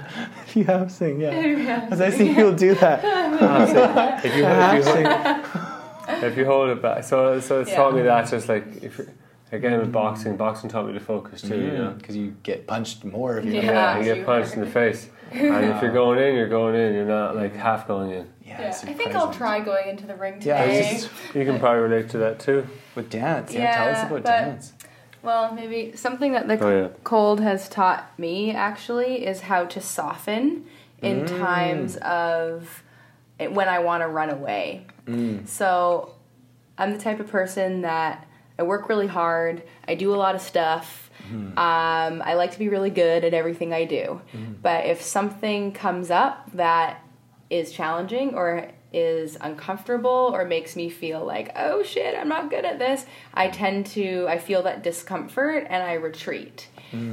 If 0.45 0.55
you 0.55 0.63
have 0.65 0.91
sing, 0.91 1.21
yeah. 1.21 1.87
As 1.91 2.01
I 2.01 2.09
see 2.09 2.29
people 2.29 2.53
do 2.53 2.75
that. 2.75 3.01
Half 3.39 3.69
sing. 3.69 4.31
If 4.31 4.37
you, 4.37 4.43
Half 4.43 4.73
if 4.75 4.85
you, 4.85 4.91
sing. 4.91 6.23
if 6.23 6.37
you 6.37 6.45
hold 6.45 6.69
it 6.69 6.81
back, 6.81 7.03
so 7.03 7.39
so 7.39 7.61
it's 7.61 7.69
Yeah. 7.69 7.75
taught 7.77 7.95
me 7.95 8.01
that 8.03 8.29
just 8.29 8.49
like 8.49 8.83
if 8.83 8.97
you're, 8.97 9.07
again 9.51 9.79
with 9.79 9.91
boxing, 9.91 10.35
boxing 10.35 10.69
taught 10.69 10.87
me 10.87 10.93
to 10.93 10.99
focus 10.99 11.41
too. 11.41 11.55
You 11.55 11.71
mm. 11.71 11.77
know, 11.77 11.89
Because 11.91 12.17
you 12.17 12.35
get 12.43 12.67
punched 12.67 13.05
more 13.05 13.37
if 13.37 13.45
you 13.45 13.53
Yeah. 13.53 13.61
don't 13.61 13.73
yeah, 13.73 13.97
you 13.99 14.15
get 14.15 14.25
punched 14.25 14.55
in 14.55 14.61
the 14.61 14.69
face, 14.69 15.09
and 15.31 15.65
if 15.65 15.81
you're 15.81 15.91
going 15.93 16.19
in, 16.19 16.35
you're 16.35 16.49
going 16.49 16.75
in. 16.75 16.93
You're 16.93 17.05
not 17.05 17.35
like 17.35 17.55
half 17.55 17.87
going 17.87 18.11
in. 18.11 18.27
Yeah, 18.45 18.61
Yeah, 18.61 18.67
it's 18.69 18.83
I 18.83 18.93
think 18.93 19.15
I'll 19.15 19.33
try 19.33 19.59
going 19.61 19.87
into 19.89 20.05
the 20.05 20.15
ring 20.15 20.35
Yeah, 20.41 20.63
today. 20.65 20.89
it's 20.91 21.09
You 21.35 21.45
can 21.45 21.59
probably 21.59 21.81
relate 21.81 22.09
to 22.09 22.17
that 22.19 22.39
too. 22.39 22.67
with 22.95 23.09
dance. 23.09 23.53
Yeah, 23.53 23.75
tell 23.75 23.89
us 23.89 23.97
about 24.07 24.09
but- 24.09 24.23
dance. 24.25 24.73
Well, 25.23 25.53
maybe 25.53 25.95
something 25.95 26.31
that 26.33 26.47
the 26.47 26.59
Oh, 26.65 26.81
yeah. 26.81 26.87
cold 27.03 27.41
has 27.41 27.69
taught 27.69 28.11
me 28.17 28.51
actually 28.55 29.25
is 29.27 29.41
how 29.41 29.65
to 29.65 29.79
soften 29.79 30.65
in 30.99 31.25
Mm. 31.25 31.39
times 31.39 31.97
of 31.97 32.81
it- 33.37 33.51
when 33.53 33.69
I 33.69 33.79
want 33.79 34.01
to 34.01 34.07
run 34.07 34.31
away. 34.31 34.87
Mm. 35.05 35.47
So 35.47 36.13
I'm 36.77 36.91
the 36.91 36.97
type 36.97 37.19
of 37.19 37.27
person 37.27 37.81
that 37.81 38.25
I 38.57 38.63
work 38.63 38.89
really 38.89 39.05
hard. 39.07 39.61
I 39.87 39.93
do 39.93 40.11
a 40.13 40.17
lot 40.17 40.33
of 40.33 40.41
stuff. 40.41 41.10
Mm-hmm. 41.31 41.57
Um, 41.57 42.21
I 42.25 42.33
like 42.33 42.51
to 42.51 42.59
be 42.59 42.69
really 42.69 42.89
good 42.89 43.23
at 43.23 43.33
everything 43.33 43.73
I 43.73 43.85
do. 43.85 44.21
Mm-hmm. 44.33 44.53
But 44.61 44.85
if 44.85 45.01
something 45.01 45.71
comes 45.71 46.11
up 46.11 46.51
that 46.53 47.03
is 47.49 47.71
challenging 47.71 48.35
or 48.35 48.69
is 48.93 49.37
uncomfortable 49.39 50.31
or 50.33 50.43
makes 50.45 50.75
me 50.75 50.89
feel 50.89 51.25
like, 51.25 51.51
oh 51.55 51.81
shit, 51.83 52.13
I'm 52.17 52.27
not 52.27 52.49
good 52.49 52.65
at 52.65 52.77
this, 52.77 53.05
I 53.33 53.47
tend 53.47 53.85
to, 53.87 54.25
I 54.27 54.37
feel 54.37 54.63
that 54.63 54.83
discomfort 54.83 55.65
and 55.69 55.81
I 55.81 55.93
retreat. 55.93 56.67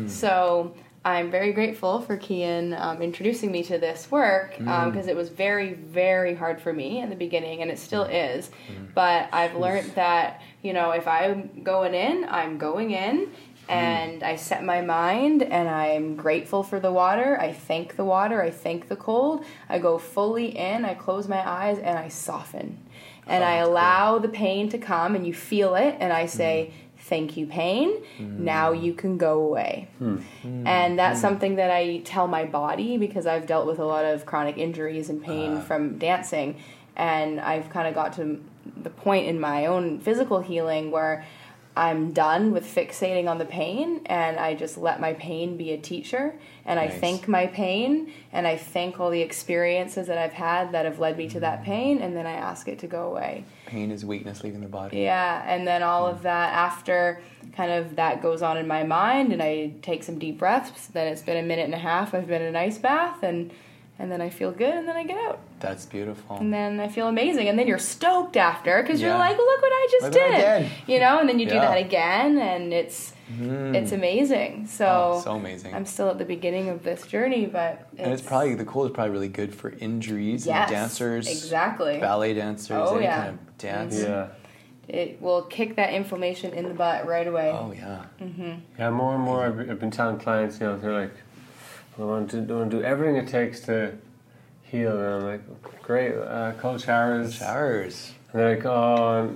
So 0.08 0.74
I'm 1.04 1.30
very 1.30 1.52
grateful 1.52 2.00
for 2.00 2.20
Cian 2.20 2.74
um, 2.74 3.00
introducing 3.00 3.52
me 3.52 3.62
to 3.62 3.78
this 3.78 4.10
work 4.10 4.58
because 4.58 5.06
it 5.06 5.14
was 5.14 5.28
very, 5.28 5.74
very 5.74 6.34
hard 6.34 6.60
for 6.60 6.72
me 6.72 7.00
in 7.00 7.10
the 7.10 7.16
beginning 7.16 7.62
and 7.62 7.70
it 7.70 7.78
still 7.78 8.02
is. 8.02 8.50
But 8.94 9.28
I've 9.32 9.54
learned 9.54 9.92
that, 9.94 10.42
you 10.62 10.72
know, 10.72 10.90
if 10.90 11.06
I'm 11.06 11.62
going 11.62 11.94
in, 11.94 12.26
I'm 12.28 12.58
going 12.58 12.90
in 12.90 13.30
Mm. 13.68 13.72
and 13.72 14.22
I 14.22 14.36
set 14.36 14.64
my 14.64 14.80
mind 14.80 15.42
and 15.42 15.68
I'm 15.68 16.16
grateful 16.16 16.62
for 16.62 16.80
the 16.80 16.90
water. 16.90 17.38
I 17.40 17.52
thank 17.52 17.96
the 17.96 18.04
water, 18.04 18.42
I 18.42 18.50
thank 18.50 18.88
the 18.88 18.96
cold. 18.96 19.44
I 19.68 19.78
go 19.78 19.98
fully 19.98 20.56
in, 20.56 20.84
I 20.84 20.94
close 20.94 21.28
my 21.28 21.46
eyes 21.48 21.78
and 21.78 21.98
I 21.98 22.08
soften. 22.08 22.78
And 23.26 23.44
I 23.44 23.60
oh, 23.60 23.68
allow 23.68 24.18
the 24.18 24.28
pain 24.28 24.70
to 24.70 24.78
come 24.78 25.14
and 25.14 25.26
you 25.26 25.34
feel 25.34 25.74
it 25.74 25.96
and 26.00 26.12
I 26.12 26.26
say, 26.26 26.70
mm. 26.70 26.88
Thank 27.00 27.38
you, 27.38 27.46
pain. 27.46 28.02
Mm. 28.18 28.40
Now 28.40 28.72
you 28.72 28.92
can 28.92 29.16
go 29.16 29.40
away. 29.40 29.88
Hmm. 29.98 30.16
Hmm. 30.42 30.66
And 30.66 30.98
that's 30.98 31.18
hmm. 31.18 31.22
something 31.22 31.56
that 31.56 31.70
I 31.70 32.02
tell 32.04 32.26
my 32.26 32.44
body 32.44 32.98
because 32.98 33.26
I've 33.26 33.46
dealt 33.46 33.66
with 33.66 33.78
a 33.78 33.84
lot 33.84 34.04
of 34.04 34.26
chronic 34.26 34.58
injuries 34.58 35.08
and 35.08 35.24
pain 35.24 35.56
ah. 35.56 35.60
from 35.60 35.96
dancing. 35.96 36.60
And 36.96 37.40
I've 37.40 37.70
kind 37.70 37.88
of 37.88 37.94
got 37.94 38.12
to 38.14 38.44
the 38.82 38.90
point 38.90 39.26
in 39.26 39.40
my 39.40 39.66
own 39.66 40.00
physical 40.00 40.40
healing 40.40 40.90
where 40.90 41.24
I'm 41.78 42.12
done 42.12 42.50
with 42.50 42.66
fixating 42.66 43.28
on 43.28 43.38
the 43.38 43.44
pain 43.44 44.00
and 44.06 44.36
I 44.36 44.54
just 44.54 44.76
let 44.76 45.00
my 45.00 45.12
pain 45.12 45.56
be 45.56 45.70
a 45.70 45.78
teacher 45.78 46.34
and 46.66 46.80
I 46.80 46.88
thank 46.88 47.28
my 47.28 47.46
pain 47.46 48.12
and 48.32 48.48
I 48.48 48.56
thank 48.56 48.98
all 48.98 49.10
the 49.10 49.22
experiences 49.22 50.08
that 50.08 50.18
I've 50.18 50.32
had 50.32 50.72
that 50.72 50.86
have 50.86 50.98
led 50.98 51.16
me 51.16 51.28
to 51.28 51.38
that 51.38 51.62
pain 51.62 52.02
and 52.02 52.16
then 52.16 52.26
I 52.26 52.32
ask 52.32 52.66
it 52.66 52.80
to 52.80 52.88
go 52.88 53.06
away. 53.06 53.44
Pain 53.66 53.92
is 53.92 54.04
weakness 54.04 54.42
leaving 54.42 54.60
the 54.60 54.66
body. 54.66 54.98
Yeah, 54.98 55.44
and 55.46 55.68
then 55.68 55.84
all 55.84 56.08
hmm. 56.08 56.16
of 56.16 56.22
that 56.22 56.52
after 56.52 57.22
kind 57.54 57.70
of 57.70 57.94
that 57.94 58.22
goes 58.22 58.42
on 58.42 58.56
in 58.56 58.66
my 58.66 58.82
mind 58.82 59.32
and 59.32 59.40
I 59.40 59.74
take 59.80 60.02
some 60.02 60.18
deep 60.18 60.38
breaths, 60.38 60.88
then 60.88 61.06
it's 61.06 61.22
been 61.22 61.36
a 61.36 61.46
minute 61.46 61.66
and 61.66 61.74
a 61.74 61.78
half, 61.78 62.12
I've 62.12 62.26
been 62.26 62.42
in 62.42 62.48
an 62.48 62.56
ice 62.56 62.78
bath 62.78 63.22
and 63.22 63.52
and 64.00 64.10
then 64.12 64.20
I 64.20 64.30
feel 64.30 64.52
good 64.52 64.74
and 64.74 64.86
then 64.88 64.96
I 64.96 65.04
get 65.04 65.18
out. 65.26 65.40
That's 65.60 65.84
beautiful. 65.86 66.36
And 66.36 66.52
then 66.52 66.78
I 66.80 66.88
feel 66.88 67.08
amazing 67.08 67.48
and 67.48 67.58
then 67.58 67.66
you're 67.66 67.78
stoked 67.78 68.36
after 68.36 68.82
cuz 68.84 69.00
Yeah. 69.00 69.08
you're 69.08 69.18
like, 69.18 69.36
"Look 69.36 69.62
what 69.62 69.72
I 69.72 69.88
just 69.90 70.04
Look 70.04 70.14
what 70.14 70.22
I 70.34 70.36
did." 70.36 70.58
did. 70.62 70.70
You 70.86 71.00
know, 71.00 71.18
and 71.18 71.28
then 71.28 71.38
you 71.38 71.46
do 71.46 71.54
that 71.54 71.76
again 71.78 72.38
and 72.38 72.72
it's 72.72 73.12
it's 73.40 73.92
amazing. 73.92 74.66
So, 74.66 74.86
Oh, 75.16 75.20
so 75.20 75.32
amazing. 75.32 75.74
I'm 75.74 75.84
still 75.84 76.08
at 76.08 76.16
the 76.18 76.24
beginning 76.24 76.70
of 76.70 76.82
this 76.82 77.06
journey, 77.06 77.44
but 77.46 77.86
and 77.98 78.10
it's 78.12 78.22
probably 78.22 78.54
the 78.54 78.64
cold 78.64 78.86
is 78.86 78.92
probably 78.94 79.10
really 79.12 79.28
good 79.28 79.54
for 79.54 79.74
injuries 79.80 80.46
Yes, 80.46 80.68
and 80.70 80.76
dancers, 80.76 81.28
exactly. 81.28 81.98
ballet 81.98 82.32
dancers, 82.34 82.78
Oh, 82.88 82.96
any 82.96 83.04
yeah. 83.04 83.16
kind 83.24 83.28
of 83.38 83.58
dance. 83.58 84.00
Yeah, 84.02 84.28
it 84.88 85.20
will 85.20 85.42
kick 85.42 85.76
that 85.76 85.92
inflammation 85.92 86.54
in 86.54 86.68
the 86.68 86.74
butt 86.74 87.06
right 87.06 87.26
away. 87.26 87.50
Oh 87.52 87.72
yeah. 87.76 88.04
Mm-hmm. 88.22 88.52
yeah. 88.78 88.88
More 88.90 89.14
and 89.14 89.22
more, 89.24 89.44
I've, 89.44 89.58
I've 89.72 89.80
been 89.80 89.90
telling 89.90 90.16
clients, 90.18 90.58
you 90.60 90.66
know, 90.66 90.78
they're 90.78 90.98
like, 90.98 91.12
I 91.98 92.02
want 92.02 92.30
to, 92.30 92.38
I 92.38 92.40
want 92.52 92.70
to 92.70 92.78
do 92.78 92.82
everything 92.82 93.16
it 93.16 93.28
takes 93.28 93.60
to 93.62 93.96
heal, 94.62 94.96
and 94.98 95.14
I'm 95.14 95.24
like, 95.24 95.82
great, 95.82 96.14
uh, 96.16 96.52
cold 96.58 96.80
showers. 96.80 97.34
Showers. 97.34 98.12
And 98.32 98.40
they're 98.40 98.56
like, 98.56 98.66
oh. 98.66 99.28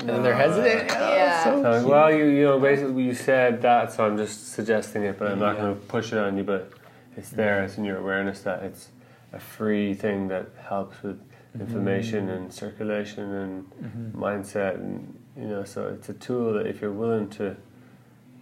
And 0.00 0.08
then 0.08 0.22
they're 0.22 0.34
hesitant. 0.34 0.90
Oh, 0.90 1.14
Yeah. 1.14 1.44
so 1.44 1.62
So 1.62 1.70
I'm 1.72 1.82
like, 1.82 1.90
well, 1.90 2.12
you 2.12 2.24
you 2.26 2.44
know, 2.44 2.58
basically 2.60 3.02
you 3.02 3.14
said 3.14 3.62
that, 3.62 3.92
so 3.92 4.04
I'm 4.06 4.16
just 4.16 4.52
suggesting 4.52 5.02
it, 5.04 5.18
but 5.18 5.28
I'm 5.32 5.38
not 5.38 5.56
Yeah. 5.56 5.62
going 5.62 5.74
to 5.74 5.80
push 5.86 6.12
it 6.12 6.18
on 6.18 6.36
you. 6.36 6.44
But 6.44 6.72
it's 7.16 7.30
there, 7.30 7.62
it's 7.64 7.76
in 7.78 7.84
your 7.84 7.98
awareness 7.98 8.40
that 8.42 8.62
it's 8.62 8.88
a 9.32 9.40
free 9.40 9.94
thing 9.94 10.28
that 10.28 10.46
helps 10.68 11.02
with 11.02 11.20
inflammation 11.58 12.28
and 12.28 12.52
circulation 12.52 13.24
and 13.34 14.12
mindset, 14.14 14.74
and 14.76 15.18
you 15.36 15.46
know, 15.48 15.64
so 15.64 15.88
it's 15.88 16.08
a 16.08 16.14
tool 16.14 16.52
that 16.54 16.66
if 16.66 16.80
you're 16.80 16.92
willing 16.92 17.28
to, 17.30 17.56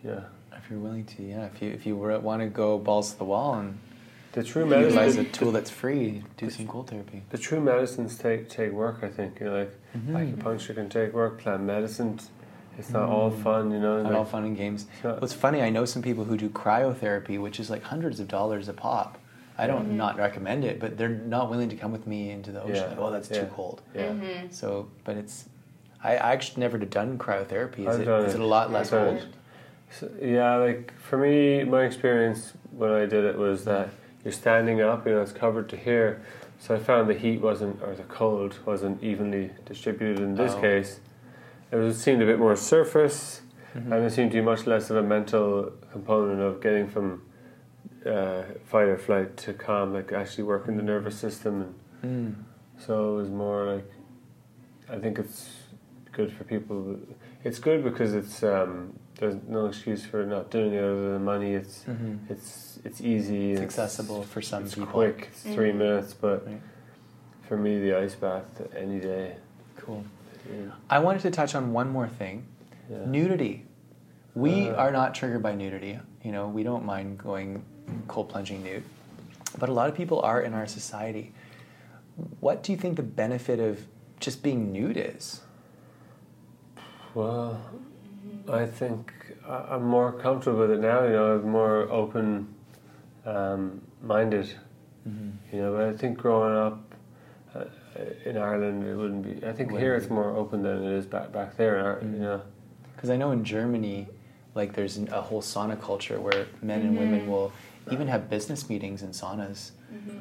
yeah, 0.05 0.21
If 0.67 0.73
you're 0.73 0.81
willing 0.81 1.05
to, 1.05 1.23
yeah. 1.23 1.45
If 1.45 1.63
you 1.63 1.71
if 1.71 1.87
you 1.87 1.95
want 1.97 2.43
to 2.43 2.49
go 2.49 2.77
balls 2.77 3.13
to 3.13 3.19
the 3.19 3.25
wall 3.25 3.55
and 3.55 3.79
the 4.33 4.43
true 4.43 4.65
utilize 4.65 5.17
medicine, 5.17 5.27
a 5.27 5.29
tool 5.29 5.53
that's 5.53 5.71
free, 5.71 6.25
do 6.37 6.51
some 6.51 6.67
cold 6.67 6.91
therapy. 6.91 7.23
the 7.31 7.39
true 7.39 7.61
medicines 7.61 8.19
take 8.19 8.49
take 8.49 8.73
work. 8.73 8.99
I 9.03 9.09
think 9.09 9.39
you 9.39 9.47
know, 9.47 9.59
like 9.59 9.79
mm-hmm. 9.97 10.17
acupuncture 10.17 10.75
can 10.75 10.89
take 10.89 11.13
work, 11.13 11.39
plant 11.39 11.63
medicine. 11.63 12.19
It's 12.77 12.91
not 12.91 13.09
all 13.09 13.31
mm. 13.31 13.43
fun, 13.45 13.71
you 13.71 13.79
know. 13.79 14.03
Not 14.03 14.11
like- 14.11 14.19
all 14.19 14.25
fun 14.25 14.43
and 14.43 14.57
games. 14.57 14.87
It's 14.93 15.05
not- 15.05 15.15
Well, 15.15 15.25
it's 15.25 15.33
funny. 15.33 15.63
I 15.63 15.71
know 15.71 15.85
some 15.85 16.03
people 16.03 16.25
who 16.25 16.37
do 16.37 16.49
cryotherapy, 16.49 17.41
which 17.41 17.61
is 17.61 17.71
like 17.71 17.85
hundreds 17.85 18.19
of 18.19 18.27
dollars 18.27 18.69
a 18.69 18.73
pop. 18.73 19.19
I 19.57 19.69
don't 19.69 19.87
mm-hmm. 19.87 19.97
not 19.97 20.19
recommend 20.19 20.65
it, 20.65 20.81
but 20.81 20.99
they're 20.99 21.09
not 21.09 21.49
willing 21.49 21.69
to 21.69 21.77
come 21.77 21.93
with 21.93 22.09
me 22.09 22.31
into 22.31 22.51
the 22.51 22.61
ocean. 22.61 22.75
Yeah, 22.75 22.89
Like, 22.89 22.99
oh, 22.99 23.11
that's 23.13 23.31
yeah. 23.31 23.43
too 23.43 23.47
cold. 23.55 23.83
yeah. 23.95 24.09
Mm-hmm. 24.09 24.47
So, 24.51 24.89
but 25.05 25.17
it's. 25.17 25.49
I 26.03 26.17
I 26.17 26.33
actually 26.33 26.61
never 26.61 26.77
done 26.77 27.19
cryotherapy. 27.19 27.87
Is 27.89 27.95
I've 27.95 28.01
it, 28.01 28.05
done 28.07 28.25
is 28.25 28.35
it. 28.35 28.41
it 28.41 28.43
a 28.43 28.47
lot 28.47 28.73
less 28.73 28.91
cold? 28.91 29.25
It. 29.89 29.95
So, 29.95 30.11
yeah, 30.21 30.57
like 30.57 30.93
for 30.99 31.19
me, 31.19 31.65
my 31.65 31.85
experience 31.85 32.53
when 32.71 32.91
I 32.91 33.07
did 33.07 33.25
it 33.25 33.37
was 33.39 33.65
that 33.65 33.89
you're 34.25 34.33
standing 34.33 34.81
up, 34.81 35.07
you 35.07 35.13
know, 35.15 35.23
it's 35.23 35.33
covered 35.33 35.69
to 35.71 35.77
here. 35.77 36.21
So 36.59 36.75
I 36.75 36.79
found 36.79 37.09
the 37.09 37.15
heat 37.15 37.41
wasn't, 37.41 37.83
or 37.83 37.95
the 37.95 38.03
cold 38.05 38.59
wasn't 38.65 39.03
evenly 39.03 39.51
distributed. 39.67 40.21
In 40.21 40.35
this 40.35 40.55
Oh. 40.55 40.61
case, 40.61 41.01
it 41.71 41.77
was 41.77 42.01
seemed 42.01 42.23
a 42.23 42.27
bit 42.27 42.39
more 42.39 42.57
surface, 42.57 43.43
Mm-hmm. 43.77 43.93
and 43.93 44.03
there 44.03 44.11
seemed 44.11 44.31
to 44.31 44.39
be 44.39 44.43
much 44.43 44.67
less 44.67 44.89
of 44.89 44.97
a 44.97 45.03
mental 45.03 45.71
component 45.93 46.41
of 46.41 46.63
getting 46.63 46.89
from 46.89 47.23
uh, 48.07 48.43
fight 48.65 48.89
or 48.89 48.97
flight 48.97 49.37
to 49.37 49.53
calm, 49.53 49.93
like 49.93 50.13
actually 50.13 50.45
working 50.45 50.77
the 50.79 50.83
nervous 50.83 51.19
system. 51.19 51.75
And 52.03 52.35
Mm. 52.37 52.83
so 52.83 53.15
it 53.15 53.17
was 53.23 53.29
more 53.31 53.67
like, 53.75 53.91
I 54.89 54.99
think 54.99 55.19
it's 55.19 55.51
good 56.13 56.33
for 56.33 56.45
people. 56.45 56.99
It's 57.45 57.59
good 57.59 57.85
because 57.85 58.15
it's 58.15 58.43
um, 58.43 58.99
there's 59.19 59.37
no 59.49 59.67
excuse 59.67 60.05
for 60.05 60.25
not 60.27 60.51
doing 60.51 60.73
it 60.75 60.79
other 60.83 61.13
than 61.15 61.25
money. 61.25 61.55
It's 61.55 61.85
Mhm. 61.85 62.31
it's 62.31 62.79
it's 62.85 63.01
easy. 63.01 63.53
It's 63.53 63.61
and 63.61 63.65
accessible 63.67 64.23
for 64.23 64.41
some 64.43 64.65
It's 64.65 64.75
people. 64.75 64.93
quick. 64.93 65.29
It's 65.33 65.43
three 65.43 65.73
minutes, 65.73 66.15
but 66.15 66.47
Right. 66.47 66.61
for 67.43 67.57
me, 67.57 67.81
the 67.81 67.95
ice 67.97 68.15
bath 68.15 68.45
any 68.77 69.01
day. 69.01 69.37
Cool. 69.77 70.05
Yeah. 70.49 70.71
I 70.89 70.99
wanted 71.01 71.23
to 71.23 71.31
touch 71.31 71.55
on 71.55 71.73
one 71.73 71.91
more 71.91 72.07
thing. 72.09 72.47
Yeah. 72.91 73.05
Nudity. 73.07 73.65
We 74.35 74.69
Uh. 74.69 74.75
are 74.77 74.91
not 74.93 75.15
triggered 75.15 75.43
by 75.43 75.55
nudity. 75.55 75.99
You 76.23 76.31
know, 76.33 76.49
we 76.49 76.63
don't 76.63 76.85
mind 76.85 77.19
going 77.19 77.65
cold 78.09 78.29
plunging 78.29 78.63
nude. 78.63 78.85
But 79.59 79.69
a 79.69 79.73
lot 79.73 79.89
of 79.89 79.95
people 79.97 80.21
are 80.21 80.41
in 80.41 80.53
our 80.55 80.67
society. 80.67 81.33
What 82.41 82.63
do 82.63 82.73
you 82.73 82.79
think 82.79 82.97
the 82.97 83.03
benefit 83.03 83.59
of 83.59 83.87
just 84.21 84.43
being 84.43 84.73
nude 84.73 84.97
is? 84.97 85.41
Well, 87.15 87.61
I 88.49 88.67
think 88.67 89.13
I- 89.47 89.67
I'm 89.75 89.85
more 89.85 90.13
comfortable 90.13 90.59
with 90.61 90.71
it 90.71 90.81
now. 90.81 91.03
You 91.05 91.11
know, 91.11 91.35
I'm 91.37 91.49
more 91.49 91.83
open 91.91 92.55
um, 93.25 93.81
minded. 94.03 94.49
You 95.53 95.61
know, 95.63 95.73
but 95.77 95.85
I 95.87 95.93
think 95.97 96.19
growing 96.19 96.57
up 96.57 96.95
uh, 97.55 97.65
in 98.25 98.37
Ireland, 98.37 98.85
it 98.85 98.97
wouldn't 98.97 99.23
be. 99.23 99.47
I 99.47 99.53
think 99.53 99.71
Wouldn't 99.71 99.79
here 99.79 99.97
be. 99.97 100.03
it's 100.03 100.11
more 100.11 100.31
open 100.37 100.63
than 100.63 100.83
it 100.83 100.91
is 100.93 101.07
back 101.07 101.33
back 101.33 101.57
there. 101.57 101.79
In 101.79 101.85
Ar- 101.87 102.01
You 102.03 102.19
know, 102.19 102.43
Because 102.95 103.11
I 103.11 103.17
know 103.17 103.31
in 103.31 103.45
Germany, 103.45 104.09
like 104.57 104.73
there's 104.75 104.97
an, 104.97 105.09
a 105.13 105.21
whole 105.21 105.43
sauna 105.43 105.81
culture 105.81 106.21
where 106.21 106.47
men 106.61 106.83
and 106.83 106.97
women 106.99 107.29
will 107.29 107.53
even 107.93 108.09
have 108.09 108.29
business 108.29 108.69
meetings 108.69 109.03
in 109.03 109.11
saunas. 109.11 109.71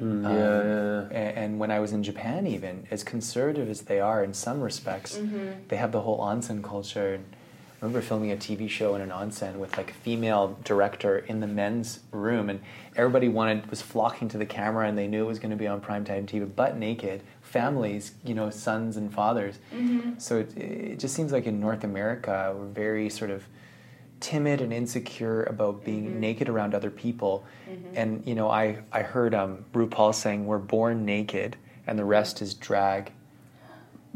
Um, 0.00 0.22
yeah, 0.24 0.30
yeah, 0.30 1.08
yeah. 1.10 1.18
A- 1.20 1.38
And 1.42 1.58
when 1.58 1.70
I 1.72 1.80
was 1.80 1.92
in 1.92 2.02
Japan, 2.04 2.46
even 2.46 2.86
as 2.92 3.02
conservative 3.02 3.68
as 3.68 3.82
they 3.82 3.98
are 4.00 4.22
in 4.22 4.32
some 4.34 4.60
respects, 4.60 5.18
they 5.68 5.76
have 5.76 5.90
the 5.90 6.02
whole 6.02 6.20
onsen 6.20 6.62
culture. 6.62 7.14
And 7.14 7.24
I 7.86 7.88
remember 7.88 8.04
filming 8.04 8.32
a 8.32 8.36
TV 8.36 8.68
show 8.68 8.96
in 8.96 9.00
an 9.00 9.10
onsen 9.10 9.58
with 9.58 9.76
like 9.76 9.92
a 9.92 9.94
female 9.94 10.58
director 10.64 11.18
in 11.18 11.38
the 11.38 11.46
men's 11.46 12.00
room, 12.10 12.50
and 12.50 12.58
everybody 12.96 13.28
wanted 13.28 13.70
was 13.70 13.80
flocking 13.80 14.28
to 14.30 14.38
the 14.38 14.44
camera, 14.44 14.88
and 14.88 14.98
they 14.98 15.06
knew 15.06 15.22
it 15.22 15.28
was 15.28 15.38
going 15.38 15.52
to 15.52 15.56
be 15.56 15.68
on 15.68 15.80
primetime 15.80 16.26
TV, 16.26 16.52
butt 16.52 16.76
naked, 16.76 17.22
families, 17.42 18.14
you 18.24 18.34
know, 18.34 18.50
sons 18.50 18.96
and 18.96 19.14
fathers. 19.14 19.60
Mm-hmm. 19.72 20.18
So 20.18 20.38
it, 20.38 20.56
it 20.58 20.98
just 20.98 21.14
seems 21.14 21.30
like 21.30 21.46
in 21.46 21.60
North 21.60 21.84
America, 21.84 22.52
we're 22.58 22.66
very 22.66 23.08
sort 23.08 23.30
of 23.30 23.44
timid 24.18 24.60
and 24.60 24.72
insecure 24.72 25.44
about 25.44 25.84
being 25.84 26.06
mm-hmm. 26.06 26.18
naked 26.18 26.48
around 26.48 26.74
other 26.74 26.90
people. 26.90 27.44
Mm-hmm. 27.70 27.96
And 27.96 28.26
you 28.26 28.34
know, 28.34 28.50
I 28.50 28.78
I 28.90 29.02
heard 29.02 29.32
um, 29.32 29.64
RuPaul 29.72 30.12
saying 30.12 30.44
we're 30.44 30.58
born 30.58 31.04
naked 31.04 31.56
and 31.86 31.96
the 31.96 32.04
rest 32.04 32.42
is 32.42 32.52
drag. 32.52 33.12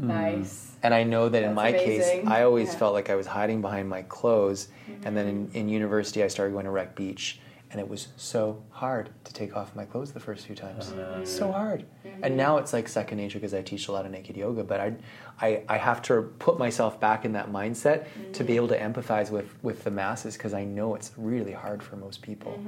Nice. 0.06 0.76
And 0.82 0.94
I 0.94 1.02
know 1.02 1.28
that 1.28 1.42
in 1.42 1.54
That's 1.54 1.56
my 1.56 1.72
case. 1.72 2.26
I 2.26 2.42
always 2.42 2.66
Yeah. 2.68 2.70
Mm-hmm. 2.70 2.78
felt 2.78 2.94
like 2.94 3.10
I 3.10 3.14
was 3.14 3.26
hiding 3.26 3.60
behind 3.60 3.88
my 3.88 4.02
clothes. 4.02 4.68
And 5.04 5.16
then 5.16 5.26
in, 5.26 5.50
in 5.54 5.68
university, 5.68 6.22
I 6.22 6.28
started 6.28 6.52
going 6.52 6.64
to 6.64 6.70
Wreck 6.70 6.94
Beach, 6.94 7.38
and 7.70 7.80
it 7.80 7.88
was 7.88 8.08
so 8.16 8.62
hard 8.70 9.10
to 9.24 9.32
take 9.32 9.56
off 9.56 9.76
my 9.76 9.84
clothes 9.84 10.10
the 10.12 10.20
first 10.20 10.46
few 10.46 10.56
times. 10.56 10.86
Mm-hmm. 10.90 11.24
So 11.24 11.52
hard. 11.52 11.84
And 12.22 12.36
now 12.36 12.56
it's 12.56 12.72
like 12.72 12.88
second 12.88 13.18
nature 13.18 13.38
because 13.38 13.54
I 13.54 13.62
teach 13.62 13.88
a 13.88 13.92
lot 13.92 14.04
of 14.04 14.10
naked 14.10 14.36
yoga. 14.36 14.64
But 14.64 14.80
I, 14.80 14.94
I, 15.40 15.62
I 15.68 15.76
have 15.78 16.02
to 16.02 16.22
put 16.38 16.58
myself 16.58 16.98
back 17.00 17.24
in 17.24 17.32
that 17.32 17.50
mindset 17.52 18.06
to 18.32 18.44
be 18.44 18.56
able 18.56 18.68
to 18.68 18.78
empathize 18.78 19.30
with, 19.30 19.54
with 19.62 19.84
the 19.84 19.90
masses 19.90 20.36
because 20.36 20.52
I 20.52 20.64
know 20.64 20.94
it's 20.96 21.12
really 21.16 21.52
hard 21.52 21.82
for 21.82 21.96
most 21.96 22.20
people. 22.22 22.58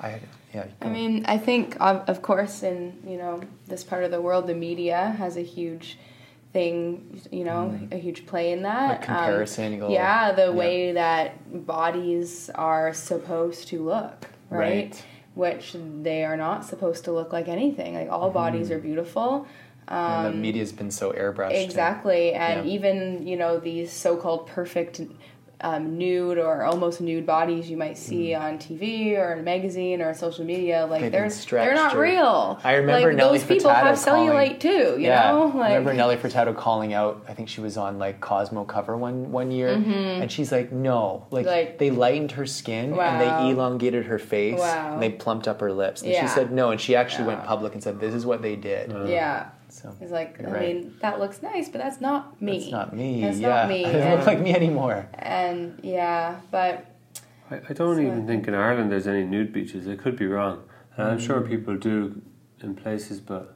I, 0.00 0.20
yeah. 0.52 0.66
I 0.82 0.88
mean, 0.88 1.24
I 1.26 1.38
think, 1.38 1.76
of, 1.80 2.08
of 2.08 2.20
course, 2.20 2.62
in 2.62 2.98
you 3.06 3.16
know 3.18 3.40
this 3.68 3.84
part 3.84 4.02
of 4.04 4.10
the 4.10 4.20
world, 4.20 4.46
the 4.48 4.54
media 4.54 5.14
has 5.16 5.36
a 5.36 5.42
huge 5.42 5.96
thing, 6.52 7.20
you 7.30 7.44
know, 7.44 7.78
mm. 7.78 7.92
a 7.92 7.96
huge 7.96 8.26
play 8.26 8.52
in 8.52 8.62
that. 8.62 9.00
Like 9.00 9.10
um, 9.10 9.16
comparison, 9.16 9.78
go, 9.78 9.88
yeah, 9.88 10.32
the 10.32 10.46
yeah. 10.46 10.50
way 10.50 10.92
that 10.92 11.66
bodies 11.66 12.50
are 12.54 12.92
supposed 12.92 13.68
to 13.68 13.84
look, 13.84 14.26
right? 14.48 14.60
Right. 14.60 15.04
Which 15.34 15.76
they 16.02 16.24
are 16.24 16.36
not 16.36 16.64
supposed 16.64 17.04
to 17.04 17.12
look 17.12 17.32
like 17.32 17.48
anything. 17.48 17.94
Like 17.94 18.10
all 18.10 18.30
bodies 18.30 18.68
mm-hmm. 18.68 18.76
are 18.76 18.80
beautiful. 18.80 19.46
and 19.86 20.26
the 20.26 20.30
um, 20.30 20.42
media's 20.42 20.72
been 20.72 20.90
so 20.90 21.12
airbrushed. 21.12 21.50
Um, 21.50 21.52
Exactly, 21.52 22.32
and 22.32 22.66
Yeah. 22.66 22.72
even 22.74 23.26
you 23.26 23.36
know 23.36 23.58
these 23.58 23.92
so-called 23.92 24.46
perfect 24.48 25.00
um, 25.62 25.98
nude 25.98 26.38
or 26.38 26.64
almost 26.64 27.00
nude 27.00 27.26
bodies 27.26 27.68
you 27.70 27.76
might 27.76 27.98
see 27.98 28.34
on 28.34 28.58
TV 28.58 29.16
or 29.18 29.32
in 29.32 29.40
a 29.40 29.42
magazine 29.42 30.00
or 30.00 30.14
social 30.14 30.44
media, 30.44 30.86
like 30.90 31.00
Mm. 31.00 31.10
They've 31.12 31.12
they're 31.12 31.64
they're 31.64 31.74
not 31.74 31.94
or- 31.94 32.00
real. 32.00 32.58
I 32.64 32.74
remember 32.74 33.08
like, 33.08 33.16
Nelly 33.16 33.38
those 33.38 33.46
people 33.46 33.70
have 33.70 33.96
Furtado 33.96 34.04
calling- 34.04 34.28
cellulite 34.30 34.60
too. 34.60 34.68
You 34.68 34.98
yeah, 35.08 35.32
know, 35.32 35.60
I 35.60 35.68
remember 35.68 35.92
Nelly 35.94 36.16
Furtado 36.16 36.56
calling 36.56 36.94
out. 36.94 37.24
I 37.28 37.34
think 37.34 37.48
she 37.48 37.60
was 37.60 37.76
on 37.76 37.98
like 37.98 38.20
Cosmo 38.20 38.64
cover 38.64 38.96
one 38.96 39.32
one 39.32 39.50
year, 39.50 39.68
and 39.70 40.30
she's 40.30 40.50
like, 40.52 40.72
"No, 40.72 41.26
like, 41.30 41.46
Mm-hmm. 41.46 41.54
Like- 41.54 41.78
they 41.78 41.90
lightened 41.90 42.32
her 42.32 42.46
skin 42.46 42.92
and 42.98 43.20
they 43.20 43.50
elongated 43.50 44.06
her 44.06 44.18
face 44.18 44.58
Wow. 44.58 44.94
and 44.94 45.02
they 45.02 45.10
plumped 45.10 45.46
up 45.48 45.60
her 45.60 45.72
lips." 45.72 46.02
And 46.02 46.10
Yeah. 46.12 46.22
she 46.22 46.28
said 46.28 46.52
no, 46.52 46.70
and 46.70 46.80
she 46.80 46.96
actually 46.96 47.26
went 47.26 47.44
public 47.44 47.74
and 47.74 47.82
said, 47.82 48.00
"This 48.00 48.14
is 48.14 48.24
what 48.24 48.42
they 48.42 48.56
did." 48.56 48.92
yeah. 49.08 49.46
So 49.80 49.94
It's 50.00 50.12
like 50.12 50.40
I 50.46 50.50
right. 50.50 50.60
mean 50.76 50.94
that 51.00 51.18
looks 51.18 51.42
nice, 51.42 51.68
but 51.68 51.80
that's 51.80 52.00
not 52.00 52.40
me. 52.40 52.58
that's 52.58 52.70
not 52.70 52.94
me. 52.96 53.20
That's 53.22 53.38
yeah, 53.38 53.48
not 53.60 53.68
me. 53.68 53.84
it 53.84 53.92
doesn't 53.92 54.10
look 54.18 54.26
like 54.26 54.40
me 54.40 54.54
anymore. 54.54 55.06
And 55.14 55.78
yeah, 55.82 56.40
but 56.50 56.84
I, 57.50 57.56
I 57.68 57.72
don't 57.72 57.96
So- 57.96 58.00
even 58.00 58.26
think 58.26 58.46
in 58.48 58.54
Ireland 58.54 58.92
there's 58.92 59.06
any 59.06 59.24
nude 59.24 59.52
beaches. 59.52 59.88
I 59.88 59.96
could 59.96 60.16
be 60.16 60.26
wrong, 60.26 60.62
and 60.96 61.08
I'm 61.08 61.18
Mm. 61.18 61.26
sure 61.26 61.40
people 61.40 61.76
do 61.76 62.20
in 62.60 62.74
places, 62.74 63.20
but 63.20 63.54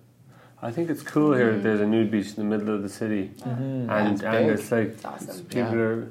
I 0.63 0.71
think 0.71 0.89
it's 0.89 1.03
cool 1.03 1.35
here 1.35 1.51
Mm. 1.51 1.57
that 1.57 1.63
there's 1.63 1.81
a 1.83 1.87
nude 1.87 2.11
beach 2.11 2.29
in 2.29 2.37
the 2.37 2.57
middle 2.57 2.75
of 2.75 2.83
the 2.83 2.89
city, 2.89 3.33
Mhm. 3.41 3.91
and 3.91 4.13
It's 4.15 4.23
and 4.23 4.51
it's 4.51 4.73
like 4.73 4.89
It's 4.95 5.05
awesome. 5.05 5.45
people 5.47 5.75
Yeah. 5.77 5.83
are 5.91 6.09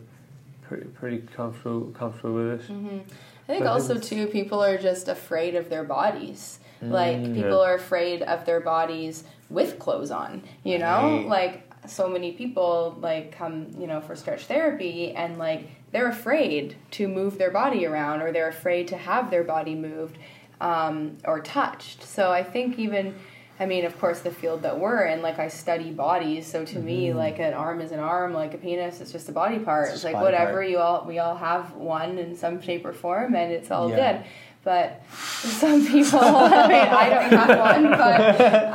pretty 0.68 0.86
pretty 0.99 1.20
comfortable 1.36 1.91
comfortable 1.97 2.36
with 2.36 2.51
it. 2.61 2.72
Mm-hmm. 2.72 2.99
I 3.45 3.47
think 3.47 3.64
But 3.66 3.68
also 3.72 3.97
too 3.97 4.28
people 4.28 4.64
are 4.64 4.78
just 4.78 5.07
afraid 5.09 5.55
of 5.55 5.70
their 5.70 5.84
bodies. 5.84 6.59
Like 6.82 7.18
Mm. 7.18 7.34
people 7.34 7.59
Yeah. 7.61 7.70
are 7.72 7.76
afraid 7.76 8.22
of 8.22 8.45
their 8.45 8.59
bodies 8.59 9.24
with 9.54 9.80
clothes 9.80 10.12
on. 10.12 10.41
You 10.64 10.80
know, 10.80 11.18
Right. 11.20 11.28
like 11.28 11.70
so 11.88 12.08
many 12.08 12.32
people 12.32 12.97
like 13.01 13.32
come 13.34 13.68
you 13.78 13.88
know 13.88 13.99
for 14.01 14.16
stretch 14.16 14.45
therapy 14.45 15.12
and 15.12 15.38
like 15.38 15.68
they're 15.91 16.08
afraid 16.08 16.76
to 16.91 17.08
move 17.08 17.38
their 17.38 17.51
body 17.51 17.86
around 17.86 18.22
or 18.22 18.32
they're 18.32 18.47
afraid 18.47 18.88
to 18.88 18.97
have 18.97 19.30
their 19.30 19.43
body 19.43 19.76
moved 19.76 20.18
um, 20.62 21.18
or 21.26 21.39
touched. 21.39 22.04
So 22.04 22.32
I 22.32 22.43
think 22.43 22.80
even. 22.80 23.16
I 23.60 23.68
mean, 23.68 23.86
of 23.86 23.97
course, 23.99 24.22
the 24.22 24.32
field 24.32 24.64
that 24.64 24.80
we're 24.80 25.06
in, 25.06 25.22
like 25.22 25.38
I 25.38 25.47
study 25.47 25.91
bodies, 25.91 26.47
so 26.47 26.66
to 26.66 26.80
me, 26.80 27.14
like 27.14 27.38
an 27.38 27.54
arm 27.54 27.82
is 27.82 27.91
an 27.91 27.99
arm, 27.99 28.34
like 28.34 28.56
a 28.56 28.58
penis 28.58 28.99
is 28.99 29.12
just 29.12 29.30
a 29.30 29.32
body 29.32 29.60
part. 29.60 29.86
Mm-hmm. 29.86 29.93
It's 29.93 30.04
It's, 30.04 30.12
like 30.12 30.22
whatever 30.24 30.54
part. 30.54 30.70
you 30.70 30.80
all 30.80 31.06
we 31.08 31.20
all 31.20 31.36
have 31.36 31.76
one 31.76 32.18
in 32.18 32.36
some 32.36 32.60
shape 32.62 32.84
or 32.84 32.93
form 32.93 33.36
and 33.36 33.51
it's 33.54 33.70
all 33.70 33.91
Yeah. 33.91 34.14
good 34.14 34.26
but 34.64 35.01
some 35.11 35.86
people 35.86 36.20
i 36.24 36.68
mean 36.68 36.88
i 37.03 37.09
don't 37.09 37.32
have 37.32 37.59
one 37.59 37.91
but 37.91 38.22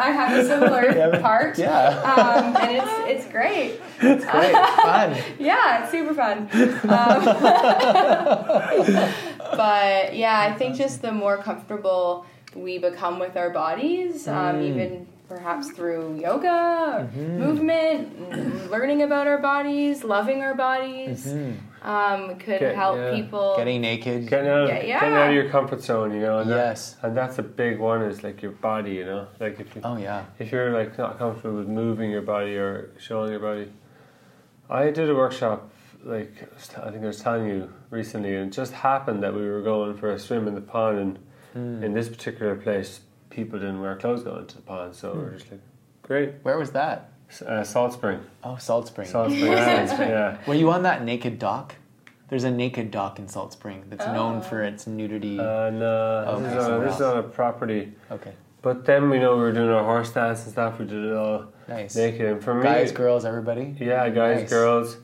i 0.07 0.11
have 0.11 0.39
a 0.39 0.45
similar 0.47 0.85
Yeah, 0.95 1.19
part 1.21 1.59
yeah. 1.59 1.89
um, 2.13 2.57
and 2.57 2.77
it's 2.77 3.25
it's 3.25 3.33
great 3.33 3.81
It's 4.01 4.25
great, 4.25 4.53
fun. 4.83 5.17
yeah 5.39 5.83
it's 5.83 5.91
super 5.91 6.15
fun 6.15 6.39
um, 6.97 7.19
but 9.57 10.15
yeah 10.15 10.41
i 10.41 10.53
think 10.59 10.77
just 10.77 11.03
the 11.03 11.13
more 11.13 11.37
comfortable 11.39 12.27
we 12.55 12.79
become 12.79 13.19
with 13.19 13.37
our 13.37 13.51
bodies 13.51 14.27
um, 14.29 14.57
Mm. 14.57 14.63
even 14.71 15.07
perhaps 15.29 15.71
through 15.71 16.19
yoga 16.21 17.09
Mm-hmm. 17.15 17.39
movement 17.39 17.99
mm, 18.31 18.71
learning 18.71 19.03
about 19.03 19.27
our 19.27 19.39
bodies 19.39 20.03
loving 20.05 20.43
our 20.43 20.55
bodies 20.55 21.27
um, 21.83 22.37
could 22.39 22.61
Get- 22.61 22.75
help 22.75 22.97
yeah. 22.97 23.15
people 23.15 23.55
Getting 23.57 23.81
naked. 23.81 24.27
Getting 24.29 24.49
out, 24.51 24.63
of, 24.65 24.69
Yeah, 24.69 25.01
getting 25.01 25.15
out 25.15 25.29
of 25.29 25.35
your 25.35 25.49
comfort 25.49 25.81
zone, 25.83 26.13
you 26.13 26.21
know. 26.21 26.39
And 26.41 26.51
Yes. 26.51 26.95
That, 26.95 27.09
and 27.09 27.17
that's 27.17 27.39
a 27.39 27.43
big 27.43 27.79
one. 27.79 28.03
Is 28.03 28.23
like 28.23 28.43
your 28.43 28.53
body, 28.53 28.93
you 28.93 29.05
know. 29.05 29.29
Like 29.41 29.59
if 29.61 29.75
you 29.77 29.83
Oh 29.85 29.97
yeah. 29.97 30.25
if 30.39 30.51
you're 30.53 30.71
like 30.73 30.97
not 30.99 31.19
comfortable 31.19 31.57
with 31.59 31.69
moving 31.69 32.11
your 32.11 32.23
body 32.23 32.57
or 32.57 32.91
showing 32.99 33.31
your 33.31 33.41
body. 33.41 33.71
I 34.71 34.91
did 34.91 35.09
a 35.09 35.15
workshop 35.15 35.71
like 36.05 36.33
I 36.43 36.55
was 36.55 36.69
t- 36.69 36.77
I 36.83 36.91
think 36.91 37.03
I 37.05 37.07
was 37.07 37.21
telling 37.21 37.47
you 37.49 37.73
recently, 37.91 38.35
and 38.37 38.53
it 38.53 38.55
just 38.55 38.73
happened 38.73 39.23
that 39.23 39.35
we 39.35 39.49
were 39.49 39.63
going 39.63 39.97
for 39.97 40.11
a 40.11 40.19
swim 40.19 40.47
in 40.47 40.55
the 40.55 40.61
pond, 40.61 40.99
and 40.99 41.19
Hmm. 41.55 41.83
in 41.83 41.93
this 41.95 42.09
particular 42.09 42.55
place, 42.55 43.01
people 43.31 43.59
didn't 43.59 43.81
wear 43.81 43.97
clothes 43.97 44.23
going 44.23 44.47
to 44.47 44.57
the 44.57 44.63
pond, 44.63 44.95
so 44.95 45.13
we 45.15 45.19
we're 45.21 45.31
just 45.39 45.51
like, 45.51 45.61
great, 46.03 46.35
Where 46.43 46.59
was 46.59 46.71
that? 46.73 47.11
S- 47.31 47.43
uh, 47.43 47.63
Salt 47.65 47.93
Spring, 47.93 48.21
Oh, 48.43 48.57
Salt 48.57 48.87
Spring. 48.87 49.07
Salt 49.09 49.31
Spring, 49.33 49.53
Island, 49.55 49.89
yeah. 49.99 50.39
Were 50.47 50.55
you 50.55 50.71
on 50.71 50.83
that 50.85 51.05
naked 51.05 51.39
dock? 51.39 51.75
There's 52.29 52.45
a 52.45 52.51
naked 52.51 52.91
dock 52.91 53.19
in 53.19 53.27
Salt 53.29 53.53
Spring 53.55 53.85
that's 53.89 54.05
known 54.07 54.43
for 54.43 54.63
its 54.63 54.87
nudity. 54.87 55.39
And 55.39 55.83
uh, 55.83 56.25
Okay, 56.35 56.43
this, 56.43 56.53
is 56.53 56.69
on, 56.69 56.81
this 56.85 56.95
is 56.97 57.01
on 57.03 57.17
a 57.19 57.23
property. 57.23 57.93
okay, 58.11 58.33
But 58.63 58.85
then 58.85 59.09
we 59.09 59.19
know 59.19 59.35
we 59.37 59.43
were 59.43 59.53
doing 59.53 59.71
our 59.71 59.83
horse 59.85 60.13
dance 60.13 60.43
and 60.45 60.53
stuff. 60.53 60.79
We 60.79 60.85
did 60.85 61.05
it 61.05 61.13
all 61.15 61.47
nice. 61.69 61.97
naked. 61.97 62.27
And 62.27 62.43
for 62.45 62.55
me, 62.55 62.63
Guys, 62.65 62.93
girls, 62.93 63.25
everybody. 63.25 63.77
Yeah, 63.81 64.09
guys, 64.11 64.41
Nice. 64.43 64.51
girls, 64.51 64.97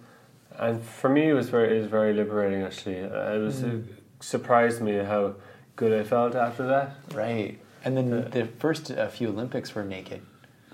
and 0.58 0.82
for 0.82 1.08
me, 1.08 1.30
it 1.30 1.32
was 1.32 1.48
very, 1.48 1.76
it 1.76 1.80
was 1.80 1.88
very 1.90 2.12
liberating. 2.12 2.62
Actually, 2.62 3.04
uh, 3.04 3.32
it 3.34 3.38
was 3.38 3.60
Hmm. 3.60 3.70
it 3.70 3.84
surprised 4.20 4.80
me 4.82 4.96
how 4.96 5.34
good 5.76 5.98
I 5.98 6.04
felt 6.04 6.34
after 6.34 6.66
that. 6.66 6.96
Right. 7.14 7.58
And 7.84 7.96
then 7.96 8.10
the 8.30 8.46
first 8.58 8.90
uh, 8.90 9.08
few 9.08 9.28
Olympics 9.28 9.74
were 9.74 9.84
naked. 9.84 10.20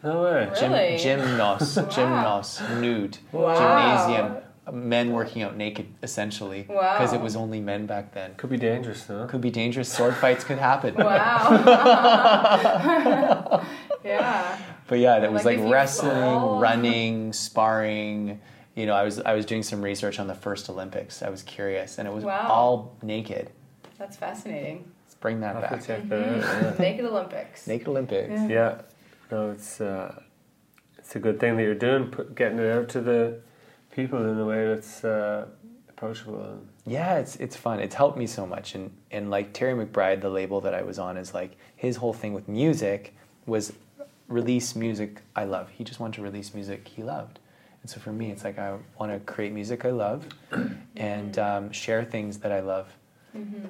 No 0.02 0.22
way. 0.22 0.50
Gym, 0.58 0.72
Really? 0.72 0.96
gymnos, 0.96 1.76
gymnos, 1.90 2.80
nude, 2.80 3.18
Wow. 3.32 3.54
gymnasium, 3.54 4.36
men 4.72 5.12
working 5.12 5.42
out 5.42 5.56
naked 5.56 5.86
essentially 6.02 6.66
Wow. 6.68 6.94
because 6.98 7.12
it 7.12 7.20
was 7.20 7.36
only 7.36 7.60
men 7.60 7.86
back 7.86 8.12
then. 8.12 8.34
Could 8.36 8.50
be 8.50 8.56
dangerous, 8.56 9.08
no? 9.08 9.26
Could 9.26 9.40
be 9.40 9.50
dangerous. 9.50 9.92
Sword 9.92 10.14
fights 10.14 10.44
could 10.44 10.58
happen. 10.58 10.94
Wow. 10.94 11.60
yeah. 14.04 14.58
But 14.86 14.98
yeah, 14.98 15.20
that 15.20 15.32
was 15.32 15.44
Like 15.44 15.56
like, 15.56 15.60
if 15.62 15.66
you 15.68 15.72
wrestling, 15.72 16.12
fall. 16.12 16.60
running, 16.60 17.32
sparring. 17.32 18.40
You 18.74 18.86
know, 18.86 18.94
I 18.94 19.04
was 19.04 19.20
I 19.20 19.34
was 19.34 19.44
doing 19.46 19.62
some 19.62 19.82
research 19.82 20.18
on 20.18 20.26
the 20.26 20.34
first 20.34 20.68
Olympics. 20.70 21.22
I 21.22 21.30
was 21.30 21.42
curious, 21.42 21.98
and 21.98 22.08
it 22.08 22.14
was 22.14 22.24
Wow. 22.24 22.46
all 22.48 22.96
naked. 23.02 23.50
That's 23.98 24.16
fascinating. 24.16 24.90
Let's 25.04 25.14
bring 25.16 25.40
that 25.40 25.56
I'll 25.56 25.62
have 25.62 25.70
back. 25.72 25.80
to 25.80 25.86
check 25.86 26.08
that 26.08 26.28
out. 26.28 26.42
Mm-hmm. 26.42 26.82
Naked 26.82 27.04
Olympics. 27.04 27.66
Naked 27.66 27.88
Olympics. 27.88 28.30
Yeah. 28.30 28.48
Yeah. 28.48 28.74
Yeah. 29.30 29.36
No, 29.36 29.50
it's 29.50 29.80
uh, 29.80 30.22
it's 30.98 31.16
a 31.16 31.18
good 31.18 31.40
thing 31.40 31.56
that 31.56 31.62
you're 31.62 31.74
doing, 31.74 32.10
put, 32.10 32.34
getting 32.34 32.58
it 32.58 32.70
out 32.70 32.88
to 32.90 33.00
the 33.00 33.40
people 33.90 34.18
in 34.30 34.38
a 34.38 34.44
way 34.44 34.66
that's 34.66 35.04
uh, 35.04 35.46
approachable. 35.88 36.60
Yeah, 36.86 37.18
it's 37.18 37.36
it's 37.36 37.56
fun. 37.56 37.80
It's 37.80 37.94
helped 37.94 38.16
me 38.18 38.26
so 38.26 38.46
much, 38.46 38.74
and 38.74 38.90
and 39.10 39.30
like 39.30 39.52
Terry 39.52 39.74
McBride, 39.74 40.20
the 40.20 40.30
label 40.30 40.60
that 40.62 40.74
I 40.74 40.82
was 40.82 40.98
on, 40.98 41.16
is 41.16 41.34
like 41.34 41.56
his 41.76 41.96
whole 41.96 42.12
thing 42.12 42.32
with 42.32 42.48
music 42.48 43.14
was 43.46 43.72
release 44.28 44.76
music 44.76 45.22
I 45.34 45.44
love. 45.44 45.68
He 45.70 45.84
just 45.84 46.00
wanted 46.00 46.16
to 46.16 46.22
release 46.22 46.54
music 46.54 46.88
he 46.88 47.02
loved, 47.02 47.38
and 47.82 47.90
so 47.90 48.00
for 48.00 48.12
me, 48.12 48.30
it's 48.30 48.44
like 48.44 48.58
I 48.58 48.76
want 48.98 49.12
to 49.12 49.20
create 49.32 49.52
music 49.52 49.84
I 49.84 49.90
love, 49.90 50.26
and 50.96 51.38
um, 51.38 51.72
share 51.72 52.04
things 52.04 52.38
that 52.38 52.52
I 52.52 52.60
love, 52.60 52.92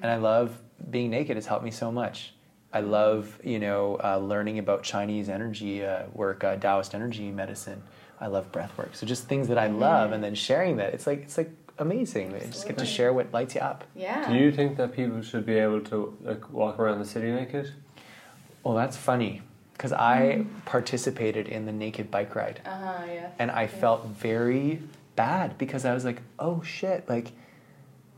and 0.03 0.07
I 0.07 0.17
love 0.17 0.59
being 0.91 1.11
naked. 1.11 1.37
It's 1.37 1.47
helped 1.47 1.65
me 1.65 1.71
so 1.71 1.91
much. 1.93 2.33
I 2.73 2.81
love 2.81 3.39
you 3.43 3.59
know 3.59 3.99
uh, 4.03 4.19
learning 4.19 4.59
about 4.59 4.83
Chinese 4.83 5.29
energy 5.29 5.85
uh, 5.85 6.05
work, 6.13 6.45
uh, 6.45 6.57
Taoist 6.57 6.95
energy 6.95 7.31
medicine. 7.31 7.83
I 8.21 8.27
love 8.27 8.53
breath 8.53 8.77
work. 8.77 8.95
So 8.95 9.07
just 9.07 9.25
things 9.29 9.49
that 9.49 9.59
I 9.59 9.67
love, 9.69 10.13
and 10.13 10.23
then 10.23 10.35
sharing 10.35 10.77
that. 10.77 10.93
It's 10.95 11.07
like 11.07 11.23
it's 11.23 11.39
like 11.39 11.51
amazing. 11.79 12.33
You 12.33 12.41
just 12.51 12.67
get 12.67 12.77
to 12.79 12.87
share 12.87 13.13
what 13.13 13.33
lights 13.33 13.55
you 13.55 13.61
up. 13.63 13.85
Yeah. 13.97 14.29
do 14.29 14.35
you 14.35 14.53
think 14.53 14.77
that 14.77 14.93
people 14.95 15.23
should 15.23 15.47
be 15.47 15.55
able 15.55 15.81
to 15.83 16.17
like 16.23 16.53
walk 16.53 16.79
around 16.79 16.99
the 16.99 17.05
city 17.07 17.31
naked? 17.33 17.73
Well, 18.63 18.75
that's 18.75 18.97
funny 18.97 19.41
because 19.73 19.93
I 19.95 20.45
participated 20.67 21.49
in 21.49 21.65
the 21.65 21.73
naked 21.73 22.11
bike 22.11 22.35
ride, 22.35 22.61
Uh 22.67 22.71
huh. 22.71 23.05
Yeah. 23.07 23.31
and 23.39 23.51
I 23.51 23.67
felt 23.67 24.07
very 24.07 24.83
bad 25.17 25.57
because 25.59 25.85
I 25.87 25.95
was 25.95 26.05
like, 26.05 26.21
oh 26.39 26.63
shit, 26.63 27.09
like 27.09 27.33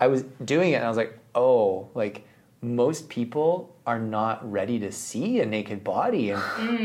I 0.00 0.08
was 0.08 0.24
doing 0.44 0.72
it, 0.72 0.76
and 0.76 0.84
I 0.84 0.88
was 0.88 0.96
like, 0.96 1.16
oh, 1.36 1.88
like 1.94 2.26
most 2.62 3.08
people 3.08 3.74
are 3.86 3.98
not 3.98 4.48
ready 4.50 4.78
to 4.78 4.92
see 4.92 5.40
a 5.40 5.46
naked 5.46 5.82
body 5.82 6.30
and 6.30 6.40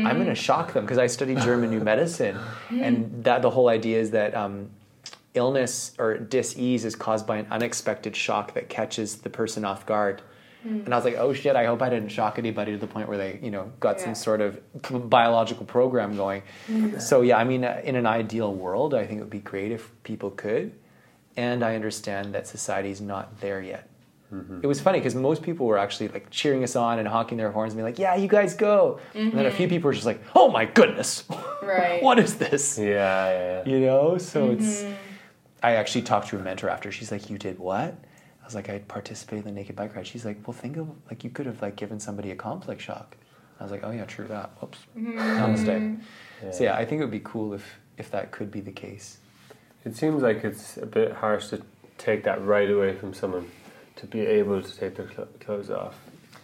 i'm 0.08 0.16
going 0.16 0.26
to 0.26 0.34
shock 0.34 0.72
them 0.72 0.84
because 0.84 0.98
i 0.98 1.06
studied 1.06 1.38
german 1.38 1.70
new 1.70 1.78
medicine 1.80 2.36
and 2.70 3.22
that 3.24 3.42
the 3.42 3.50
whole 3.50 3.68
idea 3.68 3.98
is 4.00 4.10
that 4.10 4.34
um, 4.34 4.68
illness 5.34 5.92
or 5.98 6.18
dis-ease 6.18 6.84
is 6.84 6.96
caused 6.96 7.26
by 7.28 7.36
an 7.36 7.46
unexpected 7.52 8.16
shock 8.16 8.54
that 8.54 8.68
catches 8.68 9.18
the 9.18 9.30
person 9.30 9.64
off 9.64 9.86
guard. 9.86 10.20
And 10.64 10.92
i 10.92 10.96
was 10.96 11.04
like 11.04 11.14
oh 11.14 11.32
shit 11.32 11.54
i 11.54 11.64
hope 11.64 11.80
i 11.80 11.88
didn't 11.88 12.08
shock 12.08 12.38
anybody 12.38 12.72
to 12.72 12.78
the 12.78 12.88
point 12.88 13.08
where 13.08 13.16
they 13.16 13.38
you 13.40 13.50
know 13.52 13.70
got 13.78 13.98
Yeah. 13.98 14.06
some 14.06 14.14
sort 14.16 14.40
of 14.40 14.60
biological 15.08 15.64
program 15.64 16.16
going. 16.16 16.42
So 16.98 17.20
yeah 17.22 17.38
i 17.38 17.44
mean 17.44 17.64
uh, 17.64 17.80
in 17.84 17.94
an 17.94 18.06
ideal 18.06 18.52
world 18.52 18.92
i 18.94 19.06
think 19.06 19.18
it 19.20 19.22
would 19.22 19.30
be 19.30 19.38
great 19.38 19.70
if 19.70 19.92
people 20.02 20.30
could 20.32 20.72
and 21.36 21.62
i 21.64 21.76
understand 21.76 22.34
that 22.34 22.48
society's 22.48 23.00
not 23.00 23.40
there 23.40 23.62
yet 23.62 23.88
Mm-hmm. 24.32 24.60
it 24.62 24.66
was 24.66 24.78
funny 24.78 24.98
because 24.98 25.14
most 25.14 25.42
people 25.42 25.64
were 25.64 25.78
actually 25.78 26.08
like 26.08 26.28
cheering 26.30 26.62
us 26.62 26.76
on 26.76 26.98
and 26.98 27.08
honking 27.08 27.38
their 27.38 27.50
horns 27.50 27.72
and 27.72 27.78
being 27.78 27.86
like, 27.86 27.98
"Yeah, 27.98 28.14
you 28.14 28.28
guys 28.28 28.54
go!" 28.54 29.00
And 29.14 29.32
then 29.32 29.46
a 29.46 29.50
few 29.50 29.66
mm-hmm. 29.66 29.76
people 29.76 29.88
were 29.88 29.94
just 29.94 30.04
like, 30.04 30.22
"Oh 30.36 30.50
my 30.50 30.66
goodness, 30.66 31.24
Right. 31.62 32.02
what 32.06 32.18
is 32.18 32.36
this?" 32.36 32.78
Yeah, 32.78 32.84
yeah. 32.86 33.62
yeah. 33.64 33.72
You 33.72 33.80
know. 33.80 34.18
So 34.18 34.50
it's. 34.50 34.82
Mm-hmm. 34.82 34.94
I 35.62 35.72
actually 35.74 36.02
talked 36.02 36.28
to 36.28 36.38
a 36.38 36.42
mentor 36.42 36.68
after. 36.68 36.92
She's 36.92 37.10
like, 37.10 37.30
"You 37.30 37.38
did 37.38 37.58
what?" 37.58 37.94
I 38.42 38.44
was 38.44 38.54
like, 38.54 38.68
"I 38.68 38.80
participated 38.80 39.46
in 39.46 39.54
the 39.54 39.60
naked 39.60 39.76
bike 39.76 39.96
ride." 39.96 40.06
She's 40.06 40.26
like, 40.26 40.46
"Well, 40.46 40.54
think 40.54 40.76
of 40.76 40.88
like 41.10 41.24
you 41.24 41.30
could 41.30 41.46
have 41.46 41.62
like 41.62 41.76
given 41.76 41.98
somebody 41.98 42.30
a 42.30 42.36
complex 42.36 42.82
shock." 42.82 43.16
I 43.58 43.62
was 43.62 43.72
like, 43.72 43.80
"Oh 43.82 43.90
yeah, 43.92 44.04
true 44.04 44.26
that. 44.28 44.50
Whoops, 44.60 44.78
namaste." 44.94 46.00
So 46.52 46.64
yeah, 46.64 46.76
I 46.76 46.84
think 46.84 47.00
it 47.00 47.04
would 47.04 47.10
be 47.10 47.22
cool 47.24 47.54
if 47.54 47.78
if 47.96 48.10
that 48.10 48.30
could 48.30 48.50
be 48.50 48.60
the 48.60 48.72
case. 48.72 49.18
It 49.86 49.96
seems 49.96 50.22
like 50.22 50.44
it's 50.44 50.76
a 50.76 50.86
bit 50.86 51.12
harsh 51.12 51.48
to 51.48 51.62
take 51.96 52.24
that 52.24 52.44
right 52.44 52.70
away 52.70 52.94
from 52.94 53.14
someone 53.14 53.50
to 53.98 54.06
be 54.06 54.20
able 54.20 54.62
to 54.62 54.76
take 54.76 54.94
their 54.96 55.08
cl- 55.10 55.28
clothes 55.40 55.70
off 55.70 55.94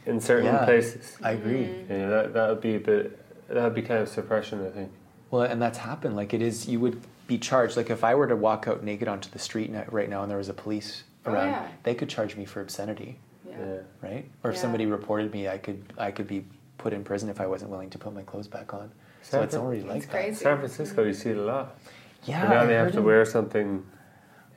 in 0.07 0.21
certain 0.21 0.47
Yeah. 0.47 0.65
places. 0.65 1.17
I 1.23 1.33
agree. 1.33 1.65
Mm-hmm. 1.65 1.93
You 1.93 1.99
know, 2.01 2.11
that 2.11 2.35
that 2.35 2.49
would 2.51 2.61
be 2.61 2.75
a 2.77 2.81
bit. 2.81 3.21
That 3.49 3.65
would 3.65 3.75
be 3.75 3.83
kind 3.83 4.01
of 4.01 4.09
suppression, 4.09 4.65
I 4.67 4.71
think. 4.71 4.91
Well, 5.31 5.43
and 5.43 5.61
that's 5.61 5.79
happened. 5.79 6.17
Like 6.17 6.35
it 6.35 6.43
is, 6.43 6.69
you 6.69 6.81
would 6.81 7.01
be 7.27 7.39
charged. 7.39 7.77
Like 7.77 7.91
if 7.91 8.05
I 8.05 8.15
were 8.15 8.27
to 8.27 8.37
walk 8.37 8.67
out 8.69 8.83
naked 8.85 9.09
onto 9.09 9.31
the 9.31 9.39
street 9.39 9.73
right 9.91 10.09
now 10.09 10.23
and 10.23 10.31
there 10.31 10.39
was 10.39 10.49
a 10.49 10.55
police 10.55 11.05
Oh, 11.27 11.33
around, 11.33 11.49
yeah. 11.49 11.69
they 11.85 11.95
could 11.95 12.09
charge 12.11 12.37
me 12.37 12.45
for 12.45 12.61
obscenity, 12.61 13.19
Yeah. 13.49 13.57
Yeah. 13.59 13.77
right? 14.03 14.25
Or 14.43 14.51
if 14.51 14.57
Yeah. 14.57 14.63
somebody 14.63 14.85
reported 14.87 15.33
me, 15.33 15.49
I 15.49 15.59
could 15.59 15.83
I 15.97 16.11
could 16.11 16.27
be 16.27 16.45
put 16.79 16.93
in 16.93 17.03
prison 17.05 17.29
if 17.31 17.41
I 17.41 17.47
wasn't 17.47 17.71
willing 17.71 17.91
to 17.91 17.99
put 17.99 18.13
my 18.15 18.23
clothes 18.23 18.49
back 18.49 18.75
on. 18.75 18.91
So 19.23 19.41
it's 19.41 19.55
already 19.55 19.83
like 19.83 20.09
crazy. 20.11 20.31
that. 20.33 20.37
San 20.37 20.57
Francisco, 20.59 21.03
you 21.05 21.15
see 21.15 21.31
it 21.31 21.39
a 21.39 21.43
lot. 21.43 21.79
Yeah, 22.25 22.43
But 22.47 22.55
now 22.55 22.61
I 22.63 22.67
they 22.67 22.75
have 22.75 22.93
to 22.93 23.03
wear 23.03 23.25
something. 23.25 23.85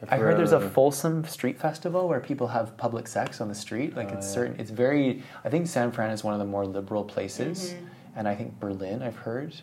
I 0.09 0.17
heard 0.17 0.37
there's 0.37 0.51
a 0.51 0.57
around. 0.59 0.71
Folsom 0.71 1.23
Street 1.25 1.59
Festival 1.59 2.07
where 2.07 2.19
people 2.19 2.47
have 2.47 2.77
public 2.77 3.07
sex 3.07 3.41
on 3.41 3.47
the 3.47 3.55
street. 3.55 3.95
Like 3.95 4.11
Oh, 4.11 4.17
it's 4.17 4.27
yeah. 4.27 4.33
certain. 4.33 4.59
It's 4.59 4.69
very. 4.71 5.23
I 5.43 5.49
think 5.49 5.67
San 5.67 5.91
Fran 5.91 6.11
is 6.11 6.23
one 6.23 6.33
of 6.33 6.39
the 6.39 6.45
more 6.45 6.65
liberal 6.65 7.03
places, 7.03 7.73
Mm-hmm. 7.73 7.85
and 8.17 8.27
I 8.27 8.35
think 8.35 8.59
Berlin, 8.59 9.01
I've 9.01 9.15
heard, 9.15 9.55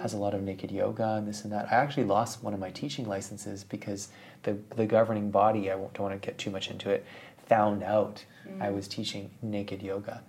has 0.00 0.12
a 0.14 0.18
lot 0.18 0.32
of 0.34 0.42
naked 0.42 0.70
yoga 0.70 1.14
and 1.14 1.26
this 1.26 1.42
and 1.44 1.52
that. 1.52 1.70
I 1.72 1.76
actually 1.76 2.04
lost 2.04 2.42
one 2.42 2.54
of 2.54 2.60
my 2.60 2.70
teaching 2.70 3.06
licenses 3.08 3.64
because 3.64 4.08
the 4.44 4.58
the 4.76 4.86
governing 4.86 5.30
body. 5.30 5.70
I 5.70 5.74
won't, 5.74 5.92
don't 5.94 6.08
want 6.08 6.20
to 6.20 6.24
get 6.26 6.38
too 6.38 6.50
much 6.50 6.70
into 6.70 6.90
it. 6.90 7.04
Found 7.48 7.82
out 7.82 8.24
Mm-hmm. 8.48 8.62
I 8.62 8.70
was 8.70 8.88
teaching 8.88 9.30
naked 9.42 9.80
yoga, 9.82 10.14
or 10.14 10.22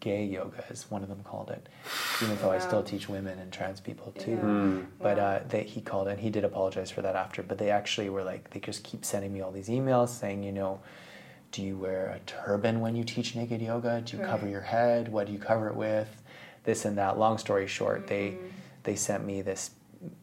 gay 0.00 0.24
yoga, 0.24 0.64
as 0.70 0.90
one 0.90 1.02
of 1.02 1.08
them 1.08 1.22
called 1.24 1.50
it. 1.50 1.68
Even 2.22 2.36
though 2.38 2.50
I 2.50 2.58
still 2.58 2.82
teach 2.82 3.08
women 3.08 3.38
and 3.38 3.52
trans 3.52 3.80
people 3.80 4.12
too. 4.18 4.32
Yeah. 4.32 4.36
Hmm. 4.40 4.80
But 5.00 5.18
Wow. 5.18 5.24
uh, 5.24 5.42
they, 5.48 5.62
he 5.64 5.80
called 5.80 6.08
and 6.08 6.18
he 6.20 6.30
did 6.30 6.44
apologize 6.44 6.90
for 6.90 7.02
that 7.02 7.16
after. 7.16 7.42
But 7.42 7.58
they 7.58 7.70
actually 7.70 8.08
were 8.10 8.22
like, 8.24 8.50
they 8.50 8.60
just 8.60 8.82
keep 8.84 9.04
sending 9.04 9.32
me 9.32 9.40
all 9.40 9.50
these 9.52 9.68
emails 9.68 10.08
saying, 10.08 10.42
you 10.42 10.52
know, 10.52 10.80
do 11.52 11.62
you 11.62 11.76
wear 11.78 12.08
a 12.08 12.18
turban 12.26 12.80
when 12.80 12.94
you 12.96 13.04
teach 13.04 13.34
naked 13.34 13.62
yoga? 13.62 14.02
Do 14.04 14.16
you 14.16 14.22
cover 14.22 14.46
your 14.48 14.60
head? 14.60 15.08
What 15.10 15.26
do 15.26 15.32
you 15.32 15.38
cover 15.38 15.68
it 15.68 15.76
with? 15.76 16.22
This 16.64 16.84
and 16.84 16.98
that. 16.98 17.18
Long 17.18 17.38
story 17.38 17.66
short, 17.66 18.06
they 18.06 18.30
Mm-hmm. 18.32 18.46
they 18.84 18.96
sent 18.96 19.24
me 19.24 19.42
this 19.42 19.70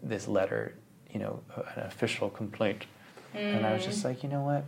this 0.04 0.28
letter, 0.28 0.76
you 1.12 1.20
know, 1.20 1.40
an 1.76 1.84
official 1.84 2.30
complaint, 2.30 2.86
and 3.34 3.66
I 3.66 3.74
was 3.74 3.82
Mm. 3.82 3.86
just 3.86 4.06
like, 4.06 4.24
you 4.24 4.30
know 4.30 4.42
what? 4.42 4.64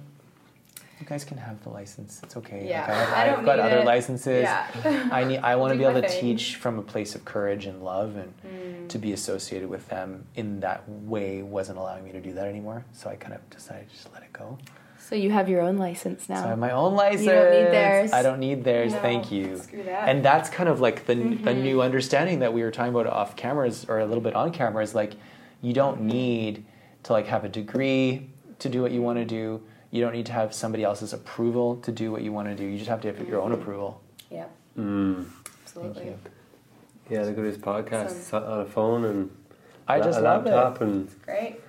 You 0.99 1.05
guys 1.05 1.23
can 1.23 1.37
have 1.37 1.61
the 1.63 1.69
license. 1.69 2.21
It's 2.23 2.35
okay. 2.37 2.65
Yeah, 2.67 2.81
Like, 2.81 2.89
I 2.89 2.93
have, 2.95 3.13
I 3.13 3.25
don't 3.27 3.39
I've 3.39 3.45
got 3.45 3.59
other 3.59 3.77
it. 3.79 3.85
licenses. 3.85 4.43
Yeah. 4.43 5.09
I 5.11 5.23
need. 5.25 5.37
I 5.39 5.55
want 5.61 5.73
to 5.73 5.77
be 5.77 5.83
able 5.83 5.93
my 5.93 6.01
to 6.01 6.07
thing. 6.09 6.21
teach 6.21 6.55
from 6.55 6.79
a 6.79 6.81
place 6.81 7.13
of 7.13 7.23
courage 7.23 7.65
and 7.67 7.83
love, 7.83 8.15
and 8.15 8.33
Mm. 8.47 8.87
to 8.89 8.97
be 8.97 9.13
associated 9.13 9.69
with 9.69 9.87
them 9.89 10.25
in 10.35 10.59
that 10.61 10.87
way 10.87 11.43
wasn't 11.43 11.77
allowing 11.77 12.03
me 12.03 12.11
to 12.13 12.19
do 12.21 12.33
that 12.33 12.47
anymore. 12.47 12.83
So 12.93 13.09
I 13.09 13.15
kind 13.15 13.33
of 13.33 13.47
decided 13.49 13.89
to 13.89 13.93
just 13.95 14.11
let 14.13 14.23
it 14.23 14.33
go. 14.33 14.57
So 14.99 15.15
you 15.15 15.29
have 15.31 15.47
your 15.47 15.61
own 15.61 15.77
license 15.77 16.27
now. 16.27 16.41
So 16.41 16.45
I 16.45 16.49
have 16.49 16.59
my 16.59 16.71
own 16.71 16.95
license. 16.95 17.25
You 17.25 17.31
don't 17.31 17.51
need 17.51 17.71
theirs. 17.71 18.11
I 18.13 18.23
don't 18.23 18.39
need 18.39 18.63
theirs. 18.63 18.93
No, 18.93 18.99
Thank 18.99 19.31
you. 19.31 19.57
screw 19.57 19.83
that. 19.83 19.99
Mm-hmm. 19.99 20.09
And 20.09 20.25
that's 20.25 20.49
kind 20.49 20.67
of 20.67 20.79
like 20.81 21.05
the 21.05 21.13
the 21.15 21.53
new 21.53 21.81
understanding 21.81 22.39
that 22.39 22.51
we 22.53 22.63
were 22.63 22.71
talking 22.71 22.91
about 22.93 23.05
off 23.07 23.35
cameras 23.35 23.85
or 23.87 23.99
a 23.99 24.05
little 24.05 24.23
bit 24.23 24.33
on 24.33 24.51
camera 24.51 24.83
is 24.83 24.95
like 24.95 25.13
you 25.61 25.73
don't 25.73 26.01
need 26.01 26.65
to 27.03 27.13
like 27.13 27.27
have 27.27 27.43
a 27.45 27.49
degree 27.49 28.29
to 28.59 28.67
do 28.69 28.81
what 28.81 28.91
you 28.91 29.01
want 29.03 29.17
to 29.19 29.25
do. 29.25 29.61
You 29.91 30.01
don't 30.01 30.13
need 30.13 30.25
to 30.27 30.33
have 30.33 30.53
somebody 30.53 30.83
else's 30.83 31.13
approval 31.13 31.77
to 31.77 31.91
do 31.91 32.11
what 32.11 32.21
you 32.21 32.31
want 32.33 32.47
to 32.49 32.55
do. 32.55 32.65
You 32.65 32.77
just 32.77 32.89
have 32.89 33.01
to 33.01 33.07
have 33.13 33.27
your 33.27 33.41
own 33.41 33.51
approval. 33.53 34.01
Yep, 34.29 34.51
Mm. 34.77 35.25
absolutely. 35.63 36.05
you. 36.05 36.19
Yeah, 37.09 37.21
look 37.23 37.37
at 37.37 37.43
this 37.43 37.57
podcast 37.57 38.05
Awesome. 38.33 38.43
On 38.43 38.59
a 38.61 38.65
phone 38.65 39.05
and 39.05 39.29
I 39.87 39.99
just 40.01 40.19
a 40.19 40.21
love 40.21 40.43
laptop 40.45 40.81
it. 40.81 40.87
and 40.87 41.21
Great. 41.23 41.61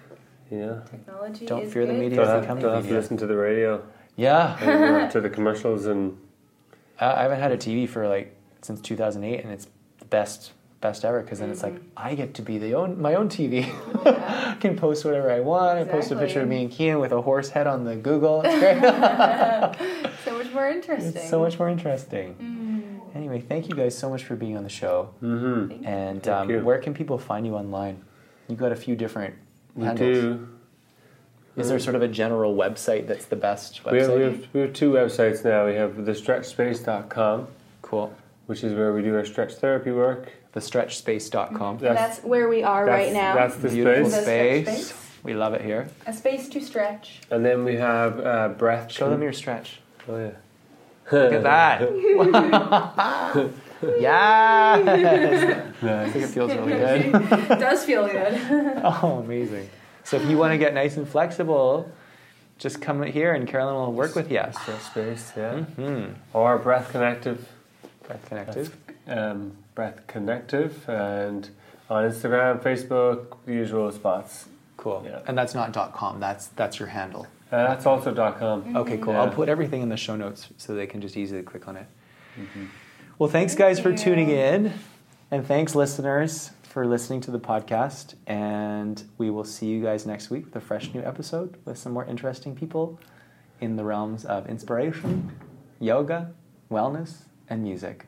yeah. 0.51 0.81
Technology 0.91 1.47
Don't 1.47 1.63
is 1.63 1.73
fear 1.73 1.87
the 1.87 1.93
good. 1.93 2.01
media. 2.01 2.17
Don't 2.19 2.27
Yes, 2.27 2.41
they 2.43 2.47
have, 2.49 2.61
don't 2.61 2.75
have 2.75 2.89
to 2.89 2.93
listen 2.95 3.17
to 3.19 3.27
the 3.27 3.37
radio 3.37 3.83
Yeah. 4.17 4.59
or 5.07 5.09
to 5.13 5.21
the 5.21 5.31
commercials 5.31 5.87
and 5.87 6.19
I 7.01 7.13
I 7.21 7.23
haven't 7.23 7.39
had 7.41 7.53
a 7.53 7.57
TV 7.57 7.89
for 7.89 8.09
like 8.09 8.35
since 8.63 8.81
2008, 8.81 9.45
and 9.45 9.53
it's 9.53 9.69
the 10.01 10.05
best 10.07 10.53
best 10.81 11.05
ever 11.05 11.23
because 11.23 11.41
then 11.41 11.51
it's 11.51 11.63
like 11.63 11.75
I 11.97 12.15
get 12.15 12.35
to 12.35 12.43
be 12.43 12.59
the 12.59 12.75
own 12.75 13.01
my 13.01 13.15
own 13.15 13.29
TV. 13.29 13.65
I 14.07 14.57
can 14.61 14.77
post 14.77 15.05
whatever 15.05 15.31
I 15.31 15.41
want. 15.41 15.79
I 15.79 15.85
post 15.85 16.11
a 16.11 16.17
picture 16.17 16.41
of 16.43 16.49
me 16.49 16.63
and 16.65 16.73
Cian 16.73 17.01
with 17.01 17.13
a 17.13 17.21
horse 17.23 17.51
head 17.51 17.67
on 17.67 17.85
the 17.85 17.97
Google. 17.97 18.43
It's 18.45 18.59
great. 18.59 20.09
So 20.25 20.37
much 20.37 20.53
more 20.53 20.69
interesting. 20.69 21.17
it's 21.17 21.31
so 21.31 21.41
much 21.41 21.59
more 21.59 21.69
interesting. 21.71 23.01
Anyway, 23.15 23.41
thank 23.41 23.69
you 23.69 23.75
guys 23.75 23.97
so 23.97 24.11
much 24.11 24.25
for 24.25 24.37
being 24.37 24.57
on 24.57 24.63
the 24.63 24.69
show. 24.69 25.11
mm-hmm. 25.23 25.87
And 25.87 26.29
um, 26.29 26.65
where 26.65 26.79
can 26.79 26.93
people 26.93 27.19
find 27.19 27.47
you 27.47 27.55
online? 27.55 28.03
You've 28.49 28.59
got 28.59 28.73
a 28.73 28.77
few 28.77 28.95
different 28.95 29.35
we 29.75 29.87
handles. 29.87 30.19
do. 30.19 30.49
Is 31.57 31.69
there 31.69 31.79
sort 31.79 31.97
of 31.97 32.03
a 32.03 32.09
general 32.09 32.55
website 32.55 33.07
that's 33.07 33.25
the 33.25 33.37
best 33.37 33.83
website? 33.83 33.93
We 33.93 33.99
have, 34.01 34.13
we, 34.13 34.23
have, 34.23 34.49
we 34.53 34.61
have 34.61 34.73
two 34.73 34.93
websites 34.93 35.45
now. 35.45 35.67
We 35.67 35.75
have 35.75 35.93
thestretchspace.com, 35.93 37.49
cool. 37.83 38.15
which 38.47 38.63
is 38.63 38.75
where 38.75 38.93
we 38.93 39.03
do 39.03 39.17
our 39.17 39.25
stretch 39.25 39.55
therapy 39.55 39.91
work. 39.91 40.33
TheStretchSpace.com. 40.55 41.77
And 41.85 41.97
that's 41.97 42.21
where 42.21 42.49
we 42.49 42.63
are 42.63 42.85
right 42.87 43.13
now. 43.13 43.35
That's 43.35 43.57
the 43.57 43.69
Beautiful 43.69 44.11
space. 44.11 44.17
The 44.67 44.73
space. 44.73 44.87
space. 44.89 45.05
We 45.23 45.35
love 45.35 45.53
it 45.55 45.63
here. 45.63 45.89
a 46.07 46.13
space 46.13 46.49
to 46.51 46.61
stretch. 46.61 47.21
And 47.31 47.45
then 47.45 47.65
we 47.65 47.77
have 47.77 48.21
uh, 48.21 48.49
breath. 48.51 48.91
Show 48.93 49.11
them 49.11 49.23
your 49.23 49.33
stretch. 49.33 49.81
Oh 50.09 50.17
yeah. 50.17 50.31
Look 51.11 51.33
at 51.33 51.43
that. 51.43 51.81
yes. 54.01 55.73
I 55.83 56.11
think 56.11 56.25
it 56.25 56.29
feels 56.29 56.53
really 56.53 56.73
good. 56.73 57.01
it 57.51 57.59
Does 57.61 57.85
feel 57.85 58.07
good. 58.07 58.35
Oh, 58.85 59.23
amazing. 59.25 59.69
So 60.05 60.17
if 60.17 60.29
you 60.29 60.39
want 60.39 60.53
to 60.53 60.59
get 60.59 60.73
nice 60.73 60.97
and 60.97 61.07
flexible, 61.07 61.91
just 62.57 62.81
come 62.81 63.03
here 63.03 63.35
and 63.35 63.47
Carolyn 63.47 63.75
will 63.75 63.93
work 63.93 64.15
with 64.15 64.33
you. 64.33 64.43
Stretch 64.63 64.81
space, 64.81 65.33
yeah. 65.37 65.61
hmm 65.63 66.07
Or 66.33 66.59
breath 66.59 66.91
connective. 66.91 67.47
Breath 68.07 68.27
connective. 68.29 68.75
Um, 69.07 69.58
breath 69.79 70.05
connective 70.09 70.89
and 70.89 71.51
on 71.89 72.03
Instagram, 72.03 72.61
Facebook, 72.61 73.37
the 73.47 73.53
usual 73.53 73.93
spots. 73.93 74.49
Cool. 74.77 75.05
Yeah. 75.07 75.21
And 75.29 75.39
that's 75.39 75.55
not 75.55 75.73
.com. 75.93 76.19
That's 76.19 76.49
that's 76.49 76.81
your 76.81 76.89
handle. 76.89 77.29
Uh, 77.53 77.69
that's 77.69 77.87
also 77.87 78.13
.com. 78.13 78.77
Okay, 78.77 78.99
cool. 78.99 79.13
Yeah. 79.13 79.21
I'll 79.21 79.31
put 79.31 79.49
everything 79.49 79.81
in 79.81 79.89
the 79.89 79.97
show 79.97 80.17
notes 80.17 80.49
so 80.57 80.75
they 80.75 80.89
can 80.89 81.01
just 81.01 81.17
easily 81.17 81.45
click 81.45 81.69
on 81.69 81.77
it. 81.77 81.87
Well, 83.21 83.31
thanks 83.31 83.55
guys 83.55 83.79
for 83.79 83.91
you. 83.91 83.97
tuning 83.97 84.31
in, 84.31 84.73
and 85.31 85.47
thanks 85.47 85.77
listeners 85.77 86.51
for 86.65 86.85
listening 86.85 87.21
to 87.23 87.31
the 87.31 87.39
podcast. 87.39 88.17
And 88.27 89.05
we 89.17 89.31
will 89.31 89.45
see 89.45 89.67
you 89.67 89.81
guys 89.81 90.07
next 90.07 90.29
week 90.29 90.47
with 90.47 90.57
a 90.57 90.61
fresh 90.61 90.93
new 90.93 91.03
episode 91.03 91.57
with 91.65 91.79
some 91.79 91.93
more 91.93 92.05
interesting 92.05 92.57
people 92.57 92.99
in 93.61 93.77
the 93.77 93.85
realms 93.85 94.25
of 94.25 94.49
inspiration, 94.49 95.31
yoga, 95.79 96.33
wellness, 96.69 97.27
and 97.49 97.63
music. 97.63 98.07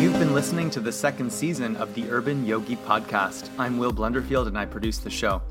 You've 0.00 0.18
been 0.18 0.34
listening 0.34 0.70
to 0.70 0.80
the 0.80 0.92
second 0.92 1.32
season 1.32 1.76
of 1.76 1.92
the 1.94 2.08
Urban 2.10 2.46
Yogi 2.46 2.76
Podcast. 2.76 3.48
I'm 3.58 3.78
Will 3.78 3.92
Blunderfield 3.92 4.46
and 4.46 4.56
I 4.56 4.66
produce 4.66 4.98
the 4.98 5.10
show. 5.10 5.42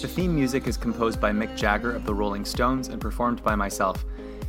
The 0.00 0.08
theme 0.08 0.34
music 0.34 0.66
is 0.66 0.76
composed 0.76 1.20
by 1.20 1.30
Mick 1.32 1.56
Jagger 1.56 1.92
of 1.94 2.04
the 2.04 2.14
Rolling 2.14 2.44
Stones 2.44 2.88
and 2.88 3.00
performed 3.00 3.42
by 3.44 3.54
myself. 3.54 4.04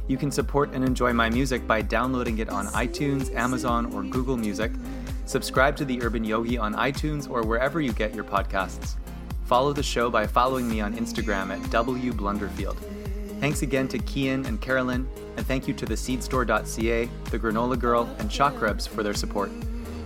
You 0.08 0.18
can 0.18 0.32
support 0.32 0.74
and 0.74 0.84
enjoy 0.84 1.14
my 1.14 1.30
music 1.30 1.66
by 1.68 1.82
downloading 1.82 2.39
it 2.39 2.49
on 2.49 2.66
iTunes, 2.68 3.34
Amazon, 3.36 3.93
or 3.93 4.04
Google 4.04 4.38
Music. 4.38 4.72
Subscribe 5.26 5.76
to 5.78 5.86
the 5.86 6.01
Urban 6.01 6.24
Yogi 6.24 6.57
on 6.57 6.74
iTunes 6.74 7.30
or 7.30 7.43
wherever 7.43 7.80
you 7.80 7.93
get 7.93 8.13
your 8.13 8.24
podcasts. 8.24 8.95
Follow 9.45 9.74
the 9.74 9.84
show 9.84 10.09
by 10.09 10.26
following 10.26 10.69
me 10.69 10.82
on 10.82 10.95
Instagram 10.95 11.51
at 11.51 11.59
wblunderfield. 11.69 12.78
Thanks 13.39 13.63
again 13.63 13.88
to 13.88 13.99
Cian 13.99 14.45
and 14.45 14.61
Carolyn, 14.61 15.09
and 15.36 15.45
thank 15.47 15.67
you 15.67 15.74
to 15.74 15.86
the 15.86 15.95
seedstore.ca, 15.95 17.09
the 17.32 17.39
Granola 17.39 17.78
Girl, 17.78 18.03
and 18.19 18.30
Chakrubs 18.30 18.88
for 18.88 19.03
their 19.03 19.13
support. 19.13 19.49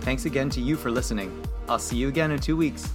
Thanks 0.00 0.24
again 0.24 0.48
to 0.50 0.60
you 0.60 0.76
for 0.76 0.90
listening. 0.90 1.42
I'll 1.68 1.78
see 1.78 1.96
you 1.96 2.08
again 2.08 2.30
in 2.30 2.40
two 2.40 2.56
weeks. 2.56 2.90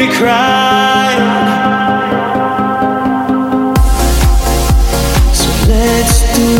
Be 0.00 0.08
cried. 0.14 1.20
So 5.34 5.50
let's 5.68 6.36
do. 6.36 6.50